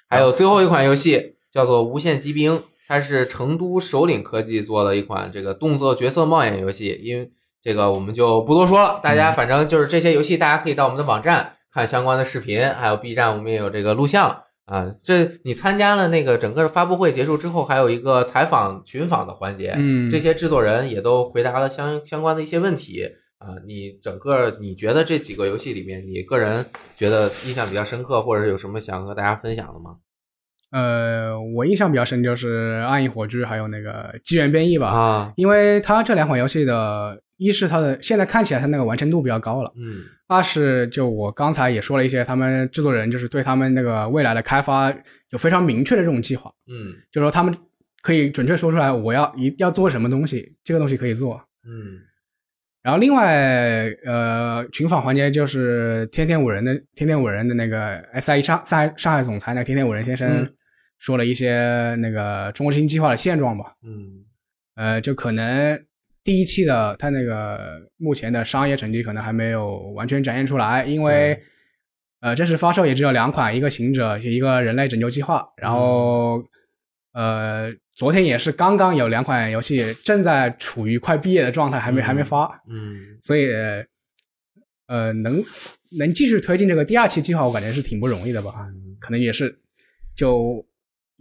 [0.09, 2.53] 还有最后一款游戏叫做《无限机兵》，
[2.87, 7.01] 它是成都首领科技做的一款这个动作角色冒险游戏。
[7.03, 7.31] 因为
[7.63, 14.95] 这个我们就不多说了，大家反正就是这些游戏，大家可以到我们的网站看相关的视频，还有 B 站我们也有这个录像啊。
[15.03, 23.09] 这你参加了那个整个发布会结束之后，还有一个采访群访的环节，嗯这些制作人也都回答了相相关的一些问题。
[23.39, 26.65] 啊，你整个你觉得这几个游戏里面，你个人
[26.97, 29.97] 觉得印象比较深刻，或者是有什么想和大家分享的吗？
[30.75, 40.03] 呃，我印象比较深就是《暗影火炬》还有那个《机缘变异》吧，啊，因为它这两款游戏的，一是它的现在看起来它那个完成度比较高了，嗯。
[40.27, 44.93] 二是就我刚才也说了一些，他们制作人就是对他们那个未来的开发
[45.31, 46.93] 有非常明确的这种计划，嗯。
[47.13, 47.57] 就是说他们
[48.03, 51.41] 可以准确说出来我要一要做什么东西，这个东西可以做。
[51.65, 52.01] 嗯
[52.83, 60.53] 然后另外，呃，群访环节就是天天五人的天天五人的那个 SIE 上上海上海总裁那个天天五人先生嗯
[60.99, 63.75] 说了一些那个中国新计划的现状吧。
[63.83, 64.25] 嗯
[64.77, 65.81] 呃，就可能
[66.25, 71.41] 第一期的它那个目前的商业成绩可能还没有完全展现出来，因为、
[72.21, 75.47] 呃正式发售也只有两款，一个行者，一个人类拯救计划。
[75.59, 76.43] 然后、
[77.13, 83.53] 呃，昨天也是刚刚有两款游戏正在处于快毕业的状态，还没、嗯还没发，嗯所以
[84.87, 85.45] 呃能
[85.99, 88.67] 能继续推进这个第二期计划，我感觉是挺不容易的吧。
[88.99, 89.57] 可能也是
[90.17, 90.67] 就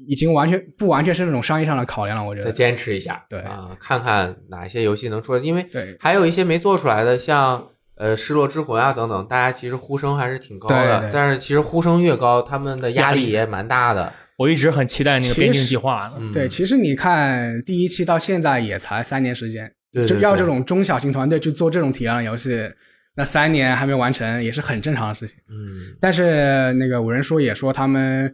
[0.07, 2.51] 已经完全不完全是那种商业上的考量了，我觉得。
[2.51, 2.63] 再。
[2.63, 3.39] 坚持一下，对。
[3.41, 5.97] 啊，看看哪些游戏能出来，因为对。
[5.99, 16.13] 还有一些没做出来的，像呃《失落之魂》啊等等，大家其实呼声还是挺高的，对对但是其实呼声越高，他们的压压力力也蛮大的，我一直很期待那个边境计划。
[16.17, 22.69] 嗯，对，其实你看第一期到现在也才三年时间，对对对就要这种中小型团队去做这种体量的游戏，
[23.15, 25.35] 那三年还没完成也是很正常的事情。
[25.49, 25.95] 嗯。
[25.99, 28.33] 但是那个五人说也说他们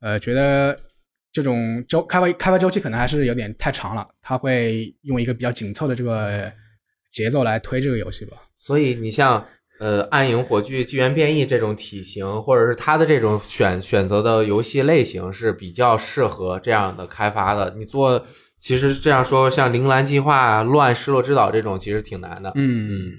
[0.00, 0.76] 呃觉得
[1.32, 6.52] 这种周开发开发周期可能还是有点太长了，他会用一个比较紧凑的这个
[7.10, 8.36] 节奏来推这个游戏吧。
[8.56, 9.46] 所以你像
[9.78, 17.74] 呃《暗影火炬》《纪元变异》这种体型，或者是它的这种选选择的游戏类型是比较适合这样的开发的。
[17.78, 18.26] 你做
[18.58, 22.52] 其实这样说，像《铃兰计划》《乱失落之岛》这种其实挺难的。
[22.56, 23.12] 嗯，嗯，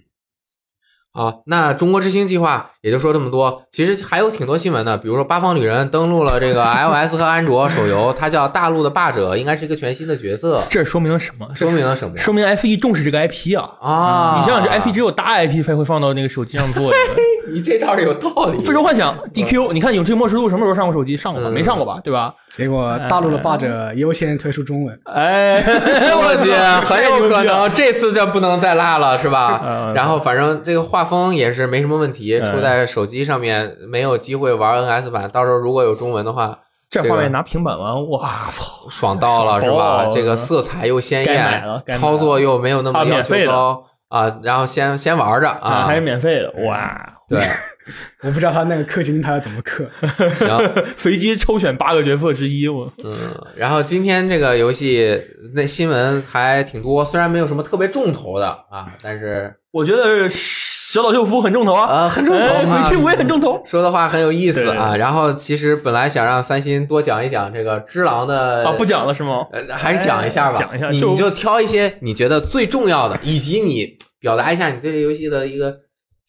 [1.13, 3.63] 好，那中国之星计划也就说这么多。
[3.69, 11.45] 其实还有挺多新闻的，比如说八方旅人登陆了这个 iOS 和安卓手游，它叫大陆的霸者，应该是一个全新的角色，这说明了什么？
[11.53, 12.23] 说明了什么呀？
[12.23, 13.75] 说明 F E 重视这个 IP 啊！
[13.81, 16.97] 啊，你想想，这 IP 只有大 IP 才会放到那个手机上做的。
[17.47, 18.57] 你这倒是有道理。
[18.59, 21.15] 非洲幻想 DQ，你看《勇气末世录》什么时候上过手机？
[21.17, 21.49] 上过吧？
[21.49, 21.99] 嗯没上过吧？
[22.03, 22.33] 对吧？
[22.49, 24.99] 结果大陆的霸者优先推出中文。
[25.05, 26.51] 哎， 我去，
[26.85, 29.61] 很有可能这次就不能再落了，是吧？
[29.63, 36.59] 嗯然后反正这个画风也是没什么问题，嗯出在手机上面没有机会玩 NS 版，到时候如果有中文的话，
[36.89, 38.65] 这画面拿平板玩，哇操！
[38.89, 40.09] 爽到了，是吧？
[40.13, 41.63] 这个色彩又鲜艳
[41.97, 47.01] 操作又没有那么啊要求免费的高啊，然后先先玩着啊，还是免费的，哇！
[47.31, 47.41] 对，
[48.23, 49.87] 我不知道他那个氪金他要怎么氪。
[50.35, 53.13] 行， 随机抽选八个角色之一，我嗯，
[53.55, 55.19] 然后今天这个游戏
[55.55, 64.93] 那新闻还挺多，虽然没有什么特别重头的啊，但是我觉得小岛秀夫很重头啊，呃很重头尾气武也很重头 说的话很有意思啊。
[64.97, 68.73] 然后其实本来想让三星多讲一讲这个只狼的啊！
[68.73, 69.45] 不讲了是吗？
[69.53, 75.73] 呃，还是讲一下吧，哎讲一下你你就挑一些你觉得最重要的，以及你表达一下你对这个游戏的一个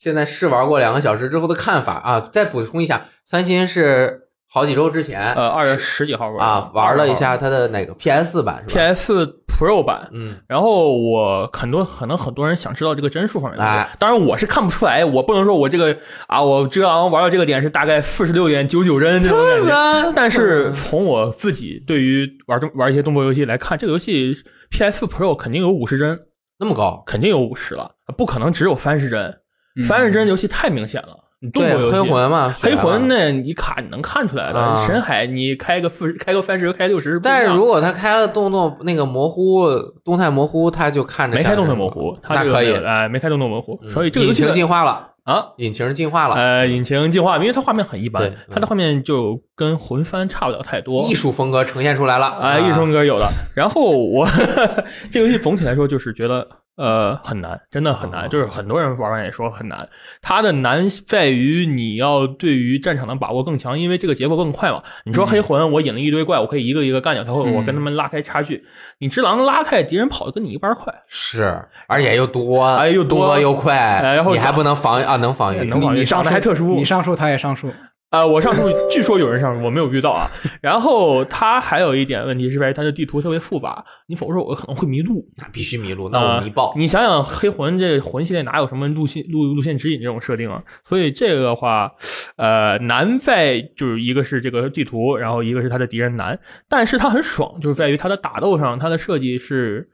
[0.03, 2.29] 现在试玩过两个小时之后的看法啊。
[2.33, 9.12] 再补充一下，三星是好几周之前、呃，二月十几号玩啊玩了一下它的哪个 PS 版是吧？PS
[9.47, 15.97] Pro 版，嗯，然后我很多可能很多人想知道这个帧数方面的，哎当然我是看不出来，我不能说我这个
[16.27, 20.12] 啊，我只狼玩到这个点是大概四十六点九九帧这种感觉。
[20.16, 24.35] 但是从我自己对于玩动玩一些动作游戏来看，这个游戏
[24.70, 26.19] PS Pro 肯定有五十帧，
[26.59, 29.39] 那么高，肯定有五十了，不可能只有三十帧。
[29.81, 34.59] 三十帧游戏太明显了，你动对作游戏黑魂嘛，黑魂那，你卡你能看出来的。
[34.59, 39.66] 啊深海你开个四开个三十开六十，但是如果他开了动作那个模糊
[40.05, 51.09] 动态模糊，他就看着没开动态模糊，他这个那可以哎，没开动态模糊，嗯所以这个游戏的引擎进化了，啊，引擎进化了，呃，引擎进化，因为它画面很一般对，它的画面就跟魂番差不了太多。
[51.09, 53.28] 艺术风格呈现出来了啊，艺术风格有的。
[53.55, 54.27] 然后我
[55.11, 56.47] 这个游戏总体来说就是觉得
[56.77, 59.89] 呃很难，真的很难，哦就是很多人玩完也说很难。
[60.20, 64.82] 它的难在于你要对于战场的把握更强，因为这个节奏更快嘛。
[65.05, 68.65] 你说黑魂，我引了一堆怪，我可以一个一个干掉他，或者我跟他们拉开差距。
[68.99, 77.70] 你只狼拉开敌人跑的跟你一般快，是，而且又多，哎又多又快，哎然后你还不能防啊，能防御，能防御你上树还特殊你上树他也上树。
[78.12, 80.30] 呃，我上述据说有人上，我没有遇到啊。
[80.60, 85.26] 然后它还有一点问题是在于它的地图特别复杂，你否则我可能会迷路。
[85.39, 86.74] 那必须迷路，那呃我迷爆。
[86.76, 90.62] 你想想，黑魂这魂系列哪有什么路线路路线指引这种设定啊？
[90.84, 91.90] 所以这个的话，
[92.36, 99.89] 呃，难在就是一个是这个地图，然后一个是它的敌人难，但是它很爽，就是在于它的打斗上，它的设计是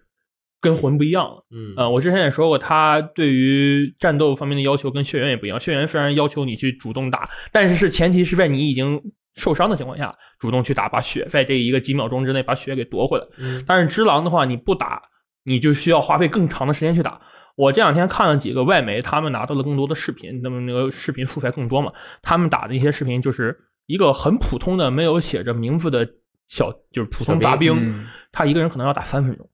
[0.61, 1.45] 跟魂不一样了。
[1.51, 5.59] 嗯呃，我之前也说过，他对于战斗方面的要求跟血缘也不一样。
[5.59, 9.01] 血缘虽然要求你去主动打，但是是前提是在你已经
[9.35, 13.27] 受伤的情况下，主动去打，把血在这一个几秒钟之内把血给夺回来。
[13.39, 15.01] 嗯但是只狼的话，你不打，
[15.45, 17.21] 你就需要花费更长的时间去打。
[17.57, 23.57] 我这两天看了几个外媒，他们拿到了更多的视频，那么那个视频素材更多嘛，他们打的一些视频就是
[23.87, 26.09] 一个很普通的没有写着名字的
[26.47, 29.49] 小，就是普通杂兵，嗯他一个人可能要打三分钟，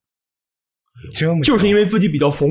[1.42, 2.50] 就是因为自己比较怂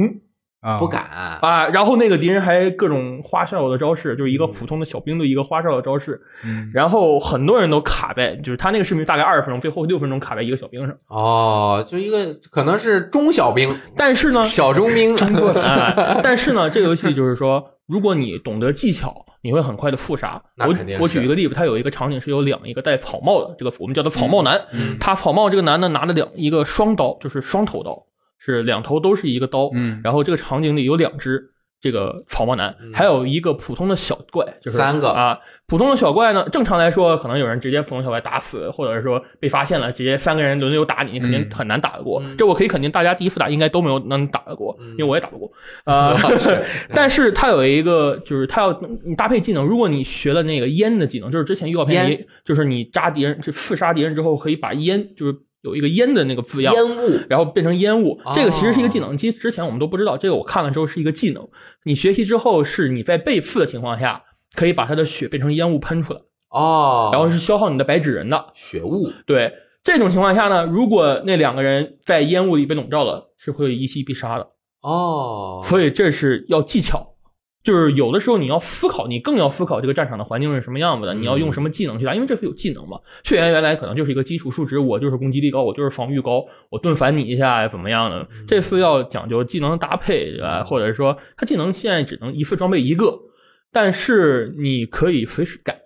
[0.62, 1.04] 啊不敢，
[1.42, 20.42] 啊，然后那个敌人还各种花哨的招式，就是一个普通的小兵的一个花哨的招式，嗯然后很多人都卡在，就是他那个视频大概二十分钟，最后六分钟卡在一个小兵上，哦，就一个可能是中小兵、但是呢，小中兵， 中国词哎，但是呢，这个游戏就是说，如果你懂得技巧，你会很快的复杀。
[20.60, 24.62] 我那肯定是我举一个例子，它有一个场景是有两一个戴草帽的，这个我们叫他草帽男。
[24.72, 28.02] 嗯他草帽这个男的拿了两一个双刀，就是双头刀，
[28.44, 29.70] 是两头都是一个刀。
[29.74, 35.38] 嗯然后这个场景里有两只这个草帽男，还有一个普通的小怪，就是嗯三个啊。
[35.68, 42.22] 普通的小怪呢，正常来说，可能有人直接普通小怪打死，或者是说被发现了，直接三个人轮流打你，你肯定嗯很难打得过。
[42.24, 45.52] 嗯这我可以肯定，大家第一次打应该都没有能打得过，嗯因为我也打不过。
[45.84, 46.16] 呃，
[46.94, 58.32] 但是它有一个，就是它要你搭配技能，如果你学了那个烟的技能，就是之前预告片里烟，就是你扎敌人，就刺杀敌人之后可以把烟，就是有一个烟的那个字样，烟雾，然后变成烟雾哦。
[58.36, 61.48] 这个其实是一个技能，其实之前我们都不知道，这个我看了之后是一个技能。
[61.86, 64.22] 你学习之后，是你在被刺的情况下，
[64.56, 66.20] 可以把他的血变成烟雾喷出来，
[66.50, 68.46] 哦，然后是消耗你的白纸人的。
[68.54, 69.52] 血雾，对
[69.84, 74.48] 这种情况下呢，如果那两个人在烟雾里被笼罩了，是会一击必杀的。
[74.82, 77.13] 哦，所以这是要技巧。
[77.64, 83.00] 就是有的时候你要思考，你更要思考这个战场的环境是什么样子的，嗯你要用什么技能去打，因为这次有技能嘛。
[83.24, 88.20] 血缘原来可能就是一个基础数值，我就是攻击力高，我就是防御高，我盾反你一下怎么样的。
[88.20, 93.18] 嗯这次要讲究技能搭配啊，或者说它技能现在只能一次装备一个，
[93.72, 95.80] 但是你可以随时改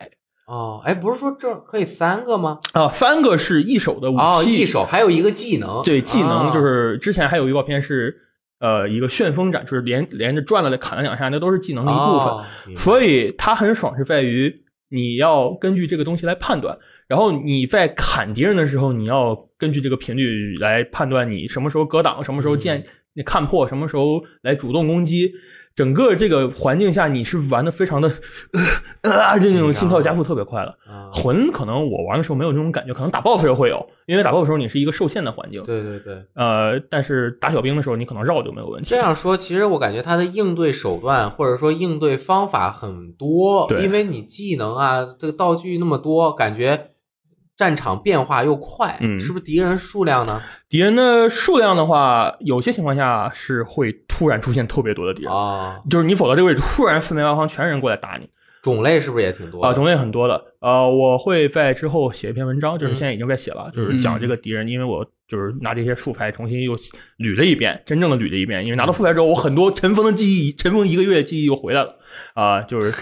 [0.47, 2.57] 哦，哎，不是说这可以三个吗？
[2.71, 2.87] 啊。
[2.87, 8.15] 三个是一手的武哦，器，一手还有一个技能，对技能啊就是之前还有预告片是
[8.59, 12.27] 呃一个旋风斩，就是连连着转了砍了两下，那都是技能的一部分。
[12.27, 12.43] 哦
[12.75, 16.77] 所以它很爽是在于你要根据这个东西来判断，
[17.07, 22.79] 然后你在砍敌人的时候，你要根据这个频率来判断你什么时候格挡，什么时候见
[23.15, 25.33] 嗯看破，什么时候来主动攻击。
[25.77, 28.11] 整个这个环境下，你是玩的非常的
[29.03, 30.75] 呃啊，就那种心跳加速特别快了。
[30.89, 35.63] 啊魂可能我玩的时候没有这种感觉，可能打 BOSS 时候会有，因为打 BOSS 的时候你是一个受限的环境。
[35.63, 38.89] 对对对，呃，但是打小兵的时候你可能绕就没有问题。
[38.89, 46.89] 这样说，其实我感觉他的应对手段或者说应对方法很多，对因为你技能啊，这个道具那么多，感觉
[47.57, 50.41] 战场变化又快，嗯是不是敌人数量呢？
[50.69, 58.29] 敌人的数量的话，有些情况下是会突然出现特别多的敌人，啊，就是你走到这个位置，突然四面八方全是人过来打你
[58.61, 59.75] 种类是不是也挺多啊、的？
[59.75, 60.39] 种类很多的。
[60.59, 66.75] 呃，我会在之后写一篇文章，就是嗯现在已经在写了，就是讲这个敌人，因为我就是拿这些素材重新又
[67.17, 68.63] 捋了一遍，真正的捋了一遍。
[68.63, 71.95] 因为拿到素材之后，我很多尘封的记忆，尘封一个月的记忆又回来了
[72.33, 72.93] 啊、就是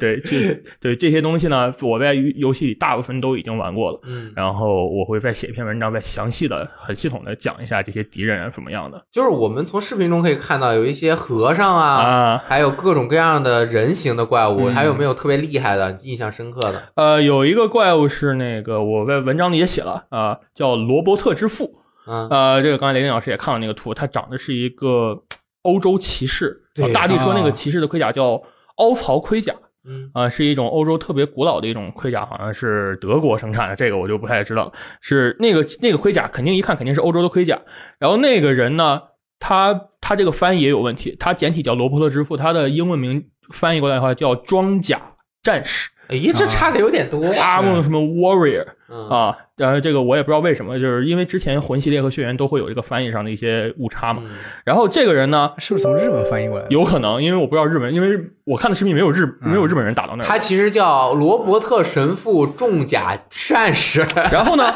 [0.00, 4.00] 对这对这些东西呢，我在游戏里大部分都已经玩过了。
[4.04, 12.44] 嗯，然后我会再写一篇文章，再详细的、很系统的讲一下这些敌人啊什么样的就是我们从视频中可以看到有一些和尚啊，啊。
[12.48, 16.82] 还有各种各样的人形的怪物，嗯还有没有特别厉害的、印象深刻的？
[16.94, 21.65] 呃，有一个怪物是那个我在文章里也写了啊、叫罗伯特之父。
[22.06, 25.22] 嗯，呃，这个刚才雷电老师也看了那个图，它长的是一个
[25.62, 26.62] 欧洲骑士。
[26.94, 28.42] 大地说那个啊骑士的盔甲叫
[28.76, 29.54] 凹槽盔甲。
[29.88, 34.72] 嗯啊、是一种欧洲特别古老的一种盔甲，好像是德国生产的，这个我就不太知道了。
[35.00, 37.56] 是那个那个盔甲，肯定一看肯定是欧洲的盔甲。
[38.00, 39.00] 然后那个人呢，
[39.38, 45.00] 他他这个翻译也有问题，他简体叫罗伯特之父，他的英文名翻译过来的话叫装甲
[45.40, 47.24] 战士，哎呀，这差的有点多。
[47.40, 49.36] 阿梦什么 warrior 嗯啊。
[49.56, 54.20] 然后这个我也不知道为什么，就是因为之前魂系列和血缘都会有这个翻译上的一些误差嘛。
[54.24, 54.30] 嗯
[54.64, 56.70] 然后这个人呢，是不是从日本翻译过来的？
[56.70, 60.26] 有可能因为我不知道日本，因为我看的视频没有日没有日本人打到那儿。
[60.26, 64.06] 他其实叫罗伯特神父重甲战士。
[64.30, 64.74] 然后呢，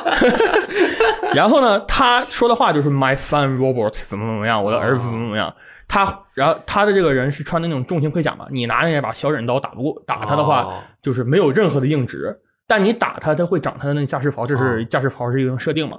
[1.35, 5.53] 然后呢，他说的话就是 My son Robert 怎么怎么样，我的儿子怎么怎么样。
[5.91, 12.39] 他，然后他的这个人是穿的那种重型盔甲嘛，你拿那把小忍刀打不过，打他的话、哦就是没有任何的硬直，
[12.69, 15.99] 但你打他，他会长他的那个驾驶袍，这哦是驾驶袍是一种设定嘛。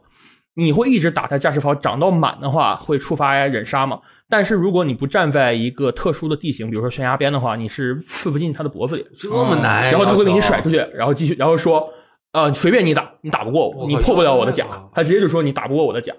[0.54, 4.00] 你会一直打他驾驶袍，长到满的话会触发忍杀嘛。
[4.30, 9.06] 但是如果你不站在一个特殊的地形，比如说悬崖边的话，你是刺不进他的脖子里。
[9.18, 10.78] 这么难，然后他会给你甩出去。
[10.94, 11.90] 然后继续，然后说，
[12.32, 16.14] 呃，随便你打，你打不过我，你破不了我的甲他直接就说你打不过我的甲。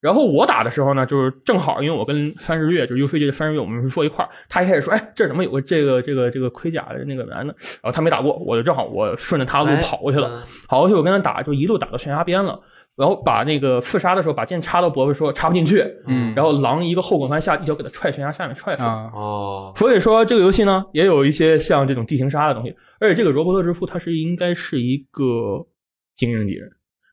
[0.00, 4.30] 然后我打的时候呢，就是正好，因为我跟三十月，就是 UCG 的三十月，我们是坐一块儿。
[4.48, 7.54] 他一开始说，哎，这怎么有个这个这个这个盔甲的那个男的？
[7.82, 10.28] 然后他没打过，我就正好我顺着他的路哎跑过去了。
[10.28, 12.58] 嗯跑过去我跟他打，就一路打到悬崖边了。
[12.96, 19.72] 然后把那个刺杀的时候，把剑插到脖子说插不进去，嗯然后狼一个后滚翻下，一脚给他踹悬崖下面踹死了。
[19.74, 25.24] 所以说这个游戏呢，也有一些像这种地形杀的东西，而且这个罗伯特之父他是应该是一个
[26.14, 26.70] 精英敌人，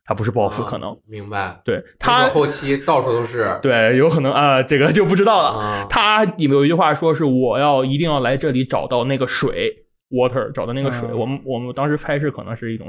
[0.07, 1.59] 他不是 BOSS 可能，啊明白。
[1.65, 3.59] 对他他后期到处都是。
[3.61, 5.49] 对有可能啊、这个就不知道了。
[5.49, 11.09] 啊，他里面有一句话说是我要一定要来这里找到那个水 water，找到那个水。
[11.11, 12.87] 嗯我们我们当时猜是可能是一种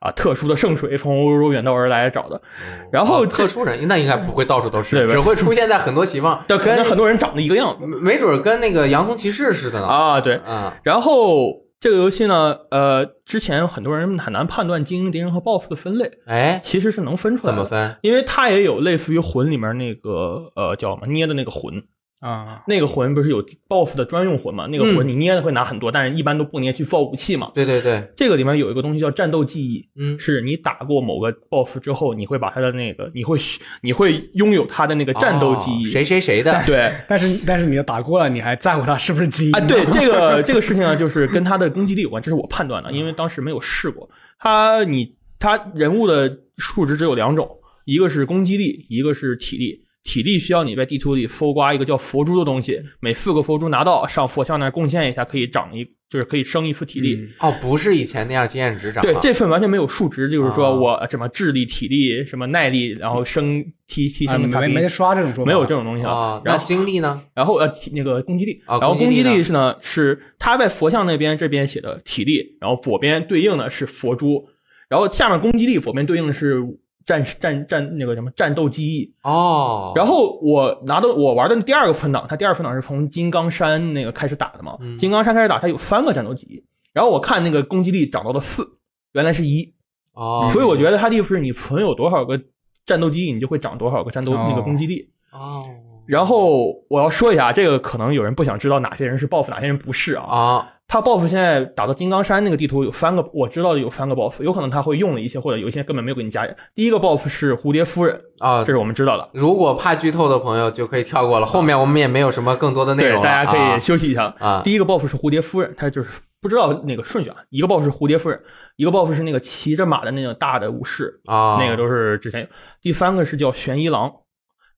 [0.00, 2.42] 啊特殊的圣水，从欧洲远道而来找的。
[2.90, 9.86] 然后哦特殊人那应该不会到处都是，吧只会出现在很多情况，但可能跟很多人长得一个样没没准跟那个洋葱骑士似的呢。
[9.86, 10.34] 啊，对。
[10.44, 17.58] 啊，然后这个游戏呢，呃，之前很多人很难判断精英敌人和 BOSS 的分类，哎，其实是能分出来的。
[17.58, 17.68] 怎么？
[17.68, 17.96] 分？
[18.02, 21.82] 因为它也有类似于魂里面那个呃叫什么捏的那个魂，
[22.20, 24.66] 啊，那个魂不是有 BOSS 的专用魂吗？
[24.70, 27.50] 那个魂嗯你捏的会拿很多，但是一般都不捏去造武器嘛。
[27.54, 33.38] 对对对，这个里面有一个东西叫战斗记忆，嗯，是你打过某个 BOSS 之后，你会把他的那个，你会
[33.82, 35.86] 你会拥有他的那个战斗记忆。
[35.86, 36.58] 哦谁谁谁的？
[36.66, 44.08] 对但是但是你打过了，你还在乎他是不是记忆啊，对这个这个事情呢，就是跟他的攻击力有关，这是我判断的，因为当时没有试过。
[44.38, 47.48] 他你他人物的数值只有两种，
[47.84, 49.82] 一个是攻击力，一个是体力。
[50.06, 57.16] 体力需要你在地图里搜刮一个叫佛珠的东西，每四个佛珠拿到，上佛像那儿贡献一下，可以长一，就是可以升一次体力。
[57.16, 66.42] 嗯哦，不是以前那样经验值涨对，这份完全没有数值，就是说啊我什么智力、体力、什么耐力，然后升提提升没没刷这种说法，没有这种东西了啊。。
[66.44, 67.20] 那然后精力呢？
[67.34, 74.48] 然后呃体那个攻击力，啊然后攻击力是呢是他在佛像那边这边写的体力，然后左边对应的是佛珠，
[74.88, 76.62] 然后下面攻击力左边对应的是
[77.06, 79.14] 战战战那个什么战斗记忆。
[79.22, 86.62] 哦，然后我拿到我玩的第二个存档，它第二个分档是从金刚山那个开始打的嘛，嗯金刚山开始打，它有三个战斗记忆，
[86.92, 88.78] 然后我看那个攻击力涨到了四，
[89.12, 89.72] 原来是一，
[90.12, 92.38] 哦，所以我觉得它的意思是你存有多少个
[92.84, 95.08] 战斗记忆，你就会长多少个战斗、哦那个攻击力。
[95.32, 95.62] 哦
[96.06, 100.22] 然后我要说一下，这个可能有人不想知道哪些人是 BOSS，哪些人不是啊。
[100.22, 106.46] 啊他 BOSS 现在打到金刚山那个地图有三个，我知道的有三个 BOSS，有可能他会用了一些，或者有一些根本没有给你加。
[106.74, 108.72] 第一个 BOSS 是蝴蝶夫人，啊这！
[108.72, 109.28] 是我们知道的。
[109.34, 114.32] 如果怕剧透的朋友就可以跳过了，后面我们也没有什么更多的内，容了，大家可啊以休息一下。
[114.38, 117.36] 啊第一个 BOSS 是蝴蝶夫人，他就是不知道那个顺序啊。
[117.50, 118.40] 一个 BOSS 是蝴蝶夫人，
[118.76, 122.46] 一个 BOSS 是那个骑着马的那个大的武士，啊，那个都是之前有。
[122.80, 124.12] 第三个是叫玄一郎，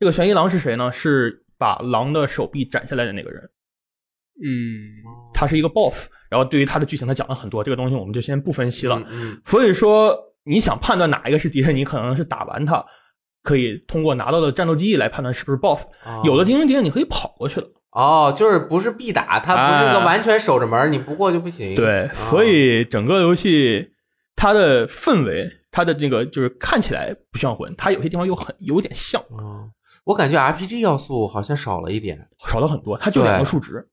[0.01, 0.91] 这个玄一郎是谁呢？
[0.91, 3.43] 是把狼的手臂斩下来的那个人，
[4.41, 6.09] 嗯，他是一个 BOSS。
[6.29, 8.97] 然后对于他的剧情，他讲了很多，这个东西我们就先不分析了。
[8.99, 12.85] 嗯嗯所以说，你想判断哪一个是敌人，你可能是打完他，
[13.43, 15.85] 可以通过拿到的战斗记忆来判断是不是 BOSS。
[16.05, 17.67] 哦有的精英敌人你可以跑过去了。
[17.93, 21.75] 哦，就是不是必打，它不是个啊完全守着门儿，你不过就不行。
[21.75, 23.89] 对，啊所以整个游戏
[24.37, 29.71] 它的氛围，它的这个就是看起来不像魂，它有些地方又很有点像，哦，
[30.05, 33.89] 我感觉 RPG 要素好像少了一点，少了很多，它就两个数值。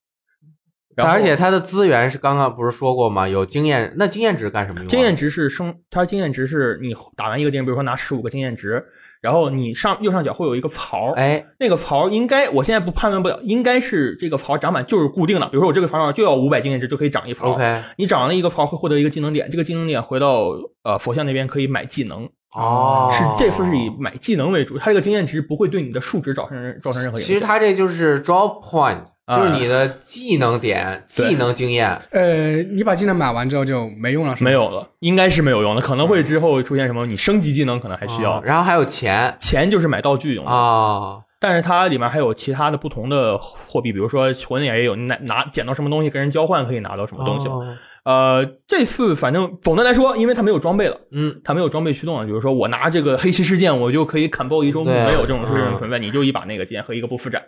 [0.95, 3.27] 然后而且它的资源是刚刚不是说过吗？
[3.27, 4.89] 有经验，那经验值干什么用啊？
[4.89, 8.83] 经验值是升，它经验值是你打完一个敌人，比如说拿十五个经验值，
[9.21, 17.53] 然后你上右上角会有一个槽，哎，那个槽应该我现在不判断不了，应该是这个槽长满就是固定的，比如说我这个槽上就要五百经验值就可以长一槽。
[17.53, 20.51] OK，你涨了一个槽会获得一个技能点，这个技能点回到
[20.83, 27.27] 呃佛像那边可以买技能，哦，是这次是以买技能为主，它这个经验值不会对你的数值造成造成任何影响。
[27.27, 31.91] 其实它这就是 drop point，啊就是你的技能点、对技能经验。
[32.11, 40.51] 呃，你把技能买完之后就没用了，是吗没有了，应该是没有用的，可能会之后出现什么你升级技能可能还需要哦，然后还有钱钱就是买道具用的。
[40.51, 47.47] 啊，但是它里面还有其他的不同的货币，比如说魂里也有拿拿捡到什么东西跟人交换可以拿到什么东西。
[47.47, 47.63] 哦
[48.05, 57.41] 呃，这次反正总的来说，因为它没有装备了，嗯，它没有装备驱动了，比如说我拿这个黑骑士剑，我就可以砍爆一周目，没有这种嗯这种存在，你就一把那个剑和一个不复斩，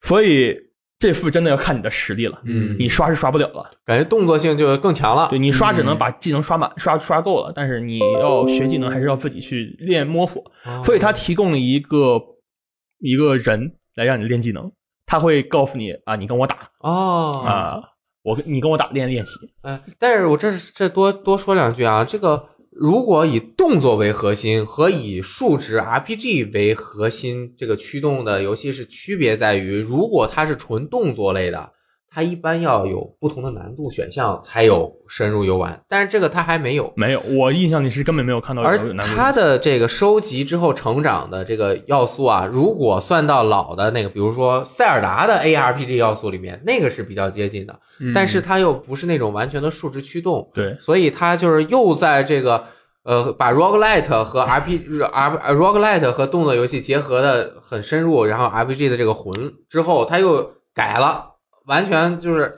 [0.00, 0.56] 所以
[1.00, 2.76] 这副真的要看你的实力了，嗯。
[2.78, 5.28] 你刷是刷不了了，感觉动作性就更强了。
[5.30, 10.80] 对你刷只能嗯把技能刷满、刷刷够了，但是你要学技能还是要自己去练摸索，哦。
[10.82, 12.20] 所以他提供了一个
[12.98, 14.70] 一个人来让你练技能，
[15.06, 16.70] 他会告诉你啊，你跟我打。
[16.80, 17.42] 哦。
[17.44, 17.80] 啊，
[18.22, 31.72] 我跟你跟我打练练习，哎，但是我这这多多说两句啊，这个如果以动作为核心和以数值 RPG 为核心，这个驱动的游戏是区别在于，如果它是纯动作类的，
[32.12, 36.92] 它一般要有不同的难度选项才有深入游玩，但是这个它还没有。
[36.96, 52.64] 没有，我印象里是根本没有看到有而有难度它的这个收集之后成长的这个要素啊，如果算到老的那个，比如说塞尔达的 ARPG 要素里面，那个是比较接近的，嗯但是它又不是那种完全的数值驱动，对所以它就是又在这个
[53.04, 59.32] 呃把 roguelite 和 RP R roguelite 和动作游戏结合的很深入，然后 RPG 的这个魂
[59.68, 61.29] 之后，它又改了，
[61.70, 62.52] 完全就是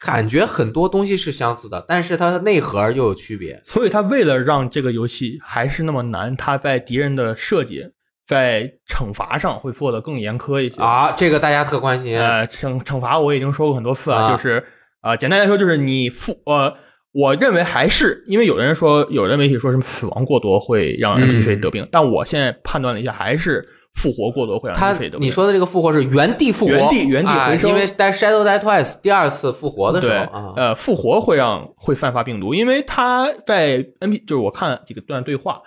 [0.00, 3.60] 感觉很多东西是相似的，但是它的内核又有区别。
[3.64, 7.84] 所以他为了让这个游戏还是那么难，他在敌人的设计、
[8.26, 10.80] 在惩罚上会做的更严苛一些。
[10.80, 12.16] 啊，这个大家特关心。
[12.16, 14.64] 呃，惩惩罚我已经说过很多次了，啊就是
[15.02, 16.72] 呃，简单来说就是你负呃，
[17.12, 25.20] 我认为还是因为有的人说，有的媒体说什么死亡过多会让嗯 NPC 得病，但我现在判断了一下，还是复活过多会让。
[25.20, 35.60] 你说的这个复活是原地复活，原地原地回生啊因为在 Shadow Die Twice 第二次复活的时候啊，呃，复活会让会散发病毒，因为他在 NP 就是我看了几个段对话。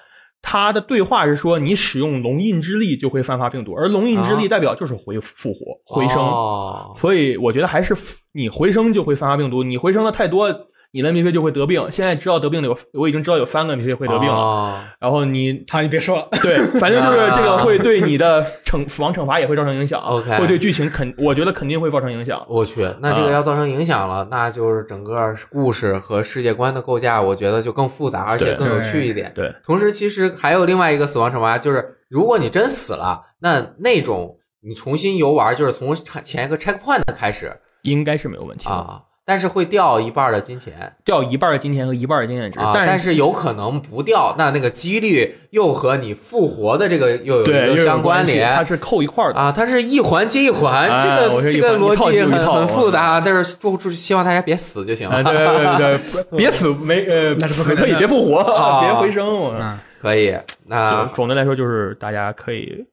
[0.47, 7.97] 他的对话是说，你使用龙印之力就会散发病毒，而龙印之力代表就是回复活、回生，哦所以我觉得还是
[8.31, 10.47] 你回生就会散发病毒，你回生的太多，
[10.95, 11.85] 你的 NPC 就会得病。
[11.91, 14.33] 现在知道得病的有，我已经知道有三个 NPC 会得病了。
[14.33, 22.43] 哦然后你好，你别说了，对，反正就是这个会对你的惩死亡惩罚也会造成影响 OK 会对剧情肯，我觉得肯定会造成影响。
[22.47, 29.31] 我去，那这个要造成影响了，那就是整个故事和世界观的构架，我觉得就更复杂，而且更有趣一点。
[29.35, 35.93] 对，同时，其实还有另外一个死亡惩罚，就是如果你真死了，那那种你重新游玩，就是从
[36.23, 38.71] 前一个 checkpoint 开始应该是没有问题的。
[38.71, 49.39] 啊，但是会掉一半的金钱掉一半的金钱和一半的经验值，啊，但但是有可能不掉，那那个几率又和你复活的这个又有一个相关联，它是扣一块儿的。
[49.39, 55.23] 啊，它是一环接一环，哎这个这个逻辑很很复杂，啊但是祝祝希望大家别死就行啊，了。
[55.23, 59.35] 对对对 对，别死没呃，那是不可能的死可以别复活，啊 别回生。
[59.35, 60.37] 我嗯，可以，
[60.67, 62.85] 那总的来说就是大家可以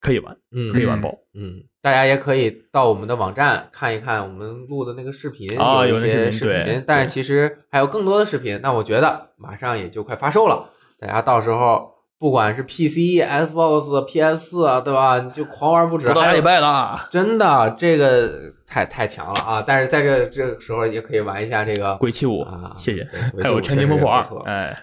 [0.00, 1.10] 可以玩，嗯可以玩爆。
[1.34, 8.60] 嗯，大家也可以到我们的网站看一看我们录的那个视频，啊有一些视频但是其实还有更多的视频。
[8.62, 11.90] 那我觉得马上也就快发售了，大家到时候
[12.20, 15.18] 不管是 PC、Xbox、PS 四啊，对吧？
[15.18, 16.06] 你就狂玩不止。
[16.06, 19.62] 不到俩礼拜了，真的这个太太强了啊！
[19.66, 23.06] 但是在这这个时候也可以玩一下这个鬼泣五啊，谢谢。
[23.42, 24.74] 还有五陈金烽火哎，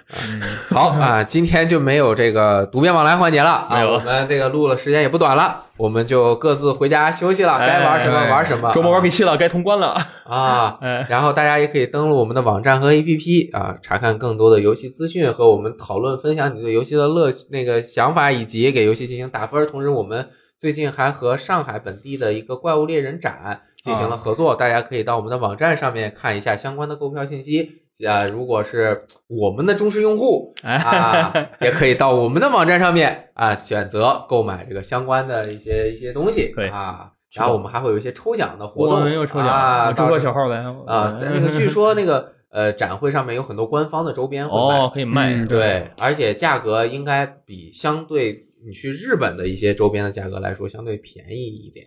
[0.70, 8.72] 好啊，今天就没有这个读编往来环节了啊，我们这个录了时间也不短了，我们就各自回家休息了，该玩什么哎玩什么。
[8.74, 9.98] 周末玩鬼泣了，该通关了。
[10.26, 19.66] 啊， 哎，然后大家也可以登录我们的网站和 APP 啊，查看更多的游戏资讯和我们讨论分享你对游戏的乐那个想法，以及给游戏进行打分。
[19.66, 20.28] 同时，我们
[20.60, 27.84] 最近还和上海本地的一个怪物猎人展进行了合作，大家可以到我们的网站上面看一下相关的购票信息。
[28.08, 37.12] 啊，如果是我们的忠实用户 啊，也可以到我们的网站上面啊选择购买这个相关的一些一些东西啊。
[37.34, 51.86] 然后我们还会有一些抽奖的活动，我们又抽奖啊，了，祝贺到时候小号来啊，在那个据说那个呃展会上面有很多官方的周边，哦，可以卖嗯，对，而且价格应该比相对你去日本的一些周边的价格来说相对便宜一点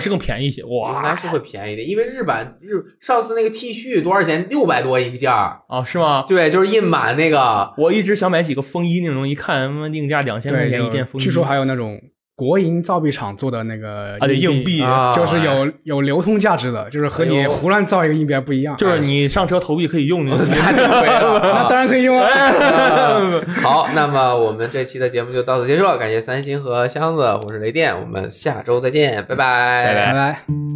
[0.00, 4.46] 是更便宜一些哇应该是会便宜一点，因为日版日上次那个 T 恤多少钱？
[4.48, 6.24] 六百多一个件儿，啊是吗？
[6.26, 12.00] 对，就是印满那个我一直想买几个风衣那种，一看他妈定价两千块，钱一件风衣，据说还有那种
[12.36, 18.76] 国营造币厂做的那个啊硬币啊就是有有流通价值的，就是和你胡乱造一个硬币还不一样。
[18.76, 21.68] 就是你上车投币可以用的， 那。
[21.68, 22.28] 当然可以用啊。
[23.64, 30.75] 好，那么我们这期的节目就到此结束了，感谢三星和箱子，我是雷电，我们下周再见，拜拜拜拜拜拜。